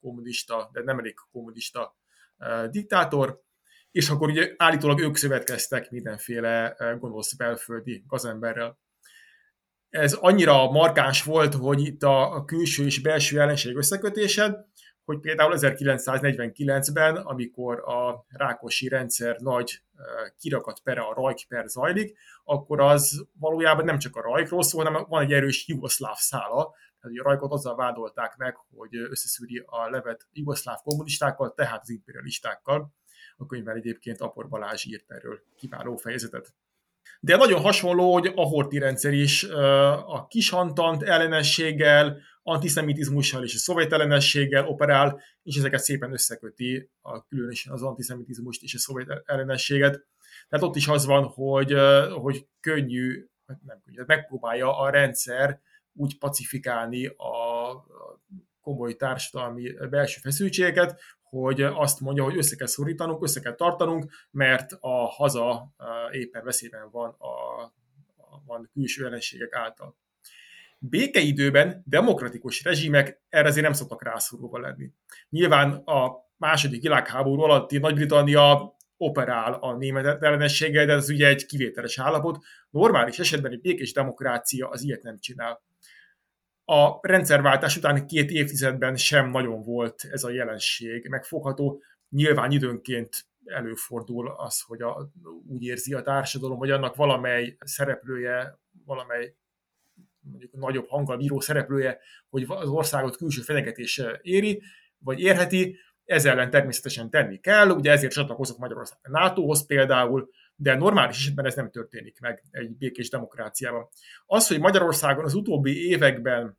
kommunista, 0.02 0.70
de 0.74 0.84
nem 0.84 1.00
elég 1.00 1.16
kommunista 1.32 1.98
diktátor, 2.70 3.42
és 3.92 4.10
akkor 4.10 4.30
ugye 4.30 4.54
állítólag 4.58 5.00
ők 5.00 5.16
szövetkeztek 5.16 5.92
mindenféle 5.92 6.76
gonosz 7.00 7.34
belföldi 7.34 8.04
gazemberrel. 8.08 8.80
Ez 9.90 10.14
annyira 10.14 10.72
markáns 10.72 11.24
volt, 11.24 11.54
hogy 11.54 11.86
itt 11.86 12.04
a 12.04 12.44
külső 12.46 12.86
és 12.86 13.02
belső 13.02 13.40
ellenség 13.40 13.76
összekötése, 13.76 14.68
hogy 15.06 15.20
például 15.20 15.54
1949-ben, 15.56 17.16
amikor 17.16 17.80
a 17.80 18.26
Rákosi 18.30 18.88
rendszer 18.88 19.36
nagy 19.39 19.82
kirakat 20.38 20.80
pere, 20.80 21.02
a 21.02 21.13
Rajk 21.13 21.39
per 21.48 21.68
zajlik, 21.68 22.18
akkor 22.44 22.82
az 22.82 23.26
valójában 23.39 23.86
nem 23.86 24.00
csak 24.00 24.16
a 24.16 24.22
Rajkról 24.22 24.64
szól, 24.64 24.84
hanem 24.84 25.06
van 25.08 25.24
egy 25.24 25.34
erős 25.34 25.68
jugoszláv 25.68 26.16
szála, 26.16 26.74
tehát 27.01 27.18
a 27.20 27.24
Rajkot 27.24 27.51
azzal 27.51 27.76
vádolták 27.76 28.36
meg, 28.38 28.56
hogy 28.76 28.95
összeszűri 28.95 29.64
a 29.66 29.89
levet 29.89 30.28
jugoszláv 30.32 30.78
kommunistákkal, 30.84 31.54
tehát 31.54 31.82
az 31.82 31.89
imperialistákkal. 31.89 32.93
A 33.38 33.45
könyvben 33.45 33.76
egyébként 33.76 34.22
Apor 34.22 34.47
Balázs 34.49 34.86
írt 34.86 35.12
erről 35.12 35.39
kiváló 35.56 35.95
fejezetet. 35.95 36.54
De 37.20 37.36
nagyon 37.36 37.62
hasonló, 37.62 38.14
hogy 38.14 38.32
a 38.36 38.41
Horti 38.41 38.78
rendszer 38.78 39.14
is 39.14 39.43
a 40.06 40.28
kishantant 40.30 41.04
ellenességgel, 41.04 42.18
antiszemitizmussal 42.44 43.44
és 43.44 43.56
a 43.56 43.58
szovjet 43.58 43.91
ellenességgel 43.91 44.68
operál, 44.68 45.22
és 45.44 45.58
ezeket 45.58 45.80
szépen 45.80 46.12
összeköti, 46.14 46.89
a, 47.02 47.28
különösen 47.28 47.74
az 47.74 47.84
antiszemitizmust 47.84 48.64
és 48.64 48.74
a 48.74 48.78
szovjet 48.78 49.22
ellenességet. 49.26 50.06
Tehát 50.50 50.66
ott 50.66 50.76
is 50.76 50.88
az 50.88 51.06
van, 51.06 51.24
hogy, 51.24 51.76
hogy 52.12 52.48
könnyű, 52.60 53.26
hát 53.48 53.62
nem 53.62 53.82
könnyű, 53.86 53.98
hát 53.98 54.08
megpróbálja 54.08 54.78
a 54.78 54.89
rendszer 54.89 55.62
úgy 55.94 56.18
pacifikálni 56.18 57.06
a 57.06 57.86
komoly 58.62 58.94
társadalmi 58.94 59.74
belső 59.89 60.20
feszültségeket, 60.20 61.02
hogy 61.22 61.62
azt 61.62 62.00
mondja, 62.00 62.24
hogy 62.24 62.38
össze 62.38 62.56
kell 62.56 62.68
szorítanunk, 62.68 63.24
össze 63.24 63.39
kell 63.39 63.56
tartanunk, 63.56 64.12
mert 64.32 64.72
a 64.80 65.06
haza 65.06 65.74
éppen 66.12 66.44
veszélyben 66.44 66.89
van 66.91 67.10
a, 67.10 67.64
van 68.46 68.70
külső 68.74 69.06
ellenségek 69.06 69.56
által. 69.56 69.98
Békeidőben 70.90 71.84
demokratikus 71.86 72.64
rezsimek 72.64 73.22
erre 73.30 73.48
azért 73.48 73.64
nem 73.64 73.74
szoktak 73.74 74.04
rászorulva 74.04 74.60
lenni. 74.60 74.92
Nyilván 75.30 75.72
a 75.72 76.12
második 76.38 76.82
világháború 76.82 77.42
alatti 77.42 77.78
Nagy-Britannia 77.78 78.76
operál 78.98 79.54
a 79.54 79.78
német 79.78 80.24
ellenességgel, 80.24 80.86
de 80.86 80.94
ez 80.94 81.10
ugye 81.10 81.28
egy 81.28 81.46
kivételes 81.46 82.00
állapot. 82.00 82.44
Normális 82.70 83.20
esetben 83.20 83.52
egy 83.52 83.62
békés 83.62 83.94
demokrácia 83.94 84.70
az 84.70 84.84
ilyet 84.84 85.04
nem 85.04 85.20
csinál. 85.20 85.64
A 86.66 87.08
rendszerváltás 87.08 87.78
után 87.78 88.08
két 88.08 88.30
évtizedben 88.30 88.96
sem 88.96 89.30
nagyon 89.30 89.62
volt 89.62 90.08
ez 90.12 90.24
a 90.24 90.32
jelenség 90.32 91.08
megfogható. 91.08 91.82
Nyilván 92.10 92.52
időnként 92.52 93.26
előfordul 93.46 94.34
az, 94.38 94.62
hogy 94.62 94.82
a, 94.82 95.12
úgy 95.48 95.64
érzi 95.64 95.94
a 95.94 96.02
társadalom, 96.02 96.58
hogy 96.58 96.72
annak 96.72 96.96
valamely 96.96 97.58
szereplője, 97.60 98.60
valamely 98.86 99.36
mondjuk 100.24 100.53
nagyobb 100.53 100.88
hanggal 100.88 101.17
bíró 101.17 101.39
szereplője, 101.39 101.99
hogy 102.30 102.45
az 102.47 102.69
országot 102.69 103.17
külső 103.17 103.41
fenyegetés 103.41 104.01
éri, 104.21 104.61
vagy 104.97 105.19
érheti, 105.19 105.78
ez 106.05 106.26
ellen 106.26 106.49
természetesen 106.49 107.09
tenni 107.09 107.39
kell, 107.39 107.69
ugye 107.69 107.91
ezért 107.91 108.13
csatlakozott 108.13 108.57
Magyarország 108.57 108.97
a 109.01 109.09
NATO-hoz 109.09 109.65
például, 109.65 110.30
de 110.55 110.76
normális 110.76 111.17
esetben 111.17 111.45
ez 111.45 111.55
nem 111.55 111.71
történik 111.71 112.19
meg 112.19 112.43
egy 112.51 112.78
békés 112.78 113.09
demokráciában. 113.09 113.88
Az, 114.26 114.47
hogy 114.47 114.59
Magyarországon 114.59 115.24
az 115.24 115.34
utóbbi 115.34 115.88
években 115.88 116.57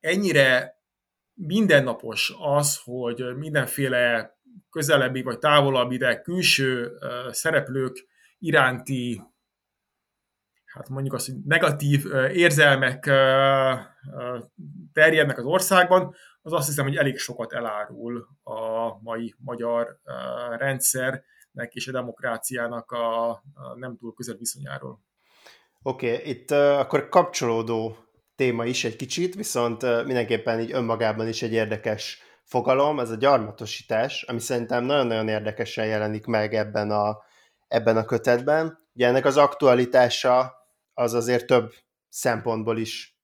ennyire 0.00 0.76
mindennapos 1.34 2.34
az, 2.38 2.80
hogy 2.84 3.36
mindenféle 3.36 4.36
közelebbi 4.70 5.22
vagy 5.22 5.38
távolabbi, 5.38 5.96
de 5.96 6.20
külső 6.20 6.92
szereplők 7.30 8.06
iránti 8.38 9.22
hát 10.78 10.88
mondjuk 10.88 11.14
azt, 11.14 11.26
hogy 11.26 11.36
negatív 11.44 12.04
érzelmek 12.32 13.04
terjednek 14.92 15.38
az 15.38 15.44
országban, 15.44 16.14
az 16.42 16.52
azt 16.52 16.66
hiszem, 16.66 16.84
hogy 16.84 16.96
elég 16.96 17.18
sokat 17.18 17.52
elárul 17.52 18.26
a 18.42 18.98
mai 19.00 19.34
magyar 19.38 20.00
rendszernek 20.56 21.70
és 21.74 21.88
a 21.88 21.92
demokráciának 21.92 22.90
a, 22.90 23.42
nem 23.74 23.96
túl 23.96 24.14
közel 24.14 24.36
viszonyáról. 24.36 25.00
Oké, 25.82 26.14
okay, 26.14 26.28
itt 26.28 26.50
akkor 26.50 27.08
kapcsolódó 27.08 27.96
téma 28.36 28.64
is 28.64 28.84
egy 28.84 28.96
kicsit, 28.96 29.34
viszont 29.34 29.82
uh, 29.82 30.04
mindenképpen 30.04 30.60
így 30.60 30.72
önmagában 30.72 31.28
is 31.28 31.42
egy 31.42 31.52
érdekes 31.52 32.22
fogalom, 32.44 33.00
ez 33.00 33.10
a 33.10 33.16
gyarmatosítás, 33.16 34.22
ami 34.22 34.38
szerintem 34.38 34.84
nagyon-nagyon 34.84 35.28
érdekesen 35.28 35.86
jelenik 35.86 36.26
meg 36.26 36.54
ebben 36.54 36.90
a, 36.90 37.18
ebben 37.68 37.96
a 37.96 38.04
kötetben. 38.04 38.78
Ugye 38.94 39.06
ennek 39.06 39.24
az 39.24 39.36
aktualitása 39.36 40.57
az 40.98 41.14
azért 41.14 41.46
több 41.46 41.74
szempontból 42.08 42.78
is 42.78 43.18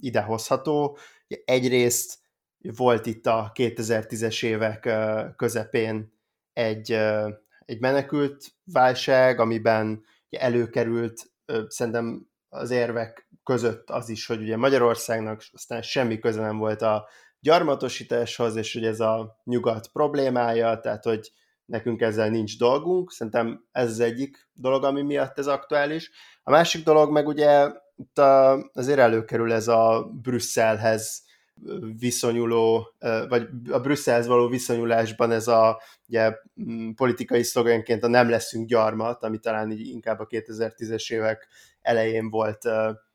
idehozható. 0.00 0.98
Egyrészt 1.44 2.18
volt 2.58 3.06
itt 3.06 3.26
a 3.26 3.52
2010-es 3.54 4.44
évek 4.44 4.88
közepén 5.36 6.12
egy, 6.52 6.92
egy 7.64 7.80
menekült 7.80 8.44
válság, 8.64 9.40
amiben 9.40 10.04
előkerült 10.30 11.32
szerintem 11.68 12.28
az 12.48 12.70
érvek 12.70 13.28
között 13.42 13.90
az 13.90 14.08
is, 14.08 14.26
hogy 14.26 14.40
ugye 14.40 14.56
Magyarországnak 14.56 15.42
aztán 15.52 15.82
semmi 15.82 16.18
köze 16.18 16.40
nem 16.40 16.58
volt 16.58 16.82
a 16.82 17.08
gyarmatosításhoz, 17.40 18.56
és 18.56 18.72
hogy 18.72 18.84
ez 18.84 19.00
a 19.00 19.40
nyugat 19.44 19.88
problémája, 19.88 20.80
tehát 20.80 21.04
hogy 21.04 21.32
nekünk 21.66 22.00
ezzel 22.00 22.28
nincs 22.28 22.58
dolgunk. 22.58 23.12
Szerintem 23.12 23.64
ez 23.72 23.90
az 23.90 24.00
egyik 24.00 24.48
dolog, 24.54 24.84
ami 24.84 25.02
miatt 25.02 25.38
ez 25.38 25.46
aktuális. 25.46 26.10
A 26.42 26.50
másik 26.50 26.84
dolog 26.84 27.10
meg 27.10 27.26
ugye 27.26 27.70
itt 27.96 28.18
azért 28.72 28.98
előkerül 28.98 29.52
ez 29.52 29.68
a 29.68 30.10
Brüsszelhez 30.22 31.22
viszonyuló, 31.98 32.94
vagy 33.28 33.48
a 33.70 33.80
Brüsszelhez 33.80 34.26
való 34.26 34.48
viszonyulásban 34.48 35.30
ez 35.30 35.48
a 35.48 35.80
ugye, 36.08 36.36
politikai 36.94 37.42
szlogenként 37.42 38.04
a 38.04 38.08
nem 38.08 38.28
leszünk 38.28 38.68
gyarmat, 38.68 39.22
ami 39.22 39.38
talán 39.38 39.70
így 39.70 39.88
inkább 39.88 40.20
a 40.20 40.26
2010-es 40.26 41.12
évek 41.12 41.48
elején 41.82 42.30
volt 42.30 42.68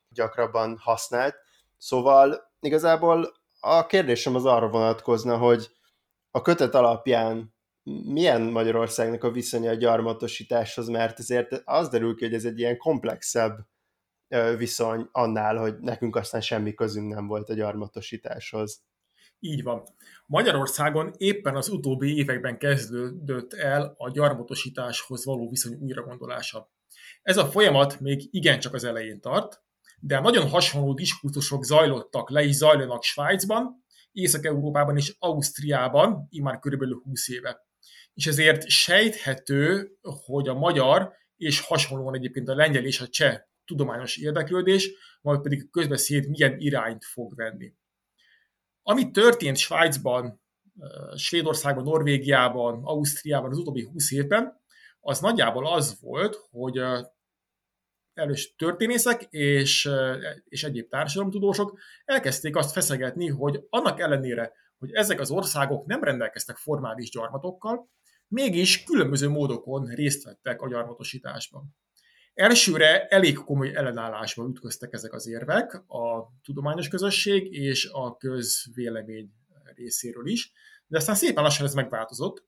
gyakrabban 0.09 0.77
használt. 0.77 1.35
Szóval 1.77 2.51
igazából 2.59 3.33
a 3.59 3.85
kérdésem 3.85 4.35
az 4.35 4.45
arra 4.45 4.69
vonatkozna, 4.69 5.37
hogy 5.37 5.69
a 6.31 6.41
kötet 6.41 6.75
alapján 6.75 7.53
milyen 8.05 8.41
Magyarországnak 8.41 9.23
a 9.23 9.31
viszonya 9.31 9.69
a 9.69 9.73
gyarmatosításhoz, 9.73 10.87
mert 10.87 11.19
ezért 11.19 11.61
az 11.65 11.89
derül 11.89 12.15
ki, 12.15 12.23
hogy 12.23 12.33
ez 12.33 12.45
egy 12.45 12.59
ilyen 12.59 12.77
komplexebb 12.77 13.67
viszony 14.57 15.07
annál, 15.11 15.57
hogy 15.57 15.79
nekünk 15.79 16.15
aztán 16.15 16.41
semmi 16.41 16.73
közünk 16.73 17.13
nem 17.13 17.27
volt 17.27 17.49
a 17.49 17.53
gyarmatosításhoz. 17.53 18.83
Így 19.39 19.63
van. 19.63 19.83
Magyarországon 20.25 21.13
éppen 21.17 21.55
az 21.55 21.69
utóbbi 21.69 22.15
években 22.15 22.57
kezdődött 22.57 23.53
el 23.53 23.93
a 23.97 24.09
gyarmatosításhoz 24.09 25.25
való 25.25 25.49
viszony 25.49 25.77
újragondolása. 25.81 26.71
Ez 27.21 27.37
a 27.37 27.45
folyamat 27.45 27.99
még 27.99 28.27
igencsak 28.31 28.73
az 28.73 28.83
elején 28.83 29.21
tart, 29.21 29.61
de 29.99 30.19
nagyon 30.19 30.49
hasonló 30.49 30.93
diskurzusok 30.93 31.63
zajlottak 31.63 32.29
le 32.29 32.43
is 32.43 32.55
zajlanak 32.55 33.03
Svájcban, 33.03 33.83
Észak-Európában 34.11 34.97
és 34.97 35.15
Ausztriában, 35.19 36.27
immár 36.29 36.59
körülbelül 36.59 37.01
20 37.03 37.29
éve. 37.29 37.67
És 38.19 38.27
ezért 38.27 38.67
sejthető, 38.67 39.91
hogy 40.01 40.47
a 40.47 40.53
magyar 40.53 41.13
és 41.35 41.59
hasonlóan 41.59 42.15
egyébként 42.15 42.49
a 42.49 42.55
lengyel 42.55 42.85
és 42.85 43.01
a 43.01 43.07
cseh 43.07 43.41
tudományos 43.65 44.17
érdeklődés, 44.17 44.91
majd 45.21 45.41
pedig 45.41 45.63
a 45.63 45.69
közbeszéd 45.71 46.29
milyen 46.29 46.59
irányt 46.59 47.05
fog 47.05 47.35
venni. 47.35 47.73
Ami 48.81 49.11
történt 49.11 49.57
Svájcban, 49.57 50.41
Svédországban, 51.15 51.83
Norvégiában, 51.83 52.83
Ausztriában 52.83 53.51
az 53.51 53.57
utóbbi 53.57 53.83
20 53.83 54.11
évben, 54.11 54.61
az 54.99 55.19
nagyjából 55.19 55.73
az 55.73 55.97
volt, 56.01 56.35
hogy 56.49 56.81
elős 58.13 58.55
történészek 58.55 59.21
és, 59.29 59.89
és 60.43 60.63
egyéb 60.63 60.89
társadalomtudósok 60.89 61.79
elkezdték 62.05 62.55
azt 62.55 62.71
feszegetni, 62.71 63.27
hogy 63.27 63.65
annak 63.69 63.99
ellenére, 63.99 64.53
hogy 64.77 64.91
ezek 64.91 65.19
az 65.19 65.31
országok 65.31 65.85
nem 65.85 66.03
rendelkeztek 66.03 66.55
formális 66.55 67.09
gyarmatokkal, 67.09 67.97
mégis 68.29 68.83
különböző 68.83 69.29
módokon 69.29 69.85
részt 69.85 70.23
vettek 70.23 70.61
a 70.61 70.69
gyarmatosításban. 70.69 71.75
Elsőre 72.33 73.07
elég 73.07 73.35
komoly 73.35 73.75
ellenállásba 73.75 74.47
ütköztek 74.47 74.93
ezek 74.93 75.13
az 75.13 75.27
érvek, 75.27 75.73
a 75.87 76.33
tudományos 76.43 76.87
közösség 76.87 77.53
és 77.53 77.89
a 77.91 78.17
közvélemény 78.17 79.31
részéről 79.75 80.27
is, 80.27 80.51
de 80.87 80.97
aztán 80.97 81.15
szépen 81.15 81.43
lassan 81.43 81.65
ez 81.65 81.73
megváltozott, 81.73 82.47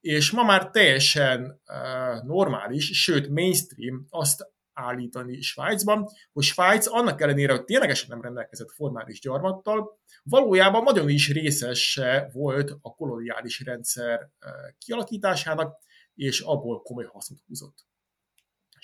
és 0.00 0.30
ma 0.30 0.42
már 0.42 0.70
teljesen 0.70 1.60
uh, 1.66 2.24
normális, 2.24 3.02
sőt 3.02 3.28
mainstream 3.28 4.06
azt 4.08 4.53
állítani 4.74 5.40
Svájcban, 5.40 6.08
hogy 6.32 6.44
Svájc 6.44 6.86
annak 6.86 7.20
ellenére, 7.20 7.52
hogy 7.52 7.64
ténylegesen 7.64 8.08
nem 8.08 8.22
rendelkezett 8.22 8.70
formális 8.70 9.20
gyarmattal, 9.20 9.98
valójában 10.22 10.82
nagyon 10.82 11.08
is 11.08 11.32
részese 11.32 12.30
volt 12.32 12.70
a 12.82 12.94
koloniális 12.94 13.60
rendszer 13.60 14.30
kialakításának, 14.78 15.78
és 16.14 16.40
abból 16.40 16.82
komoly 16.82 17.04
hasznot 17.04 17.40
húzott 17.46 17.86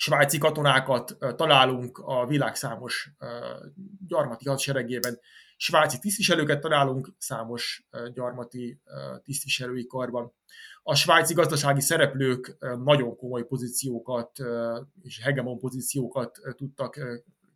svájci 0.01 0.37
katonákat 0.37 1.17
találunk 1.35 1.97
a 1.97 2.25
világ 2.25 2.55
számos 2.55 3.11
gyarmati 4.07 4.47
hadseregében, 4.47 5.19
svájci 5.57 5.99
tisztviselőket 5.99 6.61
találunk 6.61 7.13
számos 7.17 7.87
gyarmati 8.13 8.81
tisztviselői 9.23 9.87
karban. 9.87 10.33
A 10.83 10.95
svájci 10.95 11.33
gazdasági 11.33 11.81
szereplők 11.81 12.57
nagyon 12.83 13.15
komoly 13.15 13.45
pozíciókat 13.45 14.39
és 15.01 15.19
hegemon 15.21 15.59
pozíciókat 15.59 16.39
tudtak 16.55 16.99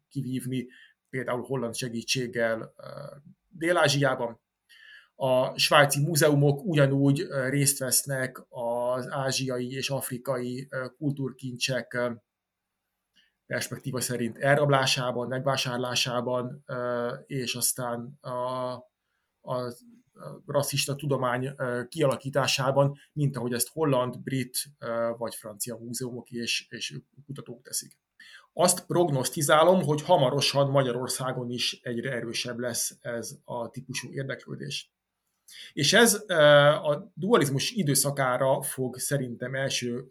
kivívni, 0.09 0.67
például 1.09 1.41
holland 1.41 1.75
segítséggel 1.75 2.73
Dél-Ázsiában. 3.49 4.39
A 5.15 5.57
svájci 5.57 6.01
múzeumok 6.01 6.65
ugyanúgy 6.65 7.27
részt 7.49 7.79
vesznek 7.79 8.45
az 8.49 9.07
ázsiai 9.09 9.71
és 9.71 9.89
afrikai 9.89 10.69
kultúrkincsek 10.97 11.97
perspektíva 13.45 14.01
szerint 14.01 14.37
elrablásában, 14.37 15.27
megvásárlásában, 15.27 16.63
és 17.25 17.55
aztán 17.55 18.17
a, 18.21 18.73
a 19.41 19.73
rasszista 20.45 20.95
tudomány 20.95 21.55
kialakításában, 21.87 22.97
mint 23.13 23.37
ahogy 23.37 23.53
ezt 23.53 23.69
holland, 23.69 24.19
brit 24.23 24.57
vagy 25.17 25.35
francia 25.35 25.77
múzeumok 25.77 26.29
és, 26.29 26.67
és 26.69 26.99
kutatók 27.25 27.61
teszik. 27.61 27.97
Azt 28.53 28.85
prognosztizálom, 28.85 29.83
hogy 29.83 30.01
hamarosan 30.01 30.69
Magyarországon 30.69 31.49
is 31.49 31.79
egyre 31.81 32.11
erősebb 32.11 32.59
lesz 32.59 32.97
ez 33.01 33.37
a 33.43 33.69
típusú 33.69 34.11
érdeklődés. 34.11 34.94
És 35.73 35.93
ez 35.93 36.13
a 36.83 37.11
dualizmus 37.13 37.71
időszakára 37.71 38.61
fog 38.61 38.97
szerintem 38.97 39.55
első 39.55 40.09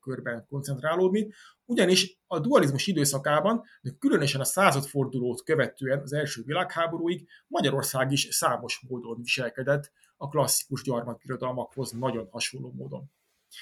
körben 0.00 0.46
koncentrálódni, 0.48 1.32
ugyanis 1.64 2.18
a 2.26 2.38
dualizmus 2.38 2.86
időszakában, 2.86 3.62
de 3.80 3.90
különösen 3.98 4.40
a 4.40 4.44
századfordulót 4.44 5.42
követően 5.42 6.00
az 6.00 6.12
első 6.12 6.42
világháborúig 6.44 7.28
Magyarország 7.46 8.12
is 8.12 8.28
számos 8.30 8.84
módon 8.88 9.20
viselkedett 9.22 9.92
a 10.16 10.28
klasszikus 10.28 10.82
gyarmatbirodalmakhoz 10.82 11.90
nagyon 11.90 12.28
hasonló 12.30 12.72
módon. 12.76 13.10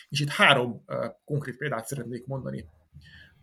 És 0.08 0.20
itt 0.20 0.28
három 0.28 0.84
konkrét 1.24 1.56
példát 1.56 1.86
szeretnék 1.86 2.26
mondani. 2.26 2.68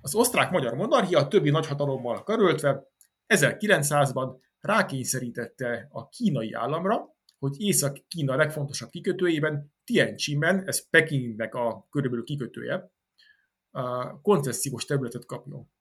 Az 0.01 0.15
osztrák-magyar 0.15 0.73
monarchia 0.73 1.19
a 1.19 1.27
többi 1.27 1.49
nagyhatalommal 1.49 2.23
karöltve 2.23 2.87
1900-ban 3.27 4.35
rákényszerítette 4.59 5.87
a 5.91 6.09
kínai 6.09 6.53
államra, 6.53 7.15
hogy 7.41 7.61
Észak-Kína 7.61 8.35
legfontosabb 8.35 8.89
kikötőjében, 8.89 9.73
Tianjinben, 9.83 10.67
ez 10.67 10.89
Pekingnek 10.89 11.55
a 11.55 11.87
körülbelül 11.89 12.25
kikötője, 12.25 12.91
a 13.71 14.21
koncesziós 14.21 14.85
területet 14.85 15.25
kapjon. 15.25 15.71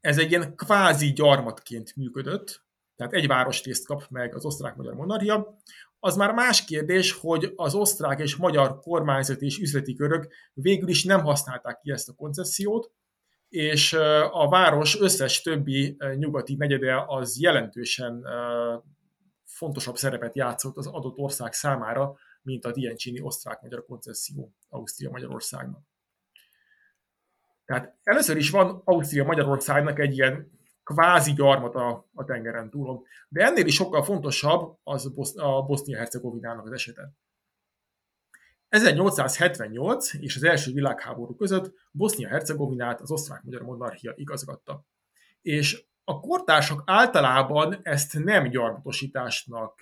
Ez 0.00 0.18
egy 0.18 0.30
ilyen 0.30 0.56
kvázi 0.56 1.12
gyarmatként 1.12 1.96
működött, 1.96 2.64
tehát 2.96 3.12
egy 3.12 3.26
városrészt 3.26 3.86
kap 3.86 4.06
meg 4.08 4.34
az 4.34 4.44
osztrák-magyar 4.44 4.94
monarchia. 4.94 5.58
Az 5.98 6.16
már 6.16 6.34
más 6.34 6.64
kérdés, 6.64 7.12
hogy 7.12 7.52
az 7.56 7.74
osztrák 7.74 8.20
és 8.20 8.36
magyar 8.36 8.80
kormányzati 8.80 9.44
és 9.44 9.58
üzleti 9.58 9.94
körök 9.94 10.32
végül 10.52 10.88
is 10.88 11.04
nem 11.04 11.20
használták 11.20 11.80
ki 11.80 11.90
ezt 11.90 12.08
a 12.08 12.14
koncesziót, 12.14 12.92
és 13.48 13.92
a 14.30 14.48
város 14.48 15.00
összes 15.00 15.42
többi 15.42 15.96
nyugati 16.16 16.54
negyede 16.54 17.04
az 17.06 17.40
jelentősen 17.40 18.26
fontosabb 19.56 19.96
szerepet 19.96 20.36
játszott 20.36 20.76
az 20.76 20.86
adott 20.86 21.16
ország 21.16 21.52
számára, 21.52 22.16
mint 22.42 22.64
a 22.64 22.72
Diencsini 22.72 23.20
osztrák-magyar 23.20 23.84
koncesszió 23.84 24.52
Ausztria-Magyarországnak. 24.68 25.82
Tehát 27.64 27.96
először 28.02 28.36
is 28.36 28.50
van 28.50 28.82
Ausztria-Magyarországnak 28.84 29.98
egy 29.98 30.16
ilyen 30.16 30.50
kvázi 30.84 31.32
gyarmat 31.32 31.74
a, 31.74 32.08
a 32.14 32.24
tengeren 32.24 32.70
túlon. 32.70 33.02
De 33.28 33.44
ennél 33.44 33.66
is 33.66 33.74
sokkal 33.74 34.02
fontosabb 34.02 34.78
az 34.82 35.12
a 35.36 35.62
Bosznia-Hercegovinának 35.62 36.64
az 36.64 36.72
esete. 36.72 37.12
1878 38.68 40.14
és 40.14 40.36
az 40.36 40.42
első 40.44 40.72
világháború 40.72 41.34
között 41.34 41.74
Bosznia-Hercegovinát 41.92 43.00
az 43.00 43.10
osztrák-magyar 43.10 43.62
monarchia 43.62 44.12
igazgatta. 44.16 44.84
És 45.42 45.86
a 46.08 46.20
kortársak 46.20 46.82
általában 46.84 47.78
ezt 47.82 48.18
nem 48.24 48.48
gyarmatosításnak 48.48 49.80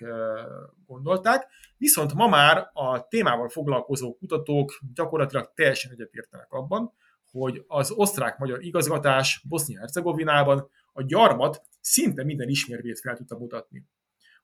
gondolták, 0.85 1.47
viszont 1.77 2.13
ma 2.13 2.27
már 2.27 2.69
a 2.73 3.07
témával 3.07 3.49
foglalkozó 3.49 4.15
kutatók 4.15 4.79
gyakorlatilag 4.93 5.51
teljesen 5.53 5.91
egyetértenek 5.91 6.51
abban, 6.51 6.93
hogy 7.31 7.63
az 7.67 7.91
osztrák-magyar 7.91 8.63
igazgatás 8.63 9.43
Bosznia-Hercegovinában 9.49 10.69
a 10.93 11.03
gyarmat 11.03 11.61
szinte 11.81 12.23
minden 12.23 12.49
ismérvét 12.49 12.99
fel 12.99 13.15
tudta 13.15 13.37
mutatni. 13.37 13.85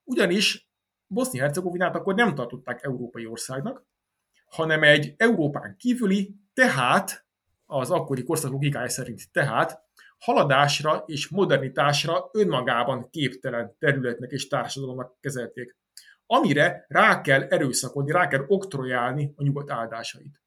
Ugyanis 0.03 0.69
Bosznia-Hercegovinát 1.07 1.95
akkor 1.95 2.15
nem 2.15 2.36
tartották 2.36 2.84
európai 2.84 3.25
országnak, 3.25 3.86
hanem 4.45 4.84
egy 4.84 5.13
Európán 5.17 5.75
kívüli, 5.77 6.36
tehát 6.53 7.25
az 7.65 7.91
akkori 7.91 8.23
korszak 8.23 8.51
logikája 8.51 8.89
szerint 8.89 9.32
tehát 9.32 9.84
haladásra 10.22 11.03
és 11.05 11.28
modernitásra 11.28 12.30
önmagában 12.34 13.09
képtelen 13.09 13.76
területnek 13.80 14.32
és 14.32 14.47
társadalomnak 14.47 15.19
kezelték, 15.19 15.76
amire 16.26 16.86
rá 16.88 17.22
kell 17.22 17.41
erőszakodni, 17.41 18.11
rá 18.11 18.28
kell 18.28 18.43
oktrojálni 18.47 19.34
a 19.36 19.43
nyugat 19.43 19.72
áldásait. 19.72 20.41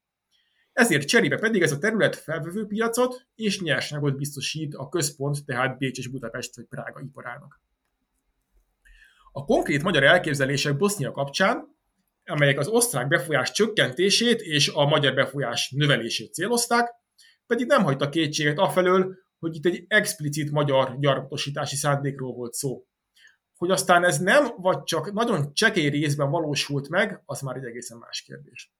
Ezért 0.73 1.07
cserébe 1.07 1.37
pedig 1.37 1.61
ez 1.61 1.71
a 1.71 1.77
terület 1.77 2.15
felvevő 2.15 2.65
piacot 2.65 3.27
és 3.35 3.61
nyersanyagot 3.61 4.17
biztosít 4.17 4.75
a 4.75 4.89
központ, 4.89 5.45
tehát 5.45 5.77
Bécs 5.77 5.97
és 5.97 6.07
Budapest 6.07 6.55
vagy 6.55 6.65
Prága 6.65 6.99
iparának. 6.99 7.61
A 9.31 9.45
konkrét 9.45 9.83
magyar 9.83 10.03
elképzelések 10.03 10.77
Bosznia 10.77 11.11
kapcsán, 11.11 11.77
amelyek 12.25 12.59
az 12.59 12.67
osztrák 12.67 13.07
befolyás 13.07 13.51
csökkentését 13.51 14.41
és 14.41 14.69
a 14.69 14.85
magyar 14.85 15.13
befolyás 15.13 15.69
növelését 15.69 16.33
célozták, 16.33 16.93
pedig 17.47 17.67
nem 17.67 17.83
hagyta 17.83 18.09
kétséget 18.09 18.57
afelől, 18.57 19.24
hogy 19.45 19.55
itt 19.55 19.65
egy 19.65 19.85
explicit 19.87 20.51
magyar 20.51 20.99
gyarmatosítási 20.99 21.75
szándékról 21.75 22.33
volt 22.33 22.53
szó. 22.53 22.85
Hogy 23.57 23.71
aztán 23.71 24.03
ez 24.03 24.19
nem, 24.19 24.47
vagy 24.57 24.83
csak 24.83 25.11
nagyon 25.13 25.53
csekély 25.53 25.89
részben 25.89 26.29
valósult 26.29 26.89
meg, 26.89 27.21
az 27.25 27.41
már 27.41 27.55
egy 27.55 27.63
egészen 27.63 27.97
más 27.97 28.21
kérdés. 28.21 28.73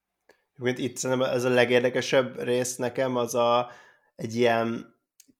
Itt 0.63 0.97
szerintem 0.97 1.29
ez 1.29 1.43
a 1.43 1.49
legérdekesebb 1.49 2.39
rész 2.39 2.75
nekem, 2.75 3.15
az 3.15 3.35
a, 3.35 3.69
egy 4.15 4.35
ilyen 4.35 4.95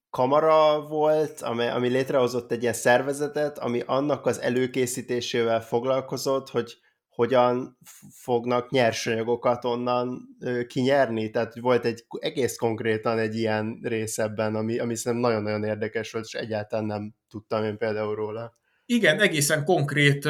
kamara 0.09 0.87
volt, 0.87 1.41
ami, 1.41 1.65
ami 1.65 1.87
létrehozott 1.87 2.51
egy 2.51 2.61
ilyen 2.61 2.73
szervezetet, 2.73 3.57
ami 3.57 3.81
annak 3.85 4.25
az 4.25 4.39
előkészítésével 4.41 5.61
foglalkozott, 5.61 6.49
hogy 6.49 6.77
hogyan 7.15 7.77
fognak 8.21 8.69
nyersanyagokat 8.69 9.65
onnan 9.65 10.21
kinyerni. 10.67 11.29
Tehát 11.29 11.59
volt 11.59 11.85
egy 11.85 12.05
egész 12.19 12.57
konkrétan 12.57 13.17
egy 13.17 13.35
ilyen 13.35 13.79
rész 13.81 14.17
ebben, 14.17 14.55
ami, 14.55 14.79
ami 14.79 14.95
szerintem 14.95 15.29
nagyon-nagyon 15.29 15.63
érdekes 15.63 16.11
volt, 16.11 16.25
és 16.25 16.33
egyáltalán 16.33 16.85
nem 16.85 17.13
tudtam 17.29 17.63
én 17.63 17.77
például 17.77 18.15
róla. 18.15 18.53
Igen, 18.85 19.19
egészen 19.19 19.63
konkrét 19.63 20.27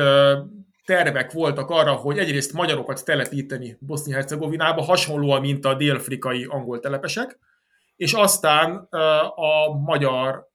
tervek 0.86 1.32
voltak 1.32 1.70
arra, 1.70 1.94
hogy 1.94 2.18
egyrészt 2.18 2.54
magyarokat 2.54 3.06
telepíteni 3.06 3.78
Bosznia-Hercegovinába, 3.80 4.82
hasonlóan, 4.82 5.42
mint 5.42 5.66
a 5.66 5.74
dél-afrikai 5.74 6.46
angol 6.50 6.80
telepesek, 6.80 7.40
és 7.96 8.14
aztán 8.14 8.88
a 9.36 9.74
magyar 9.86 10.54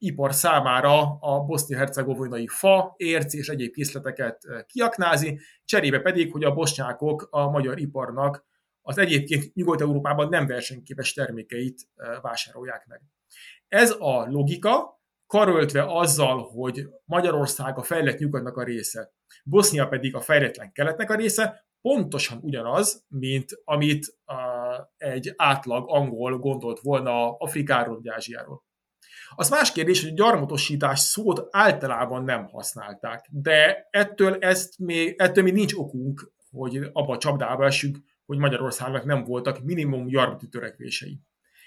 ipar 0.00 0.34
számára 0.34 1.18
a 1.20 1.40
bosznia-hercegovinai 1.40 2.46
fa, 2.46 2.94
érc 2.96 3.34
és 3.34 3.48
egyéb 3.48 3.72
készleteket 3.72 4.38
kiaknázi, 4.66 5.40
cserébe 5.64 6.00
pedig, 6.00 6.32
hogy 6.32 6.44
a 6.44 6.52
bosnyákok 6.52 7.28
a 7.30 7.50
magyar 7.50 7.78
iparnak 7.78 8.48
az 8.82 8.98
egyébként 8.98 9.54
Nyugat-Európában 9.54 10.28
nem 10.28 10.46
versenyképes 10.46 11.12
termékeit 11.12 11.88
vásárolják 12.22 12.86
meg. 12.86 13.00
Ez 13.68 13.90
a 13.98 14.26
logika, 14.28 15.00
karöltve 15.26 15.84
azzal, 15.98 16.42
hogy 16.42 16.88
Magyarország 17.04 17.78
a 17.78 17.82
fejlett 17.82 18.18
nyugatnak 18.18 18.56
a 18.56 18.64
része, 18.64 19.12
Bosznia 19.44 19.88
pedig 19.88 20.14
a 20.14 20.20
fejletlen 20.20 20.72
keletnek 20.72 21.10
a 21.10 21.14
része, 21.14 21.68
pontosan 21.80 22.38
ugyanaz, 22.42 23.04
mint 23.08 23.60
amit 23.64 24.06
uh, 24.26 24.36
egy 24.96 25.32
átlag 25.36 25.84
angol 25.90 26.38
gondolt 26.38 26.80
volna 26.80 27.36
Afrikáról 27.36 27.94
vagy 27.94 28.08
Ázsiáról. 28.08 28.64
Az 29.34 29.50
más 29.50 29.72
kérdés, 29.72 30.02
hogy 30.02 30.14
gyarmatosítás 30.14 30.98
szót 30.98 31.46
általában 31.50 32.24
nem 32.24 32.44
használták, 32.44 33.28
de 33.30 33.88
ettől, 33.90 34.34
ezt 34.34 34.78
még, 34.78 35.14
ettől 35.18 35.44
még 35.44 35.52
nincs 35.52 35.74
okunk, 35.74 36.32
hogy 36.50 36.76
abba 36.92 37.12
a 37.12 37.18
csapdába 37.18 37.64
esünk, 37.64 37.98
hogy 38.26 38.38
Magyarországnak 38.38 39.04
nem 39.04 39.24
voltak 39.24 39.62
minimum 39.62 40.06
gyarmati 40.06 40.48
törekvései. 40.48 41.20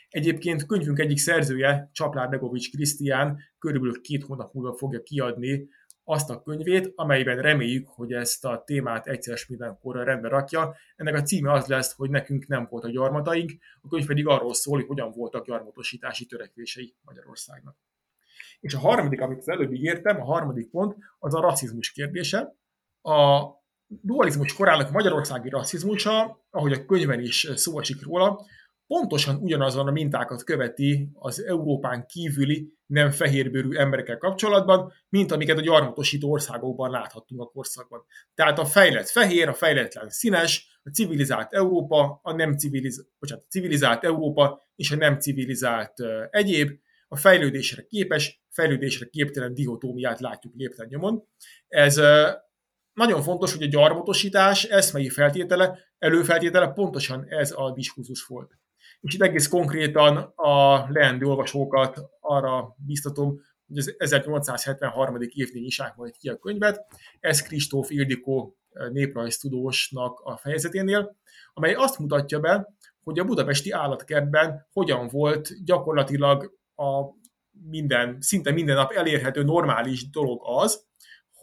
Egyébként 0.10 0.66
könyvünk 0.66 1.00
egyik 1.00 1.18
szerzője, 1.18 1.90
Csaplár 1.94 2.30
Begovics 2.30 2.72
Krisztián 2.72 3.40
körülbelül 3.60 4.02
két 4.02 4.24
hónap 4.24 4.54
múlva 4.54 4.74
fogja 4.74 5.02
kiadni 5.02 5.68
azt 6.04 6.30
a 6.30 6.42
könyvét, 6.42 6.92
amelyben 6.96 7.42
reméljük, 7.42 7.88
hogy 7.88 8.14
ezt 8.14 8.46
a 8.46 8.64
témát 8.66 9.08
egyszer 9.08 9.38
mindenkorra 9.48 10.04
rendbe 10.04 10.28
rakja. 10.28 10.76
Ennek 10.96 11.16
a 11.16 11.22
címe 11.22 11.52
az 11.52 11.68
lesz, 11.68 11.96
hogy 11.96 12.10
nekünk 12.10 12.48
nem 12.48 12.68
volt 12.70 12.84
a 12.84 12.90
gyarmataink, 12.90 13.52
a 13.82 13.88
könyv 13.88 14.06
pedig 14.06 14.28
arról 14.28 14.54
szól, 14.54 14.78
hogy 14.78 14.88
hogyan 14.88 15.12
voltak 15.12 15.46
gyarmatosítási 15.46 16.26
törekvései 16.26 16.96
Magyarországnak. 17.02 17.78
És 18.60 18.74
a 18.74 18.80
harmadik, 18.80 19.22
amit 19.22 19.38
az 19.38 19.50
előbb 19.50 19.74
ígértem, 19.74 20.22
a 20.22 20.26
harmadik 20.26 20.70
pont, 20.70 20.96
az 21.20 21.34
a 21.34 21.42
rasszizmus 21.42 21.92
kérdése. 21.92 22.56
A 23.02 23.44
dualizmus 23.88 24.54
korának 24.54 24.92
magyarországi 24.92 25.50
rasszizmusa, 25.50 26.46
ahogy 26.50 26.72
a 26.72 26.86
könyvben 26.86 27.20
is 27.20 27.52
szó 27.56 27.80
esik 27.80 28.04
róla, 28.04 28.46
pontosan 28.94 29.36
ugyanazon 29.36 29.88
a 29.88 29.92
mintákat 29.92 30.44
követi 30.44 31.10
az 31.14 31.44
Európán 31.44 32.06
kívüli 32.06 32.74
nem 32.86 33.12
fehérbőrű 33.12 33.76
emberekkel 33.76 34.18
kapcsolatban, 34.18 34.94
mint 35.10 35.32
amiket 35.32 35.58
a 35.58 35.62
gyarmatosító 35.62 36.32
országokban 36.32 36.92
láthattunk 36.92 37.42
a 37.42 37.46
korszakban. 37.46 38.06
Tehát 38.34 38.60
a 38.60 38.66
fejlett 38.66 39.08
fehér, 39.10 39.48
a 39.48 39.54
fejletlen 39.54 40.10
színes, 40.10 40.80
a 40.84 40.90
civilizált 40.90 41.54
Európa, 41.54 42.20
a 42.24 42.34
nem 42.34 42.58
civiliz, 42.58 43.08
bocsánat, 43.20 43.50
civilizált 43.50 44.04
Európa 44.04 44.62
és 44.76 44.92
a 44.92 44.96
nem 44.96 45.20
civilizált 45.20 45.94
egyéb, 46.30 46.70
a 47.08 47.16
fejlődésre 47.16 47.82
képes, 47.82 48.44
fejlődésre 48.50 49.06
képtelen 49.06 49.54
dihotómiát 49.54 50.20
látjuk 50.20 50.54
lépten 50.56 50.88
nyomon. 50.90 51.24
Ez 51.68 52.02
nagyon 52.94 53.22
fontos, 53.22 53.54
hogy 53.54 53.64
a 53.64 53.70
gyarmatosítás 53.70 54.64
eszmei 54.64 55.10
feltétele, 55.10 55.80
előfeltétele 55.98 56.68
pontosan 56.68 57.26
ez 57.30 57.52
a 57.56 57.72
diskurzus 57.72 58.26
volt. 58.26 58.58
És 59.04 59.14
itt 59.14 59.22
egész 59.22 59.48
konkrétan 59.48 60.18
a 60.36 60.86
leendő 60.90 61.26
olvasókat 61.26 62.00
arra 62.20 62.76
biztatom, 62.78 63.40
hogy 63.68 63.78
az 63.78 63.96
1873. 63.98 65.18
évnél 65.22 65.62
nyissák 65.62 65.96
majd 65.96 66.18
ki 66.18 66.30
a 66.30 66.38
könyvet. 66.38 66.86
Ez 67.20 67.42
Kristóf 67.42 67.90
Ildikó 67.90 68.58
néprajztudósnak 68.92 70.20
a 70.20 70.38
fejezeténél, 70.38 71.16
amely 71.54 71.74
azt 71.74 72.00
mutatja 72.00 72.40
be, 72.40 72.74
hogy 73.04 73.20
a 73.20 73.24
budapesti 73.24 73.72
állatkertben 73.72 74.68
hogyan 74.72 75.08
volt 75.08 75.64
gyakorlatilag 75.64 76.58
a 76.76 77.02
minden, 77.52 78.18
szinte 78.20 78.52
minden 78.52 78.76
nap 78.76 78.92
elérhető 78.92 79.44
normális 79.44 80.10
dolog 80.10 80.42
az, 80.44 80.86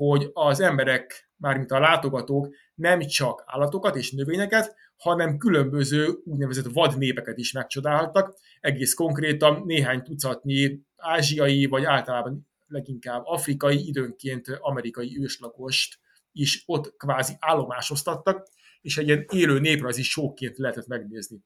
hogy 0.07 0.31
az 0.33 0.61
emberek, 0.61 1.31
mármint 1.37 1.71
a 1.71 1.79
látogatók 1.79 2.55
nem 2.75 3.01
csak 3.01 3.43
állatokat 3.47 3.97
és 3.97 4.13
növényeket, 4.13 4.75
hanem 4.97 5.39
különböző 5.39 6.09
úgynevezett 6.25 6.73
vadnépeket 6.73 7.39
is 7.39 7.53
megcsodálhattak. 7.53 8.35
Egész 8.61 8.95
konkrétan 8.95 9.63
néhány 9.67 10.03
tucatnyi 10.03 10.81
ázsiai, 10.97 11.67
vagy 11.67 11.85
általában 11.85 12.49
leginkább 12.67 13.23
afrikai, 13.25 13.87
időnként 13.89 14.47
amerikai 14.61 15.19
őslakost 15.21 15.99
is 16.33 16.63
ott 16.67 16.97
kvázi 16.97 17.33
állomásoztattak, 17.39 18.49
és 18.81 18.99
egy 18.99 19.07
ilyen 19.07 19.27
élő 19.33 19.59
néprajzi 19.59 20.03
sóként 20.03 20.59
lehetett 20.59 20.87
megnézni. 20.87 21.39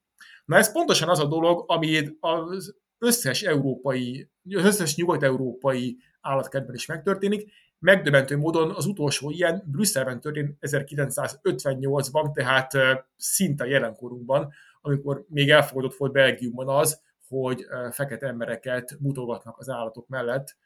Na 0.45 0.57
ez 0.57 0.73
pontosan 0.73 1.09
az 1.09 1.19
a 1.19 1.27
dolog, 1.27 1.65
ami 1.67 2.09
az 2.21 2.75
összes 2.99 3.43
európai, 3.43 4.31
az 4.51 4.65
összes 4.65 4.97
nyugat-európai 4.97 5.99
állatkertben 6.25 6.75
is 6.75 6.87
megtörténik. 6.87 7.53
Megdöbbentő 7.85 8.37
módon 8.37 8.71
az 8.71 8.87
utolsó 8.87 9.31
ilyen 9.31 9.63
Brüsszelben 9.67 10.21
történt 10.21 10.57
1958-ban, 10.61 12.33
tehát 12.35 12.73
szinte 13.17 13.67
jelenkorunkban, 13.67 14.53
amikor 14.81 15.25
még 15.29 15.51
elfogadott 15.51 15.97
volt 15.97 16.13
Belgiumban 16.13 16.69
az, 16.69 17.01
hogy 17.29 17.67
fekete 17.91 18.27
embereket 18.27 18.97
mutogatnak 19.01 19.59
az 19.59 19.69
állatok 19.69 20.09
mellett, 20.09 20.57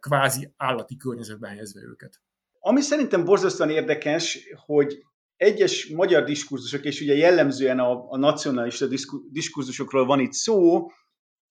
kvázi 0.00 0.52
állati 0.56 0.96
környezetbe 0.96 1.48
helyezve 1.48 1.80
őket. 1.80 2.20
Ami 2.58 2.80
szerintem 2.80 3.24
borzasztóan 3.24 3.70
érdekes, 3.70 4.38
hogy 4.66 5.04
egyes 5.36 5.88
magyar 5.94 6.24
diskurzusok, 6.24 6.84
és 6.84 7.00
ugye 7.00 7.14
jellemzően 7.14 7.78
a, 7.78 8.10
a 8.10 8.16
nacionalista 8.16 8.86
diskurzusokról 9.30 10.06
van 10.06 10.20
itt 10.20 10.32
szó, 10.32 10.86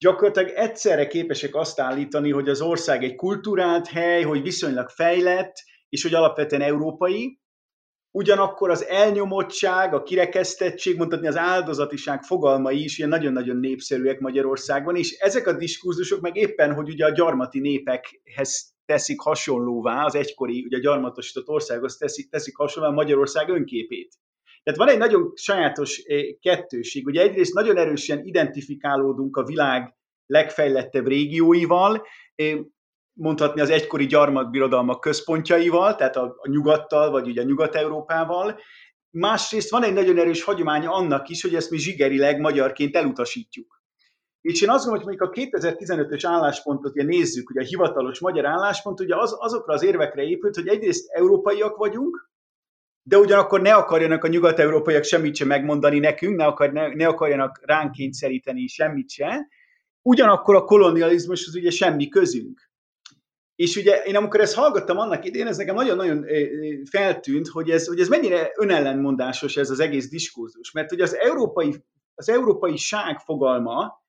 gyakorlatilag 0.01 0.49
egyszerre 0.49 1.07
képesek 1.07 1.55
azt 1.55 1.79
állítani, 1.79 2.31
hogy 2.31 2.49
az 2.49 2.61
ország 2.61 3.03
egy 3.03 3.15
kultúrált 3.15 3.87
hely, 3.87 4.23
hogy 4.23 4.41
viszonylag 4.41 4.89
fejlett, 4.89 5.53
és 5.89 6.03
hogy 6.03 6.13
alapvetően 6.13 6.61
európai, 6.61 7.39
ugyanakkor 8.11 8.69
az 8.69 8.85
elnyomottság, 8.85 9.93
a 9.93 10.03
kirekesztettség, 10.03 10.97
mondhatni 10.97 11.27
az 11.27 11.37
áldozatiság 11.37 12.23
fogalmai 12.23 12.83
is 12.83 12.97
ilyen 12.97 13.09
nagyon-nagyon 13.09 13.57
népszerűek 13.57 14.19
Magyarországon, 14.19 14.95
és 14.95 15.17
ezek 15.19 15.47
a 15.47 15.53
diskurzusok 15.53 16.21
meg 16.21 16.35
éppen, 16.35 16.73
hogy 16.73 16.89
ugye 16.89 17.05
a 17.05 17.11
gyarmati 17.11 17.59
népekhez 17.59 18.73
teszik 18.85 19.19
hasonlóvá, 19.19 20.05
az 20.05 20.15
egykori, 20.15 20.63
ugye 20.65 20.77
a 20.77 20.81
gyarmatosított 20.81 21.47
országhoz 21.47 21.97
teszik, 21.97 22.29
teszik 22.29 22.55
hasonlóvá 22.55 22.95
Magyarország 22.95 23.49
önképét. 23.49 24.15
Tehát 24.64 24.80
van 24.80 24.89
egy 24.89 24.97
nagyon 24.97 25.32
sajátos 25.36 25.97
eh, 25.97 26.22
kettőség. 26.39 27.05
Ugye 27.05 27.22
egyrészt 27.22 27.53
nagyon 27.53 27.78
erősen 27.78 28.26
identifikálódunk 28.26 29.38
a 29.38 29.43
világ 29.43 29.95
legfejlettebb 30.26 31.07
régióival, 31.07 32.05
eh, 32.36 32.59
mondhatni 33.14 33.62
az 33.62 33.70
egykori 33.70 34.05
gyarmatbirodalmak 34.05 34.99
központjaival, 34.99 35.95
tehát 35.95 36.16
a, 36.16 36.36
a 36.38 36.49
nyugattal, 36.49 37.12
vagy 37.12 37.28
ugye 37.28 37.41
a 37.41 37.45
Nyugat-Európával. 37.45 38.59
Másrészt 39.09 39.70
van 39.70 39.84
egy 39.84 39.93
nagyon 39.93 40.18
erős 40.18 40.43
hagyománya 40.43 40.91
annak 40.91 41.30
is, 41.30 41.41
hogy 41.41 41.55
ezt 41.55 41.70
mi 41.70 41.78
zsigerileg 41.78 42.39
magyarként 42.39 42.95
elutasítjuk. 42.95 43.82
És 44.41 44.62
én 44.62 44.70
azt 44.70 44.86
gondolom, 44.86 45.07
hogy 45.07 45.18
mondjuk 45.18 45.51
a 45.51 45.57
2015-ös 45.57 46.22
álláspontot 46.24 46.91
ugye 46.91 47.03
nézzük, 47.03 47.49
ugye 47.49 47.62
a 47.62 47.66
hivatalos 47.66 48.20
magyar 48.20 48.45
álláspont, 48.45 48.99
ugye 48.99 49.16
az, 49.16 49.36
azokra 49.39 49.74
az 49.74 49.84
érvekre 49.84 50.24
épült, 50.24 50.55
hogy 50.55 50.68
egyrészt 50.68 51.09
európaiak 51.09 51.78
vagyunk, 51.78 52.30
de 53.03 53.17
ugyanakkor 53.17 53.61
ne 53.61 53.73
akarjanak 53.73 54.23
a 54.23 54.27
nyugat-európaiak 54.27 55.03
semmit 55.03 55.35
sem 55.35 55.47
megmondani 55.47 55.99
nekünk, 55.99 56.37
ne, 56.37 56.45
akar, 56.45 56.71
ne, 56.71 56.87
ne 56.87 57.07
akarjanak 57.07 57.61
ránk 57.65 57.91
kényszeríteni 57.91 58.67
semmit 58.67 59.09
se, 59.09 59.47
ugyanakkor 60.01 60.55
a 60.55 60.63
kolonializmushoz 60.63 61.55
ugye 61.55 61.69
semmi 61.69 62.07
közünk. 62.07 62.69
És 63.55 63.75
ugye 63.75 64.01
én 64.03 64.15
amikor 64.15 64.39
ezt 64.39 64.55
hallgattam 64.55 64.97
annak 64.97 65.25
idén, 65.25 65.47
ez 65.47 65.57
nekem 65.57 65.75
nagyon-nagyon 65.75 66.25
feltűnt, 66.89 67.47
hogy 67.47 67.69
ez, 67.69 67.87
hogy 67.87 67.99
ez 67.99 68.07
mennyire 68.07 68.51
önellenmondásos 68.55 69.57
ez 69.57 69.69
az 69.69 69.79
egész 69.79 70.09
diskurzus. 70.09 70.71
Mert 70.71 70.91
ugye 70.91 71.03
az 71.03 71.15
európai, 71.15 71.83
az 72.15 72.29
európai 72.29 72.77
ság 72.77 73.19
fogalma, 73.19 74.00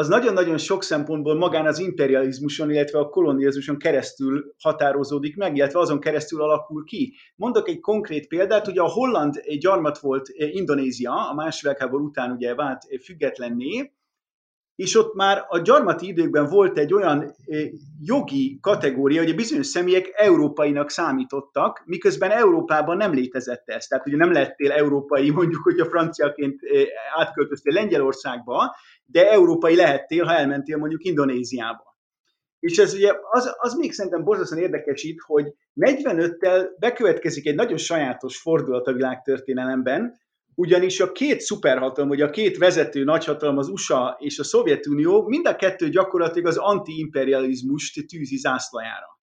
az 0.00 0.08
nagyon-nagyon 0.08 0.58
sok 0.58 0.82
szempontból 0.82 1.34
magán 1.34 1.66
az 1.66 1.78
imperializmuson, 1.78 2.70
illetve 2.70 2.98
a 2.98 3.08
kolonializmuson 3.08 3.78
keresztül 3.78 4.54
határozódik 4.58 5.36
meg, 5.36 5.56
illetve 5.56 5.78
azon 5.78 6.00
keresztül 6.00 6.42
alakul 6.42 6.84
ki. 6.84 7.14
Mondok 7.36 7.68
egy 7.68 7.80
konkrét 7.80 8.28
példát, 8.28 8.66
ugye 8.66 8.80
a 8.80 8.88
holland 8.88 9.40
gyarmat 9.58 9.98
volt 9.98 10.28
Indonézia, 10.34 11.28
a 11.28 11.34
második 11.34 11.62
világháború 11.62 12.04
után 12.04 12.30
ugye 12.30 12.54
vált 12.54 12.82
függetlenné, 13.04 13.92
és 14.74 14.96
ott 14.96 15.14
már 15.14 15.44
a 15.48 15.58
gyarmati 15.58 16.06
időkben 16.06 16.48
volt 16.48 16.78
egy 16.78 16.94
olyan 16.94 17.34
jogi 18.00 18.58
kategória, 18.60 19.20
hogy 19.22 19.30
a 19.30 19.34
bizonyos 19.34 19.66
személyek 19.66 20.10
európainak 20.14 20.90
számítottak, 20.90 21.82
miközben 21.86 22.30
Európában 22.30 22.96
nem 22.96 23.12
létezett 23.12 23.68
ez. 23.68 23.86
Tehát 23.86 24.06
ugye 24.06 24.16
nem 24.16 24.32
lettél 24.32 24.70
európai, 24.70 25.30
mondjuk, 25.30 25.62
hogy 25.62 25.80
a 25.80 25.84
franciaként 25.84 26.60
átköltöztél 27.14 27.72
Lengyelországba, 27.72 28.76
de 29.10 29.30
európai 29.30 29.76
lehettél, 29.76 30.24
ha 30.24 30.32
elmentél 30.32 30.76
mondjuk 30.76 31.04
Indonéziába. 31.04 31.98
És 32.60 32.78
ez 32.78 32.94
ugye 32.94 33.12
az, 33.30 33.54
az 33.58 33.74
még 33.74 33.92
szerintem 33.92 34.24
borzasztóan 34.24 34.62
érdekes 34.62 35.02
itt, 35.02 35.18
hogy 35.20 35.54
45-tel 35.74 36.66
bekövetkezik 36.78 37.46
egy 37.46 37.54
nagyon 37.54 37.76
sajátos 37.76 38.38
fordulat 38.38 38.86
a 38.86 38.92
világtörténelemben, 38.92 40.18
ugyanis 40.54 41.00
a 41.00 41.12
két 41.12 41.40
szuperhatalom, 41.40 42.08
vagy 42.08 42.20
a 42.20 42.30
két 42.30 42.58
vezető 42.58 43.04
nagyhatalom, 43.04 43.58
az 43.58 43.68
USA 43.68 44.16
és 44.18 44.38
a 44.38 44.44
Szovjetunió, 44.44 45.28
mind 45.28 45.46
a 45.46 45.56
kettő 45.56 45.88
gyakorlatilag 45.88 46.46
az 46.46 46.56
antiimperializmust 46.56 48.06
tűzi 48.06 48.36
zászlajára. 48.36 49.19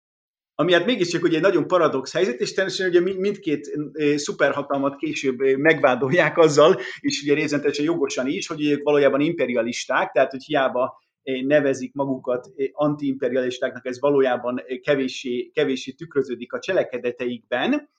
Ami 0.57 0.73
hát 0.73 0.85
mégiscsak 0.85 1.23
ugye 1.23 1.35
egy 1.35 1.41
nagyon 1.41 1.67
paradox 1.67 2.13
helyzet, 2.13 2.39
és 2.39 2.53
természetesen 2.53 3.03
ugye 3.03 3.19
mindkét 3.19 3.71
szuperhatalmat 4.15 4.95
később 4.95 5.39
megvádolják 5.39 6.37
azzal, 6.37 6.79
és 6.99 7.21
ugye 7.21 7.33
részletesen 7.33 7.85
jogosan 7.85 8.27
is, 8.27 8.47
hogy 8.47 8.65
ők 8.65 8.83
valójában 8.83 9.19
imperialisták, 9.19 10.11
tehát 10.11 10.31
hogy 10.31 10.43
hiába 10.43 11.03
nevezik 11.23 11.93
magukat 11.93 12.47
antiimperialistáknak, 12.71 13.85
ez 13.85 13.99
valójában 13.99 14.61
kevéssé, 14.81 15.51
kevéssé 15.53 15.91
tükröződik 15.91 16.53
a 16.53 16.59
cselekedeteikben, 16.59 17.89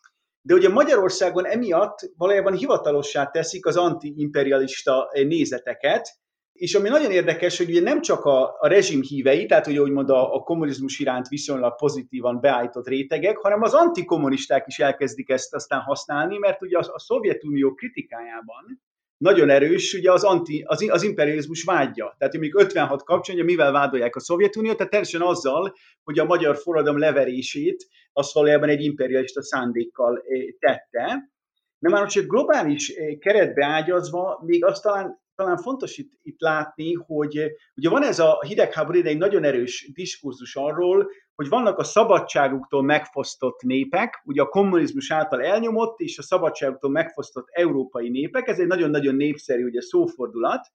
de 0.43 0.55
ugye 0.55 0.69
Magyarországon 0.69 1.47
emiatt 1.47 1.99
valójában 2.17 2.55
hivatalossá 2.55 3.27
teszik 3.31 3.67
az 3.67 3.77
antiimperialista 3.77 5.11
nézeteket, 5.13 6.09
és 6.57 6.75
ami 6.75 6.89
nagyon 6.89 7.11
érdekes, 7.11 7.59
hogy 7.59 7.69
ugye 7.69 7.81
nem 7.81 8.01
csak 8.01 8.25
a, 8.25 8.57
a 8.59 8.69
rezsim 8.69 9.03
hívei, 9.03 9.47
tehát 9.47 9.65
hogy 9.65 9.79
úgymond 9.79 10.11
a, 10.11 10.35
a 10.35 10.39
kommunizmus 10.39 10.99
iránt 10.99 11.29
viszonylag 11.29 11.77
pozitívan 11.77 12.41
beállított 12.41 12.89
rétegek, 12.89 13.37
hanem 13.37 13.63
az 13.63 13.75
antikommunisták 13.75 14.67
is 14.67 14.79
elkezdik 14.79 15.29
ezt 15.29 15.55
aztán 15.55 15.81
használni, 15.81 16.39
mert 16.39 16.63
ugye 16.63 16.79
az, 16.79 16.89
a 16.93 16.99
Szovjetunió 16.99 17.75
kritikájában 17.75 18.83
nagyon 19.17 19.51
erős 19.51 19.95
ugye 19.95 20.13
az, 20.13 20.25
anti, 20.25 20.63
az, 20.67 20.85
az 20.89 21.03
imperializmus 21.03 21.65
vágyja. 21.65 22.15
Tehát 22.19 22.37
még 22.37 22.55
56 22.55 23.03
kapcsán, 23.03 23.45
mivel 23.45 23.73
vádolják 23.73 24.17
a 24.17 24.21
Szovjetuniót, 24.21 24.77
tehát 24.77 24.91
természetesen 24.91 25.29
azzal, 25.29 25.75
hogy 26.05 26.19
a 26.19 26.25
magyar 26.25 26.57
forradalom 26.57 26.99
leverését 26.99 27.87
az 28.13 28.31
valójában 28.35 28.69
egy 28.69 28.83
imperialista 28.83 29.43
szándékkal 29.43 30.17
eh, 30.17 30.43
tette. 30.59 31.31
De 31.79 31.89
már 31.89 32.03
most 32.03 32.27
globális 32.27 32.89
eh, 32.89 33.17
keretbe 33.19 33.67
ágyazva, 33.67 34.43
még 34.45 34.65
azt 34.65 34.83
talán, 34.83 35.25
talán 35.37 35.57
fontos 35.57 35.99
itt, 35.99 36.13
itt 36.23 36.41
látni, 36.41 36.93
hogy 36.93 37.37
eh, 37.37 37.49
ugye 37.77 37.89
van 37.89 38.03
ez 38.03 38.19
a 38.19 38.43
hidegháború 38.47 39.01
egy 39.03 39.19
nagyon 39.19 39.45
erős 39.45 39.91
diskurzus 39.95 40.57
arról, 40.57 41.11
hogy 41.35 41.49
vannak 41.49 41.79
a 41.79 41.85
szabadságuktól 41.85 42.83
megfosztott 42.83 43.63
népek, 43.63 44.23
ugye 44.25 44.43
a 44.43 44.49
kommunizmus 44.49 45.11
által 45.11 45.43
elnyomott 45.43 46.01
és 46.01 46.19
a 46.19 46.23
szabadságuktól 46.23 46.91
megfosztott 46.91 47.47
európai 47.51 48.09
népek, 48.09 48.49
ez 48.49 48.59
egy 48.59 48.67
nagyon-nagyon 48.67 49.15
népszerű 49.15 49.65
ugye, 49.65 49.81
szófordulat, 49.81 50.67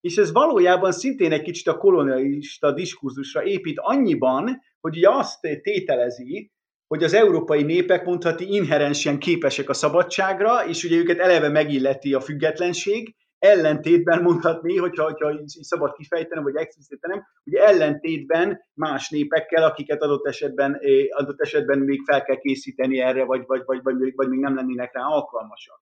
és 0.00 0.16
ez 0.16 0.32
valójában 0.32 0.92
szintén 0.92 1.32
egy 1.32 1.42
kicsit 1.42 1.66
a 1.66 1.76
kolonialista 1.76 2.72
diskurzusra 2.72 3.44
épít 3.44 3.78
annyiban, 3.78 4.62
hogy 4.80 4.96
ugye 4.96 5.10
azt 5.10 5.40
tételezi, 5.62 6.50
hogy 6.86 7.02
az 7.02 7.14
európai 7.14 7.62
népek 7.62 8.04
mondhatni 8.04 8.46
inherensen 8.46 9.18
képesek 9.18 9.68
a 9.68 9.74
szabadságra, 9.74 10.66
és 10.66 10.84
ugye 10.84 10.96
őket 10.96 11.18
eleve 11.18 11.48
megilleti 11.48 12.14
a 12.14 12.20
függetlenség, 12.20 13.14
ellentétben 13.42 14.22
mondhatni, 14.22 14.76
hogyha, 14.76 15.04
hogyha 15.04 15.42
szabad 15.46 15.92
kifejtenem, 15.92 16.44
vagy 16.44 16.56
explicitenem, 16.56 17.22
hogy 17.44 17.54
ellentétben 17.54 18.60
más 18.74 19.10
népekkel, 19.10 19.64
akiket 19.64 20.02
adott 20.02 20.26
esetben, 20.26 20.74
eh, 20.74 21.04
adott 21.08 21.40
esetben 21.40 21.78
még 21.78 22.02
fel 22.04 22.22
kell 22.22 22.36
készíteni 22.36 23.00
erre, 23.00 23.24
vagy, 23.24 23.42
vagy, 23.46 23.62
vagy, 23.64 23.82
vagy, 23.82 24.12
vagy 24.14 24.28
még 24.28 24.40
nem 24.40 24.54
lennének 24.54 24.94
rá 24.94 25.02
alkalmasak. 25.02 25.80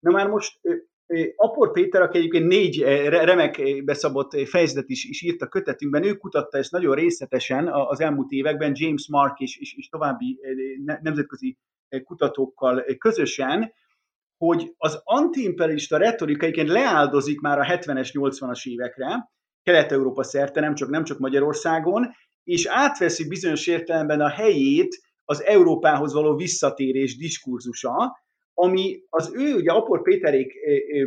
Na 0.00 0.10
már 0.10 0.28
most 0.28 0.60
Apor 1.36 1.72
Péter, 1.72 2.02
aki 2.02 2.18
egyébként 2.18 2.46
négy 2.46 2.82
remek 3.08 3.84
beszabott 3.84 4.48
fejezetet 4.48 4.88
is, 4.88 5.04
is 5.04 5.22
írt 5.22 5.42
a 5.42 5.48
kötetünkben, 5.48 6.04
ő 6.04 6.16
kutatta 6.16 6.58
ezt 6.58 6.72
nagyon 6.72 6.94
részletesen 6.94 7.68
az 7.68 8.00
elmúlt 8.00 8.30
években, 8.30 8.72
James 8.74 9.08
Mark 9.08 9.38
és, 9.38 9.56
és, 9.58 9.76
és 9.76 9.88
további 9.88 10.40
nemzetközi 11.02 11.58
kutatókkal 12.04 12.84
közösen, 12.98 13.72
hogy 14.38 14.74
az 14.76 15.00
antiimperialista 15.04 15.96
retorika 15.96 16.44
egyébként 16.44 16.68
leáldozik 16.68 17.40
már 17.40 17.58
a 17.58 17.64
70-es, 17.64 18.10
80-as 18.12 18.66
évekre, 18.66 19.30
Kelet-Európa 19.62 20.22
szerte, 20.22 20.60
nem 20.60 20.74
csak, 20.74 20.88
nem 20.88 21.04
csak 21.04 21.18
Magyarországon, 21.18 22.06
és 22.44 22.66
átveszi 22.66 23.28
bizonyos 23.28 23.66
értelemben 23.66 24.20
a 24.20 24.28
helyét 24.28 24.96
az 25.24 25.44
Európához 25.44 26.12
való 26.12 26.36
visszatérés 26.36 27.16
diskurzusa, 27.16 28.24
ami 28.58 29.02
az 29.08 29.30
ő, 29.34 29.54
ugye 29.54 29.72
Apor 29.72 30.02
Péterék 30.02 30.52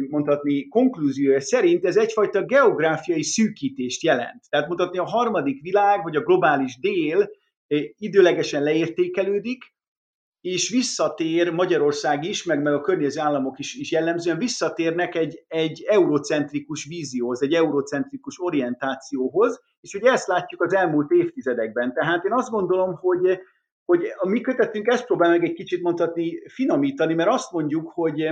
mondhatni 0.09 0.67
konklúziója 0.67 1.39
szerint 1.39 1.85
ez 1.85 1.97
egyfajta 1.97 2.45
geográfiai 2.45 3.23
szűkítést 3.23 4.03
jelent. 4.03 4.41
Tehát 4.49 4.67
mutatni 4.67 4.97
a 4.97 5.03
harmadik 5.03 5.61
világ, 5.61 6.03
vagy 6.03 6.15
a 6.15 6.23
globális 6.23 6.79
dél 6.79 7.29
időlegesen 7.97 8.63
leértékelődik, 8.63 9.63
és 10.41 10.69
visszatér 10.69 11.51
Magyarország 11.51 12.23
is, 12.23 12.43
meg, 12.43 12.61
meg 12.61 12.73
a 12.73 12.81
környező 12.81 13.19
államok 13.19 13.59
is, 13.59 13.75
is 13.75 13.91
jellemzően 13.91 14.37
visszatérnek 14.37 15.15
egy, 15.15 15.43
egy 15.47 15.85
eurocentrikus 15.87 16.85
vízióhoz, 16.85 17.41
egy 17.41 17.53
eurocentrikus 17.53 18.39
orientációhoz, 18.39 19.61
és 19.81 19.93
ugye 19.93 20.11
ezt 20.11 20.27
látjuk 20.27 20.63
az 20.63 20.73
elmúlt 20.73 21.11
évtizedekben. 21.11 21.93
Tehát 21.93 22.23
én 22.23 22.33
azt 22.33 22.49
gondolom, 22.49 22.93
hogy, 22.95 23.39
hogy 23.85 24.03
a 24.15 24.27
mi 24.27 24.41
kötetünk 24.41 24.87
ezt 24.87 25.05
próbál 25.05 25.29
meg 25.29 25.43
egy 25.43 25.53
kicsit 25.53 25.81
mondhatni, 25.81 26.49
finomítani, 26.49 27.13
mert 27.13 27.29
azt 27.29 27.51
mondjuk, 27.51 27.91
hogy, 27.91 28.29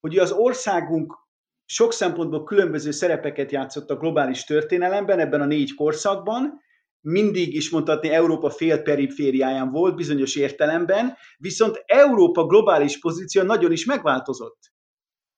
hogy 0.00 0.18
az 0.18 0.32
országunk 0.32 1.26
sok 1.64 1.92
szempontból 1.92 2.44
különböző 2.44 2.90
szerepeket 2.90 3.52
játszott 3.52 3.90
a 3.90 3.96
globális 3.96 4.44
történelemben, 4.44 5.18
ebben 5.18 5.40
a 5.40 5.46
négy 5.46 5.74
korszakban, 5.74 6.60
mindig 7.00 7.54
is 7.54 7.70
mondhatni 7.70 8.08
Európa 8.08 8.50
fél 8.50 8.82
perifériáján 8.82 9.70
volt 9.70 9.96
bizonyos 9.96 10.36
értelemben, 10.36 11.16
viszont 11.38 11.82
Európa 11.86 12.46
globális 12.46 12.98
pozíció 12.98 13.42
nagyon 13.42 13.72
is 13.72 13.84
megváltozott. 13.84 14.58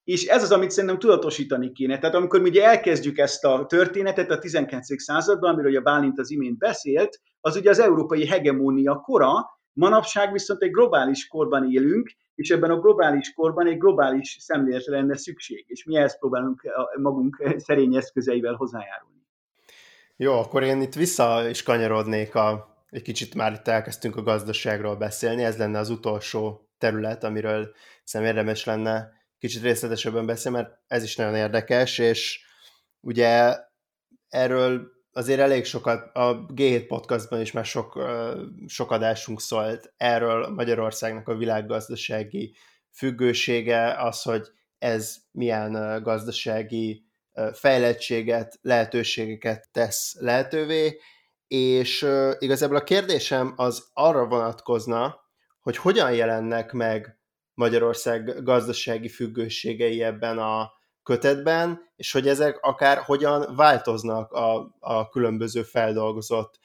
És 0.04 0.26
ez 0.26 0.42
az, 0.42 0.52
amit 0.52 0.70
szerintem 0.70 0.98
tudatosítani 0.98 1.72
kéne. 1.72 1.98
Tehát 1.98 2.16
amikor 2.16 2.40
mi 2.40 2.48
ugye 2.48 2.64
elkezdjük 2.64 3.18
ezt 3.18 3.44
a 3.44 3.66
történetet 3.66 4.30
a 4.30 4.38
19. 4.38 5.02
században, 5.02 5.52
amiről 5.52 5.76
a 5.76 5.80
Bálint 5.80 6.18
az 6.18 6.30
imént 6.30 6.58
beszélt, 6.58 7.20
az 7.40 7.56
ugye 7.56 7.70
az 7.70 7.78
európai 7.78 8.26
hegemónia 8.26 8.94
kora, 8.94 9.32
manapság 9.72 10.32
viszont 10.32 10.62
egy 10.62 10.70
globális 10.70 11.26
korban 11.26 11.70
élünk, 11.70 12.10
és 12.34 12.50
ebben 12.50 12.70
a 12.70 12.80
globális 12.80 13.32
korban 13.32 13.66
egy 13.66 13.78
globális 13.78 14.36
szemléletre 14.40 14.96
lenne 14.96 15.16
szükség, 15.16 15.64
és 15.68 15.84
mi 15.84 15.96
ezt 15.96 16.18
próbálunk 16.18 16.62
magunk 17.00 17.54
szerény 17.56 17.96
eszközeivel 17.96 18.54
hozzájárulni. 18.54 19.19
Jó, 20.22 20.38
akkor 20.38 20.62
én 20.62 20.80
itt 20.80 20.94
vissza 20.94 21.48
is 21.48 21.62
kanyarodnék 21.62 22.34
a, 22.34 22.76
egy 22.90 23.02
kicsit 23.02 23.34
már 23.34 23.52
itt 23.52 23.68
elkezdtünk 23.68 24.16
a 24.16 24.22
gazdaságról 24.22 24.96
beszélni, 24.96 25.44
ez 25.44 25.56
lenne 25.56 25.78
az 25.78 25.90
utolsó 25.90 26.68
terület, 26.78 27.24
amiről 27.24 27.74
szerintem 28.04 28.36
érdemes 28.36 28.64
lenne 28.64 29.12
kicsit 29.38 29.62
részletesebben 29.62 30.26
beszélni, 30.26 30.56
mert 30.58 30.78
ez 30.86 31.02
is 31.02 31.16
nagyon 31.16 31.34
érdekes, 31.34 31.98
és 31.98 32.44
ugye 33.00 33.56
erről 34.28 34.90
azért 35.12 35.40
elég 35.40 35.64
sokat, 35.64 36.16
a 36.16 36.46
G7 36.46 36.84
podcastban 36.88 37.40
is 37.40 37.52
már 37.52 37.64
sok, 37.64 37.98
sok 38.66 38.90
adásunk 38.90 39.40
szólt 39.40 39.92
erről 39.96 40.48
Magyarországnak 40.48 41.28
a 41.28 41.36
világgazdasági 41.36 42.54
függősége, 42.90 43.94
az, 43.94 44.22
hogy 44.22 44.46
ez 44.78 45.16
milyen 45.30 46.02
gazdasági 46.02 47.09
fejlettséget, 47.52 48.58
lehetőségeket 48.62 49.68
tesz 49.72 50.14
lehetővé, 50.18 51.00
és 51.46 52.06
igazából 52.38 52.76
a 52.76 52.82
kérdésem 52.82 53.52
az 53.56 53.88
arra 53.92 54.26
vonatkozna, 54.26 55.20
hogy 55.60 55.76
hogyan 55.76 56.12
jelennek 56.12 56.72
meg 56.72 57.18
Magyarország 57.54 58.42
gazdasági 58.42 59.08
függőségei 59.08 60.02
ebben 60.02 60.38
a 60.38 60.72
kötetben, 61.02 61.80
és 61.96 62.12
hogy 62.12 62.28
ezek 62.28 62.58
akár 62.60 62.98
hogyan 62.98 63.54
változnak 63.56 64.32
a, 64.32 64.76
a 64.78 65.08
különböző 65.08 65.62
feldolgozott 65.62 66.58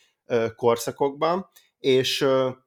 korszakokban, 0.55 1.49
és 1.79 2.25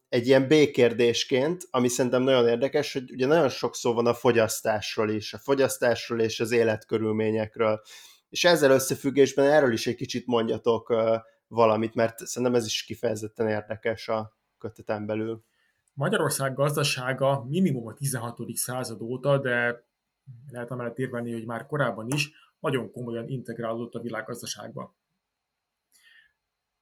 egy 0.09 0.27
ilyen 0.27 0.49
B-kérdésként, 0.49 1.63
ami 1.71 1.89
szerintem 1.89 2.23
nagyon 2.23 2.49
érdekes, 2.49 2.93
hogy 2.93 3.13
ugye 3.13 3.27
nagyon 3.27 3.49
sok 3.49 3.75
szó 3.75 3.95
van 3.95 4.07
a 4.07 4.15
fogyasztásról 4.15 5.11
is, 5.11 5.35
a 5.35 5.39
fogyasztásról 5.39 6.21
és 6.21 6.41
az 6.41 6.51
életkörülményekről, 6.51 7.81
és 8.29 8.45
ezzel 8.45 8.71
összefüggésben 8.71 9.51
erről 9.51 9.73
is 9.73 9.87
egy 9.87 9.95
kicsit 9.95 10.27
mondjatok 10.27 10.95
valamit, 11.49 11.95
mert 11.95 12.27
szerintem 12.27 12.57
ez 12.57 12.67
is 12.67 12.85
kifejezetten 12.85 13.49
érdekes 13.49 14.09
a 14.09 14.37
köteten 14.59 15.07
belül. 15.07 15.45
Magyarország 15.95 16.55
gazdasága 16.55 17.45
minimum 17.49 17.87
a 17.87 17.95
16. 17.95 18.39
század 18.55 19.03
óta, 19.03 19.39
de 19.39 19.87
lehet 20.51 20.71
amellett 20.71 20.99
érvelni, 20.99 21.33
hogy 21.33 21.47
már 21.47 21.67
korábban 21.67 22.09
is 22.09 22.31
nagyon 22.61 22.91
komolyan 22.91 23.29
integrálódott 23.29 23.95
a 23.95 24.01
világgazdaságba. 24.01 24.97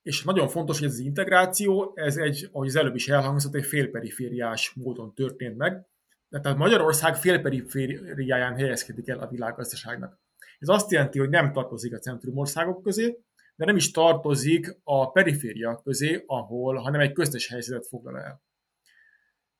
És 0.07 0.23
nagyon 0.25 0.49
fontos, 0.49 0.79
hogy 0.79 0.89
ez 0.89 0.95
az 0.95 0.99
integráció, 0.99 1.93
ez 1.95 2.17
egy, 2.17 2.49
ahogy 2.53 2.69
az 2.69 2.77
előbb 2.77 2.95
is 2.95 3.09
elhangzott, 3.09 3.55
egy 3.55 3.65
félperifériás 3.65 4.73
módon 4.75 5.15
történt 5.15 5.57
meg. 5.57 5.87
Tehát 6.29 6.59
Magyarország 6.59 7.17
félperifériáján 7.17 8.57
helyezkedik 8.57 9.09
el 9.09 9.19
a 9.19 9.29
világgazdaságnak. 9.29 10.21
Ez 10.59 10.69
azt 10.69 10.91
jelenti, 10.91 11.19
hogy 11.19 11.29
nem 11.29 11.53
tartozik 11.53 11.95
a 11.95 11.99
centrumországok 11.99 12.83
közé, 12.83 13.19
de 13.57 13.65
nem 13.65 13.77
is 13.77 13.91
tartozik 13.91 14.79
a 14.85 15.11
periféria 15.11 15.81
közé, 15.85 16.25
ahol, 16.27 16.77
hanem 16.77 17.01
egy 17.01 17.13
köztes 17.13 17.49
helyzetet 17.49 17.87
foglal 17.87 18.19
el. 18.19 18.43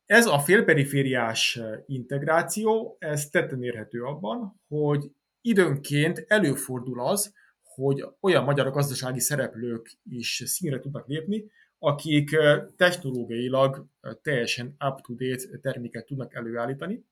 Ez 0.05 0.27
a 0.27 0.39
félperifériás 0.39 1.61
integráció, 1.87 2.97
ez 2.99 3.29
tetten 3.29 3.63
érhető 3.63 4.03
abban, 4.03 4.61
hogy 4.69 5.11
időnként 5.41 6.25
előfordul 6.29 7.01
az, 7.01 7.35
hogy 7.77 8.05
olyan 8.21 8.45
magyar 8.45 8.71
gazdasági 8.71 9.21
szereplők 9.21 9.91
is 10.11 10.43
színre 10.47 10.81
tudnak 10.81 11.07
lépni, 11.07 11.51
akik 11.79 12.37
technológiailag 12.77 13.87
teljesen 14.23 14.67
up-to-date 14.67 15.59
terméket 15.61 16.07
tudnak 16.07 16.35
előállítani, 16.35 17.05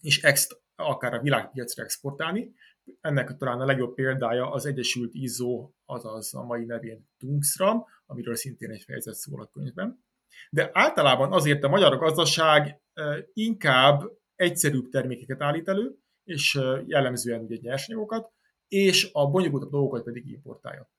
és 0.00 0.22
ext, 0.22 0.62
akár 0.76 1.14
a 1.14 1.20
világpiacra 1.20 1.82
exportálni. 1.82 2.54
Ennek 3.00 3.36
talán 3.36 3.60
a 3.60 3.64
legjobb 3.64 3.94
példája 3.94 4.50
az 4.50 4.66
Egyesült 4.66 5.14
Izzó, 5.14 5.74
azaz 5.84 6.34
a 6.34 6.42
mai 6.42 6.64
nevén 6.64 7.08
Tungsram, 7.18 7.84
amiről 8.06 8.34
szintén 8.34 8.70
egy 8.70 8.82
fejezet 8.82 9.14
szól 9.14 9.40
a 9.40 9.50
könyvben. 9.52 10.04
De 10.50 10.70
általában 10.72 11.32
azért 11.32 11.64
a 11.64 11.68
magyar 11.68 11.98
gazdaság 11.98 12.80
inkább 13.32 14.02
egyszerűbb 14.34 14.88
termékeket 14.88 15.42
állít 15.42 15.68
elő, 15.68 15.98
és 16.24 16.58
jellemzően 16.86 17.40
ugye 17.40 17.56
nyersanyagokat, 17.60 18.32
és 18.70 19.10
a 19.12 19.30
bonyolultabb 19.30 19.70
dolgokat 19.70 20.02
pedig 20.02 20.28
importálja. 20.28 20.90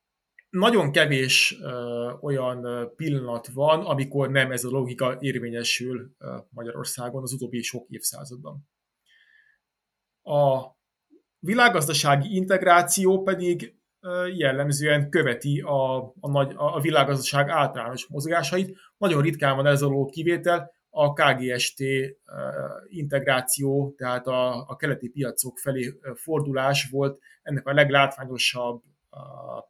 Nagyon 0.50 0.92
kevés 0.92 1.58
uh, 1.62 2.24
olyan 2.24 2.90
pillanat 2.96 3.48
van, 3.48 3.86
amikor 3.86 4.30
nem 4.30 4.52
ez 4.52 4.64
a 4.64 4.70
logika 4.70 5.18
érvényesül 5.20 6.16
uh, 6.20 6.30
Magyarországon 6.50 7.22
az 7.22 7.34
utóbbi 7.34 7.62
sok 7.62 7.90
évszázadban. 7.90 8.70
A 10.22 10.62
világgazdasági 11.40 12.36
integráció 12.36 13.24
pedig 13.24 13.76
jellemzően 14.34 15.10
követi 15.10 15.62
a, 15.62 15.98
a, 16.20 16.30
nagy, 16.30 16.54
a 16.56 16.80
világgazdaság 16.80 17.50
általános 17.50 18.08
mozgásait. 18.08 18.78
Nagyon 18.98 19.22
ritkán 19.22 19.56
van 19.56 19.66
ez 19.66 19.82
a 19.82 20.06
kivétel, 20.06 20.72
a 20.94 21.14
KGST 21.14 21.84
integráció, 22.88 23.94
tehát 23.98 24.28
a, 24.28 24.68
a 24.68 24.76
keleti 24.76 25.10
piacok 25.10 25.58
felé 25.58 26.00
fordulás 26.16 26.90
volt 26.90 27.20
ennek 27.42 27.68
a 27.68 27.74
leglátványosabb 27.74 28.82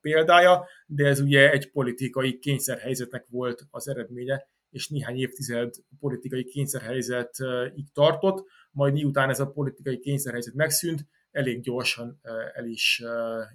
példája, 0.02 0.68
de 0.86 1.06
ez 1.06 1.20
ugye 1.20 1.52
egy 1.52 1.72
politikai 1.72 2.40
kényszerhelyzetnek 2.40 3.26
volt 3.30 3.62
az 3.70 3.88
eredménye, 3.88 4.48
és 4.70 4.90
néhány 4.90 5.18
évtized 5.18 5.74
politikai 6.00 6.44
kényszerhelyzet 6.44 7.36
így 7.76 7.92
tartott, 7.94 8.48
majd 8.72 8.94
miután 8.94 9.30
ez 9.30 9.40
a 9.40 9.52
politikai 9.52 10.00
kényszerhelyzet 10.00 10.54
megszűnt, 10.54 11.06
elég 11.32 11.62
gyorsan 11.62 12.20
el 12.54 12.66
is 12.66 13.04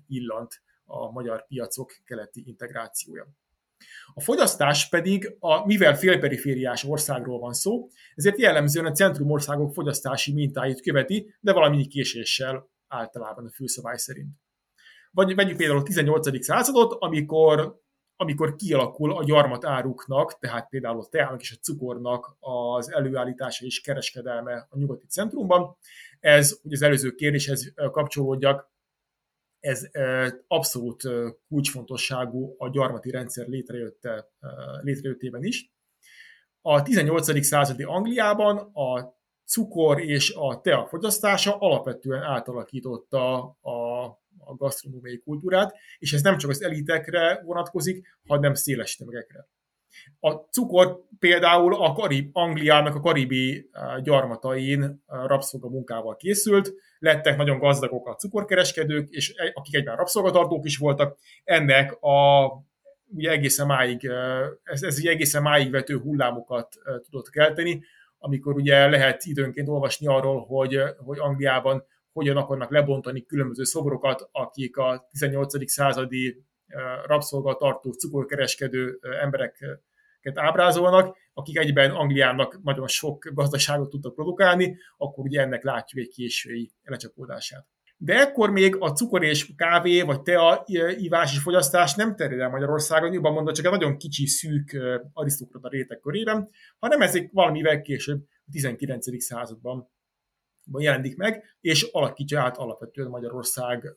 illant 0.07 0.63
a 0.85 1.11
magyar 1.11 1.47
piacok 1.47 1.93
keleti 2.05 2.43
integrációja. 2.47 3.27
A 4.15 4.21
fogyasztás 4.21 4.89
pedig, 4.89 5.37
a, 5.39 5.67
mivel 5.67 5.97
félperifériás 5.97 6.85
országról 6.85 7.39
van 7.39 7.53
szó, 7.53 7.89
ezért 8.15 8.39
jellemzően 8.39 8.87
a 8.87 8.93
centrum 8.93 9.31
országok 9.31 9.73
fogyasztási 9.73 10.33
mintáit 10.33 10.81
követi, 10.81 11.35
de 11.41 11.53
valami 11.53 11.87
késéssel 11.87 12.69
általában 12.89 13.45
a 13.45 13.51
főszabály 13.51 13.97
szerint. 13.97 14.29
Vagy 15.11 15.35
vegyük 15.35 15.57
például 15.57 15.79
a 15.79 15.83
18. 15.83 16.45
századot, 16.45 16.97
amikor, 16.99 17.81
amikor 18.17 18.57
kialakul 18.57 19.17
a 19.17 19.25
gyarmat 19.25 19.65
áruknak, 19.65 20.39
tehát 20.39 20.69
például 20.69 21.01
a 21.01 21.09
teának 21.11 21.41
és 21.41 21.53
a 21.53 21.61
cukornak 21.63 22.37
az 22.41 22.93
előállítása 22.93 23.65
és 23.65 23.81
kereskedelme 23.81 24.67
a 24.71 24.79
nyugati 24.79 25.07
centrumban. 25.07 25.77
Ez, 26.21 26.61
hogy 26.63 26.73
az 26.73 26.83
előző 26.83 27.11
kérdéshez 27.11 27.73
kapcsolódjak, 27.75 28.75
ez 29.67 29.91
abszolút 30.47 31.03
kulcsfontosságú 31.49 32.55
a 32.59 32.69
gyarmati 32.69 33.11
rendszer 33.11 33.47
létrejötte, 33.47 34.29
létrejöttében 34.81 35.45
is. 35.45 35.71
A 36.61 36.83
18. 36.83 37.45
századi 37.45 37.83
Angliában 37.83 38.57
a 38.59 39.15
cukor 39.45 40.01
és 40.01 40.35
a 40.35 40.61
tea 40.61 40.87
fogyasztása 40.87 41.57
alapvetően 41.57 42.23
átalakította 42.23 43.43
a, 43.61 44.05
a 44.39 44.55
gasztronómiai 44.57 45.19
kultúrát, 45.19 45.75
és 45.99 46.13
ez 46.13 46.23
nem 46.23 46.39
csak 46.39 46.51
az 46.51 46.63
elitekre 46.63 47.43
vonatkozik, 47.45 48.19
hanem 48.27 48.55
széles 48.55 48.97
tömegekre. 48.97 49.49
A 50.21 50.31
cukor 50.33 51.05
például 51.19 51.75
a 51.75 51.93
Karib, 51.93 52.29
Angliának 52.33 52.95
a 52.95 53.01
karibi 53.01 53.71
gyarmatain 54.03 55.03
rabszolga 55.07 55.69
munkával 55.69 56.17
készült, 56.17 56.73
lettek 56.99 57.37
nagyon 57.37 57.59
gazdagok 57.59 58.09
a 58.09 58.15
cukorkereskedők, 58.15 59.09
és 59.11 59.35
akik 59.55 59.75
egyben 59.75 59.97
rabszolgatartók 59.97 60.65
is 60.65 60.77
voltak, 60.77 61.19
ennek 61.45 62.03
a 62.03 62.47
ugye 63.09 63.31
egészen 63.31 63.67
máig, 63.67 64.11
ez, 64.63 64.83
ez 64.83 64.99
ugye 64.99 65.11
egészen 65.11 65.43
máig 65.43 65.71
vető 65.71 65.99
hullámokat 65.99 66.75
tudott 67.03 67.31
kelteni, 67.31 67.83
amikor 68.19 68.55
ugye 68.55 68.89
lehet 68.89 69.25
időnként 69.25 69.69
olvasni 69.69 70.07
arról, 70.07 70.45
hogy, 70.45 70.81
hogy 70.97 71.19
Angliában 71.19 71.85
hogyan 72.13 72.37
akarnak 72.37 72.71
lebontani 72.71 73.27
különböző 73.27 73.65
szobrokat, 73.65 74.29
akik 74.33 74.77
a 74.77 75.09
18. 75.11 75.71
századi 75.71 76.45
rabszolgatartó, 77.07 77.93
cukorkereskedő 77.93 78.99
embereket 79.21 80.39
ábrázolnak, 80.39 81.17
akik 81.39 81.59
egyben 81.59 81.91
Angliának 81.91 82.63
nagyon 82.63 82.87
sok 82.87 83.29
gazdaságot 83.35 83.91
tudtak 83.91 84.15
produkálni, 84.15 84.77
akkor 84.97 85.25
ugye 85.25 85.41
ennek 85.41 85.63
látjuk 85.63 86.05
egy 86.05 86.13
késői 86.13 86.73
lecsapódását. 86.83 87.67
De 87.97 88.21
ekkor 88.21 88.51
még 88.51 88.77
a 88.79 88.93
cukor 88.93 89.25
és 89.25 89.55
kávé, 89.57 90.01
vagy 90.01 90.23
tea 90.23 90.65
ivás 90.97 91.35
és 91.35 91.43
fogyasztás 91.43 91.95
nem 91.95 92.17
terjed 92.17 92.41
el 92.41 92.49
Magyarországon, 92.49 93.13
jobban 93.13 93.33
mondva 93.33 93.53
csak 93.53 93.65
egy 93.65 93.71
nagyon 93.71 93.97
kicsi, 93.97 94.27
szűk 94.27 94.77
arisztokrata 95.13 95.69
réteg 95.69 95.99
körében, 95.99 96.49
hanem 96.79 97.01
ezek 97.01 97.31
valamivel 97.33 97.81
később, 97.81 98.25
a 98.47 98.51
19. 98.51 99.23
században 99.23 99.89
jelenik 100.73 101.17
meg, 101.17 101.57
és 101.61 101.83
alakítja 101.83 102.41
át 102.41 102.57
alapvetően 102.57 103.09
Magyarország 103.09 103.95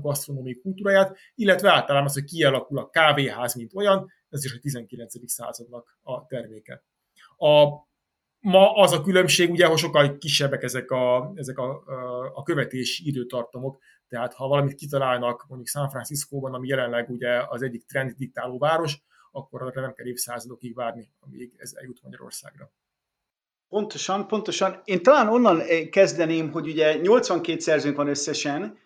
gasztronómiai 0.00 0.58
kultúráját, 0.60 1.16
illetve 1.34 1.70
általában 1.70 2.08
az, 2.08 2.14
hogy 2.14 2.24
kialakul 2.24 2.78
a 2.78 2.90
kávéház, 2.90 3.54
mint 3.54 3.74
olyan, 3.74 4.10
ez 4.28 4.44
is 4.44 4.54
a 4.54 4.58
19. 4.58 5.30
századnak 5.30 5.98
a 6.02 6.26
terméke. 6.26 6.84
A, 7.36 7.64
ma 8.40 8.72
az 8.74 8.92
a 8.92 9.02
különbség, 9.02 9.50
ugye, 9.50 9.66
hogy 9.66 9.78
sokkal 9.78 10.18
kisebbek 10.18 10.62
ezek 10.62 10.90
a, 10.90 11.32
ezek 11.34 11.58
a, 11.58 11.82
a 12.34 12.42
követési 12.42 13.06
időtartamok, 13.06 13.78
tehát 14.08 14.34
ha 14.34 14.48
valamit 14.48 14.74
kitalálnak 14.74 15.44
mondjuk 15.48 15.68
San 15.68 15.88
Franciscóban, 15.88 16.54
ami 16.54 16.68
jelenleg 16.68 17.10
ugye 17.10 17.42
az 17.48 17.62
egyik 17.62 17.84
trend 17.84 18.12
diktáló 18.16 18.58
város, 18.58 19.02
akkor 19.30 19.62
arra 19.62 19.80
nem 19.80 19.92
kell 19.92 20.06
évszázadokig 20.06 20.74
várni, 20.74 21.10
amíg 21.20 21.54
ez 21.56 21.72
eljut 21.74 22.02
Magyarországra. 22.02 22.70
Pontosan, 23.68 24.26
pontosan. 24.26 24.80
Én 24.84 25.02
talán 25.02 25.28
onnan 25.28 25.60
eh, 25.60 25.88
kezdeném, 25.88 26.50
hogy 26.50 26.68
ugye 26.68 26.96
82 26.96 27.58
szerzőnk 27.58 27.96
van 27.96 28.08
összesen, 28.08 28.78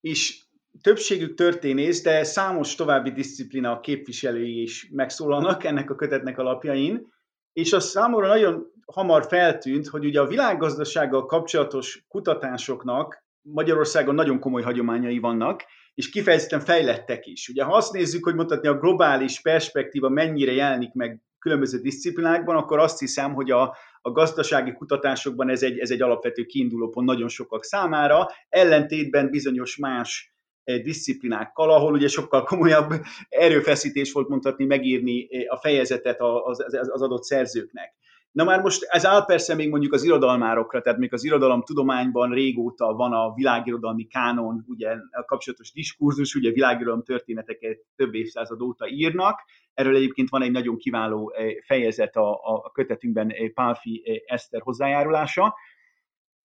és 0.00 0.44
többségük 0.82 1.34
történész, 1.34 2.02
de 2.02 2.24
számos 2.24 2.74
további 2.74 3.10
disziplina 3.10 3.80
képviselői 3.80 4.62
is 4.62 4.88
megszólalnak 4.92 5.64
ennek 5.64 5.90
a 5.90 5.94
kötetnek 5.94 6.38
alapjain, 6.38 7.12
és 7.52 7.72
az 7.72 7.84
számomra 7.84 8.26
nagyon 8.26 8.66
hamar 8.86 9.26
feltűnt, 9.28 9.86
hogy 9.86 10.04
ugye 10.04 10.20
a 10.20 10.26
világgazdasággal 10.26 11.26
kapcsolatos 11.26 12.04
kutatásoknak 12.08 13.24
Magyarországon 13.42 14.14
nagyon 14.14 14.38
komoly 14.38 14.62
hagyományai 14.62 15.18
vannak, 15.18 15.64
és 15.94 16.10
kifejezetten 16.10 16.60
fejlettek 16.60 17.26
is. 17.26 17.48
Ugye 17.48 17.64
ha 17.64 17.76
azt 17.76 17.92
nézzük, 17.92 18.24
hogy 18.24 18.34
mutatni 18.34 18.68
a 18.68 18.78
globális 18.78 19.40
perspektíva 19.40 20.08
mennyire 20.08 20.52
jelenik 20.52 20.92
meg 20.92 21.22
különböző 21.38 21.78
disziplinákban, 21.78 22.56
akkor 22.56 22.78
azt 22.78 22.98
hiszem, 22.98 23.34
hogy 23.34 23.50
a, 23.50 23.76
a 24.06 24.12
gazdasági 24.12 24.72
kutatásokban 24.72 25.48
ez 25.48 25.62
egy, 25.62 25.78
ez 25.78 25.90
egy 25.90 26.02
alapvető 26.02 26.44
kiindulópont 26.44 27.06
nagyon 27.06 27.28
sokak 27.28 27.64
számára, 27.64 28.28
ellentétben 28.48 29.30
bizonyos 29.30 29.76
más 29.76 30.34
eh, 30.64 30.82
disziplinákkal, 30.82 31.70
ahol 31.70 31.92
ugye 31.92 32.08
sokkal 32.08 32.42
komolyabb 32.42 32.92
erőfeszítés 33.28 34.12
volt 34.12 34.28
mondhatni 34.28 34.64
megírni 34.64 35.28
eh, 35.30 35.44
a 35.52 35.56
fejezetet 35.56 36.20
az, 36.20 36.64
az 36.90 37.02
adott 37.02 37.22
szerzőknek. 37.22 37.94
Na 38.32 38.44
már 38.44 38.60
most 38.60 38.82
ez 38.82 39.06
áll 39.06 39.24
persze 39.24 39.54
még 39.54 39.68
mondjuk 39.68 39.92
az 39.92 40.02
irodalmárokra, 40.02 40.80
tehát 40.80 40.98
még 40.98 41.12
az 41.12 41.24
irodalom 41.24 41.62
tudományban 41.62 42.30
régóta 42.30 42.92
van 42.92 43.12
a 43.12 43.34
világirodalmi 43.34 44.06
kánon, 44.06 44.64
ugye 44.68 44.90
a 45.10 45.24
kapcsolatos 45.24 45.72
diskurzus, 45.72 46.34
ugye 46.34 46.50
világirodalom 46.50 47.02
történeteket 47.02 47.78
több 47.96 48.14
évszázad 48.14 48.60
óta 48.60 48.88
írnak. 48.88 49.40
Erről 49.76 49.96
egyébként 49.96 50.28
van 50.28 50.42
egy 50.42 50.50
nagyon 50.50 50.76
kiváló 50.76 51.32
eh, 51.32 51.46
fejezet 51.64 52.16
a, 52.16 52.30
a 52.42 52.70
kötetünkben 52.70 53.30
eh, 53.30 53.48
Pálfi 53.48 54.02
eh, 54.04 54.34
Eszter 54.36 54.60
hozzájárulása. 54.60 55.54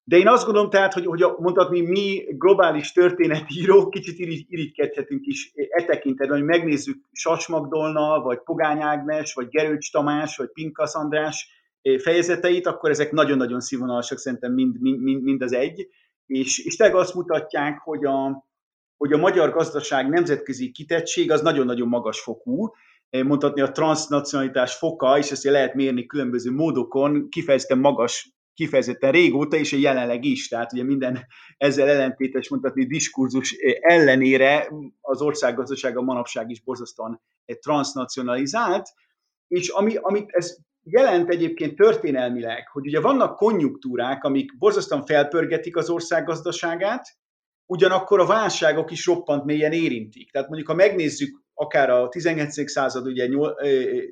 De 0.03 0.17
én 0.17 0.27
azt 0.27 0.45
gondolom 0.45 0.69
tehát, 0.69 0.93
hogy, 0.93 1.05
hogy 1.05 1.25
mondhatni 1.37 1.81
mi 1.81 2.25
globális 2.29 2.91
történetírók 2.91 3.89
kicsit 3.89 4.19
irigykedhetünk 4.49 5.25
is 5.25 5.51
e 5.69 5.83
tekintetben, 5.83 6.37
hogy 6.37 6.47
megnézzük 6.47 6.97
Sacs 7.11 7.47
Magdolna, 7.47 8.21
vagy 8.21 8.39
Pogány 8.43 8.81
Ágnes, 8.81 9.33
vagy 9.33 9.47
Gerőcs 9.49 9.91
Tamás, 9.91 10.37
vagy 10.37 10.51
Pinkas 10.51 10.93
András 10.93 11.47
fejezeteit, 12.01 12.67
akkor 12.67 12.89
ezek 12.89 13.11
nagyon-nagyon 13.11 13.59
színvonalasak 13.59 14.17
szerintem 14.17 14.53
mind, 14.53 14.81
mind, 14.81 15.23
mind 15.23 15.41
az 15.41 15.53
egy, 15.53 15.87
és, 16.25 16.65
és 16.65 16.75
tényleg 16.75 16.95
azt 16.95 17.15
mutatják, 17.15 17.79
hogy 17.79 18.05
a, 18.05 18.45
hogy 18.97 19.13
a 19.13 19.17
magyar 19.17 19.51
gazdaság 19.51 20.09
nemzetközi 20.09 20.71
kitettség 20.71 21.31
az 21.31 21.41
nagyon-nagyon 21.41 21.87
magas 21.87 22.21
fokú, 22.21 22.71
mondhatni 23.09 23.61
a 23.61 23.71
transnacionalitás 23.71 24.75
foka, 24.75 25.17
és 25.17 25.31
ezt 25.31 25.43
lehet 25.43 25.73
mérni 25.73 26.05
különböző 26.05 26.51
módokon, 26.51 27.29
kifejezetten 27.29 27.77
magas, 27.77 28.33
kifejezetten 28.53 29.11
régóta, 29.11 29.57
és 29.57 29.73
a 29.73 29.77
jelenleg 29.77 30.25
is, 30.25 30.47
tehát 30.47 30.73
ugye 30.73 30.83
minden 30.83 31.25
ezzel 31.57 31.87
ellentétes 31.87 32.49
mondhatni 32.49 32.85
diskurzus 32.85 33.55
ellenére 33.81 34.69
az 35.01 35.21
ország 35.21 35.55
gazdasága 35.55 36.01
manapság 36.01 36.49
is 36.49 36.61
borzasztóan 36.61 37.21
transnacionalizált, 37.59 38.89
és 39.47 39.69
ami, 39.69 39.95
amit 39.95 40.29
ez 40.31 40.57
jelent 40.83 41.29
egyébként 41.29 41.75
történelmileg, 41.75 42.67
hogy 42.67 42.87
ugye 42.87 43.01
vannak 43.01 43.35
konjunktúrák, 43.35 44.23
amik 44.23 44.57
borzasztóan 44.57 45.05
felpörgetik 45.05 45.77
az 45.77 45.89
ország 45.89 46.25
gazdaságát, 46.25 47.07
ugyanakkor 47.69 48.19
a 48.19 48.25
válságok 48.25 48.91
is 48.91 49.05
roppant 49.05 49.45
mélyen 49.45 49.71
érintik. 49.71 50.31
Tehát 50.31 50.47
mondjuk, 50.47 50.69
ha 50.69 50.75
megnézzük 50.75 51.41
akár 51.53 51.89
a 51.89 52.09
19. 52.09 52.69
század, 52.71 53.07
ugye 53.07 53.27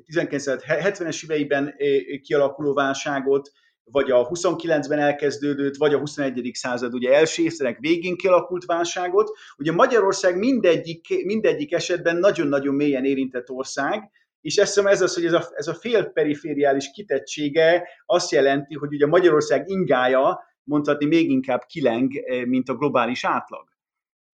1970-es 0.06 1.24
éveiben 1.24 1.74
kialakuló 2.22 2.74
válságot, 2.74 3.50
vagy 3.84 4.10
a 4.10 4.28
29-ben 4.28 4.98
elkezdődött, 4.98 5.76
vagy 5.76 5.94
a 5.94 5.98
21. 5.98 6.50
század 6.52 6.94
ugye 6.94 7.12
első 7.14 7.42
évszerek 7.42 7.78
végén 7.78 8.16
kialakult 8.16 8.64
válságot. 8.64 9.30
Ugye 9.56 9.72
Magyarország 9.72 10.38
mindegyik, 10.38 11.24
mindegyik 11.24 11.72
esetben 11.72 12.16
nagyon-nagyon 12.16 12.74
mélyen 12.74 13.04
érintett 13.04 13.50
ország, 13.50 14.10
és 14.40 14.56
ezt 14.56 14.74
hiszem 14.74 14.86
ez 14.86 15.00
az, 15.00 15.14
hogy 15.14 15.24
ez 15.24 15.32
a, 15.32 15.48
ez 15.54 15.66
a 15.66 15.74
félperifériális 15.74 16.90
kitettsége 16.90 17.88
azt 18.06 18.30
jelenti, 18.30 18.74
hogy 18.74 18.92
ugye 18.92 19.06
Magyarország 19.06 19.68
ingája 19.68 20.46
mondhatni 20.68 21.06
még 21.06 21.30
inkább 21.30 21.64
kileng, 21.66 22.16
eh, 22.16 22.44
mint 22.44 22.68
a 22.68 22.74
globális 22.74 23.24
átlag. 23.24 23.64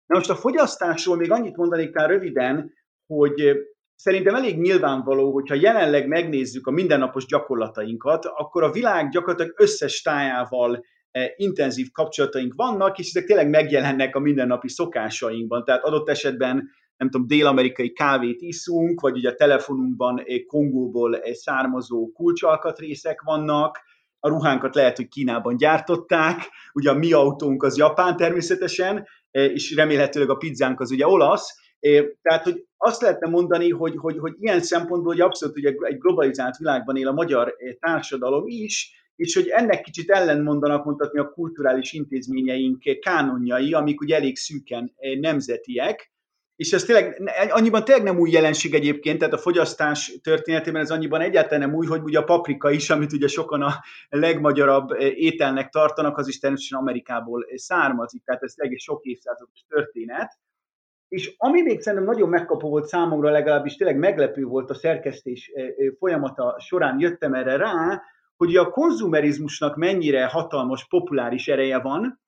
Na 0.06 0.16
most 0.16 0.30
a 0.30 0.36
fogyasztásról 0.36 1.16
még 1.16 1.32
annyit 1.32 1.56
mondanék 1.56 1.96
rá 1.96 2.06
röviden, 2.06 2.74
hogy 3.06 3.40
eh, 3.42 3.56
szerintem 3.96 4.36
elég 4.36 4.58
nyilvánvaló, 4.60 5.32
hogyha 5.32 5.56
jelenleg 5.56 6.08
megnézzük 6.08 6.68
a 6.68 6.72
mindennapos 6.72 7.26
gyakorlatainkat, 7.26 8.26
akkor 8.26 8.64
a 8.64 8.72
világ 8.72 9.10
gyakorlatilag 9.10 9.54
összes 9.58 10.02
tájával 10.02 10.86
eh, 11.12 11.28
intenzív 11.36 11.92
kapcsolataink 11.92 12.54
vannak, 12.56 13.00
és 13.00 13.08
ezek 13.08 13.26
tényleg 13.26 13.50
megjelennek 13.50 14.16
a 14.16 14.20
mindennapi 14.20 14.70
szokásainkban. 14.70 15.64
Tehát 15.64 15.84
adott 15.84 16.10
esetben 16.10 16.70
nem 16.98 17.10
tudom, 17.10 17.28
dél-amerikai 17.28 17.94
kávét 17.94 18.42
iszunk, 18.42 19.02
vagy 19.02 19.18
ugye 19.18 19.30
a 19.30 19.36
telefonunkban 19.36 20.24
Kongóból 20.48 21.20
származó 21.32 22.12
kulcsalkatrészek 22.12 23.22
vannak, 23.22 23.80
a 24.26 24.30
ruhánkat 24.30 24.76
lehet, 24.76 24.96
hogy 24.96 25.08
Kínában 25.08 25.58
gyártották, 25.58 26.50
ugye 26.74 26.90
a 26.90 26.98
mi 26.98 27.14
autónk 27.14 27.64
az 27.64 27.78
japán 27.78 28.18
természetesen, 28.18 29.08
és 29.32 29.76
remélhetőleg 29.76 30.30
a 30.30 30.36
pizzánk 30.36 30.80
az 30.80 30.92
ugye 30.92 31.08
olasz, 31.08 31.56
tehát, 32.22 32.44
hogy 32.44 32.66
azt 32.78 33.02
lehetne 33.02 33.30
mondani, 33.30 33.70
hogy, 33.70 33.94
hogy, 33.98 34.18
hogy 34.18 34.34
ilyen 34.40 34.62
szempontból 34.62 35.14
hogy 35.14 35.22
abszolút 35.22 35.58
ugye 35.58 35.74
egy 35.80 35.98
globalizált 35.98 36.58
világban 36.58 36.96
él 36.96 37.08
a 37.08 37.14
magyar 37.14 37.56
társadalom 37.80 38.44
is, 38.48 38.92
és 39.16 39.36
hogy 39.36 39.48
ennek 39.48 39.82
kicsit 39.82 40.10
ellentmondanak 40.10 40.86
mondhatni 40.86 41.20
a 41.20 41.30
kulturális 41.30 41.94
intézményeink 41.94 43.00
kánonjai, 43.00 43.74
amik 43.74 44.02
ugye 44.02 44.16
elég 44.16 44.38
szűken 44.38 44.94
nemzetiek, 45.20 46.13
és 46.56 46.74
ez 46.74 46.84
tényleg, 46.84 47.32
annyiban 47.50 47.84
tényleg 47.84 48.04
nem 48.04 48.20
új 48.20 48.32
jelenség 48.32 48.74
egyébként, 48.74 49.20
tehát 49.20 49.34
a 49.34 49.38
fogyasztás 49.38 50.20
történetében 50.24 50.82
ez 50.82 50.92
annyiban 50.92 51.22
egyáltalán 51.22 51.60
nem 51.70 51.78
új, 51.78 51.86
hogy 51.86 52.02
ugye 52.02 52.20
a 52.20 52.24
paprika 52.24 52.72
is, 52.72 52.90
amit 52.90 53.14
ugye 53.14 53.28
sokan 53.28 53.62
a 53.62 53.74
legmagyarabb 54.10 54.90
ételnek 55.00 55.70
tartanak, 55.70 56.18
az 56.18 56.28
is 56.28 56.40
természetesen 56.40 56.80
Amerikából 56.80 57.46
származik, 57.56 58.24
tehát 58.24 58.44
ez 58.44 58.54
egy 58.56 58.80
sok 58.80 59.04
évszázados 59.04 59.66
történet. 59.68 60.38
És 61.08 61.36
ami 61.38 61.62
még 61.62 61.82
szerintem 61.82 62.10
nagyon 62.10 62.30
megkapó 62.30 62.70
volt 62.70 62.88
számomra, 62.88 63.32
legalábbis 63.32 63.76
tényleg 63.76 63.98
meglepő 63.98 64.44
volt 64.44 64.70
a 64.70 64.74
szerkesztés 64.74 65.52
folyamata 66.00 66.56
során, 66.60 67.00
jöttem 67.00 67.34
erre 67.34 67.58
rá, 67.58 68.02
hogy 68.38 68.56
a 68.56 68.70
konzumerizmusnak 68.70 69.76
mennyire 69.76 70.26
hatalmas, 70.26 70.88
populáris 70.88 71.48
ereje 71.48 71.80
van, 71.80 72.23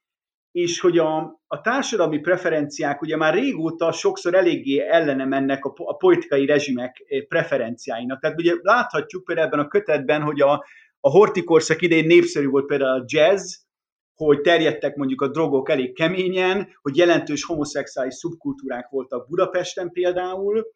és 0.55 0.79
hogy 0.79 0.97
a, 0.97 1.41
a 1.47 1.61
társadalmi 1.61 2.19
preferenciák 2.19 3.01
ugye 3.01 3.17
már 3.17 3.33
régóta 3.33 3.91
sokszor 3.91 4.35
eléggé 4.35 4.79
ellene 4.79 5.25
mennek 5.25 5.65
a, 5.65 5.73
a 5.75 5.95
politikai 5.95 6.45
rezsimek 6.45 7.03
eh, 7.07 7.21
preferenciáinak. 7.21 8.19
Tehát 8.21 8.39
ugye 8.39 8.53
láthatjuk 8.61 9.23
például 9.23 9.47
ebben 9.47 9.59
a 9.59 9.67
kötetben, 9.67 10.21
hogy 10.21 10.41
a, 10.41 10.51
a 10.99 11.09
hortikorszak 11.09 11.81
idején 11.81 12.05
népszerű 12.05 12.47
volt 12.47 12.65
például 12.65 12.99
a 12.99 13.03
jazz, 13.05 13.53
hogy 14.13 14.41
terjedtek 14.41 14.95
mondjuk 14.95 15.21
a 15.21 15.27
drogok 15.27 15.69
elég 15.69 15.95
keményen, 15.95 16.67
hogy 16.81 16.97
jelentős 16.97 17.43
homoszexuális 17.43 18.13
szubkultúrák 18.13 18.89
voltak 18.89 19.27
Budapesten 19.27 19.91
például, 19.91 20.73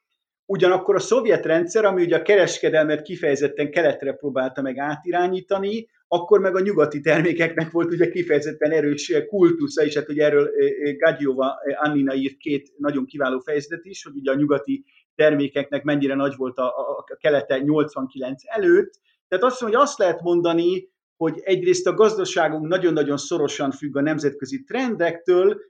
Ugyanakkor 0.52 0.96
a 0.96 1.00
szovjet 1.00 1.46
rendszer, 1.46 1.86
ami 1.86 2.04
ugye 2.04 2.18
a 2.18 2.22
kereskedelmet 2.22 3.02
kifejezetten 3.02 3.72
keletre 3.72 4.14
próbálta 4.14 4.62
meg 4.62 4.78
átirányítani, 4.78 5.88
akkor 6.12 6.40
meg 6.40 6.56
a 6.56 6.60
nyugati 6.60 7.00
termékeknek 7.02 7.72
volt 7.72 7.92
ugye 7.92 8.10
kifejezetten 8.10 8.72
erős 8.72 9.14
kultusza, 9.28 9.84
és 9.84 9.96
hát 9.96 10.10
ugye 10.10 10.26
erről 10.26 10.50
Gagyova 10.98 11.56
Annina 11.82 12.16
írt 12.16 12.38
két 12.38 12.74
nagyon 12.78 13.06
kiváló 13.06 13.40
fejezetet 13.40 13.86
is, 13.86 14.04
hogy 14.04 14.16
ugye 14.16 14.32
a 14.32 14.36
nyugati 14.36 14.86
termékeknek 15.16 15.84
mennyire 15.84 16.16
nagy 16.16 16.36
volt 16.36 16.58
a, 16.58 16.64
a, 16.64 17.06
a 17.08 17.16
kelete 17.20 17.60
89 17.60 18.42
előtt. 18.46 19.00
Tehát 19.28 19.46
azt 19.46 19.62
mondom, 19.62 19.80
hogy 19.80 19.88
azt 19.88 20.00
lehet 20.00 20.22
mondani, 20.22 20.90
hogy 21.18 21.40
egyrészt 21.44 21.88
a 21.88 21.94
gazdaságunk 21.94 22.68
nagyon-nagyon 22.68 23.18
szorosan 23.18 23.72
függ 23.72 23.98
a 23.98 24.02
nemzetközi 24.02 24.64
trendektől, 24.64 25.62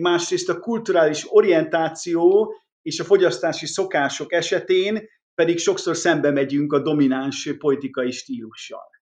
másrészt 0.00 0.48
a 0.48 0.58
kulturális 0.58 1.26
orientáció 1.28 2.54
és 2.82 3.00
a 3.00 3.04
fogyasztási 3.04 3.66
szokások 3.66 4.32
esetén 4.32 5.08
pedig 5.34 5.58
sokszor 5.58 5.96
szembe 5.96 6.30
megyünk 6.30 6.72
a 6.72 6.82
domináns 6.82 7.50
politikai 7.58 8.10
stílussal. 8.10 8.97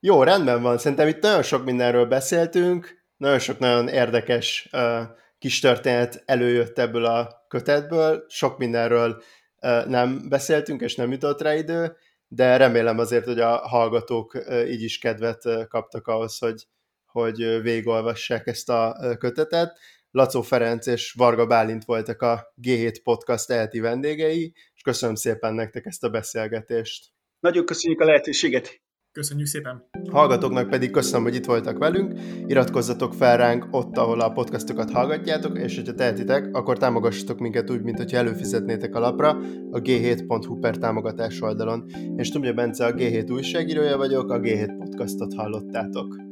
Jó, 0.00 0.22
rendben 0.22 0.62
van. 0.62 0.78
Szerintem 0.78 1.08
itt 1.08 1.20
nagyon 1.20 1.42
sok 1.42 1.64
mindenről 1.64 2.06
beszéltünk, 2.06 3.04
nagyon 3.16 3.38
sok 3.38 3.58
nagyon 3.58 3.88
érdekes 3.88 4.68
uh, 4.72 5.02
kis 5.38 5.58
történet 5.60 6.22
előjött 6.26 6.78
ebből 6.78 7.04
a 7.04 7.46
kötetből, 7.48 8.24
sok 8.28 8.58
mindenről 8.58 9.22
uh, 9.62 9.86
nem 9.86 10.28
beszéltünk, 10.28 10.80
és 10.80 10.94
nem 10.94 11.10
jutott 11.10 11.40
rá 11.40 11.54
idő, 11.54 11.96
de 12.28 12.56
remélem 12.56 12.98
azért, 12.98 13.24
hogy 13.24 13.40
a 13.40 13.56
hallgatók 13.56 14.34
uh, 14.34 14.70
így 14.70 14.82
is 14.82 14.98
kedvet 14.98 15.44
uh, 15.44 15.66
kaptak 15.66 16.06
ahhoz, 16.06 16.38
hogy, 16.38 16.66
hogy 17.06 17.62
végigolvassák 17.62 18.46
ezt 18.46 18.68
a 18.68 18.96
kötetet. 19.18 19.78
Lacó 20.10 20.42
Ferenc 20.42 20.86
és 20.86 21.12
Varga 21.12 21.46
Bálint 21.46 21.84
voltak 21.84 22.22
a 22.22 22.54
G7 22.62 22.96
Podcast 23.02 23.50
eheti 23.50 23.80
vendégei, 23.80 24.52
és 24.74 24.82
köszönöm 24.82 25.14
szépen 25.14 25.54
nektek 25.54 25.86
ezt 25.86 26.04
a 26.04 26.08
beszélgetést. 26.08 27.06
Nagyon 27.40 27.64
köszönjük 27.64 28.00
a 28.00 28.04
lehetőséget! 28.04 28.87
Köszönjük 29.18 29.46
szépen! 29.46 29.82
Hallgatóknak 30.10 30.68
pedig 30.68 30.90
köszönöm, 30.90 31.22
hogy 31.22 31.34
itt 31.34 31.44
voltak 31.44 31.78
velünk. 31.78 32.20
Iratkozzatok 32.46 33.14
fel 33.14 33.36
ránk 33.36 33.66
ott, 33.70 33.96
ahol 33.96 34.20
a 34.20 34.32
podcastokat 34.32 34.90
hallgatjátok, 34.90 35.58
és 35.58 35.76
hogyha 35.76 35.94
tehetitek, 35.94 36.56
akkor 36.56 36.78
támogassatok 36.78 37.38
minket 37.38 37.70
úgy, 37.70 37.82
mint 37.82 37.96
hogyha 37.96 38.16
előfizetnétek 38.16 38.94
a 38.94 38.98
lapra 38.98 39.28
a 39.70 39.80
g7.hu 39.80 40.58
per 40.58 40.76
támogatás 40.76 41.40
oldalon. 41.40 41.84
Én 42.16 42.22
Stumja 42.22 42.52
Bence 42.52 42.86
a 42.86 42.92
G7 42.92 43.32
újságírója 43.32 43.96
vagyok, 43.96 44.30
a 44.30 44.40
G7 44.40 44.74
podcastot 44.78 45.34
hallottátok. 45.34 46.27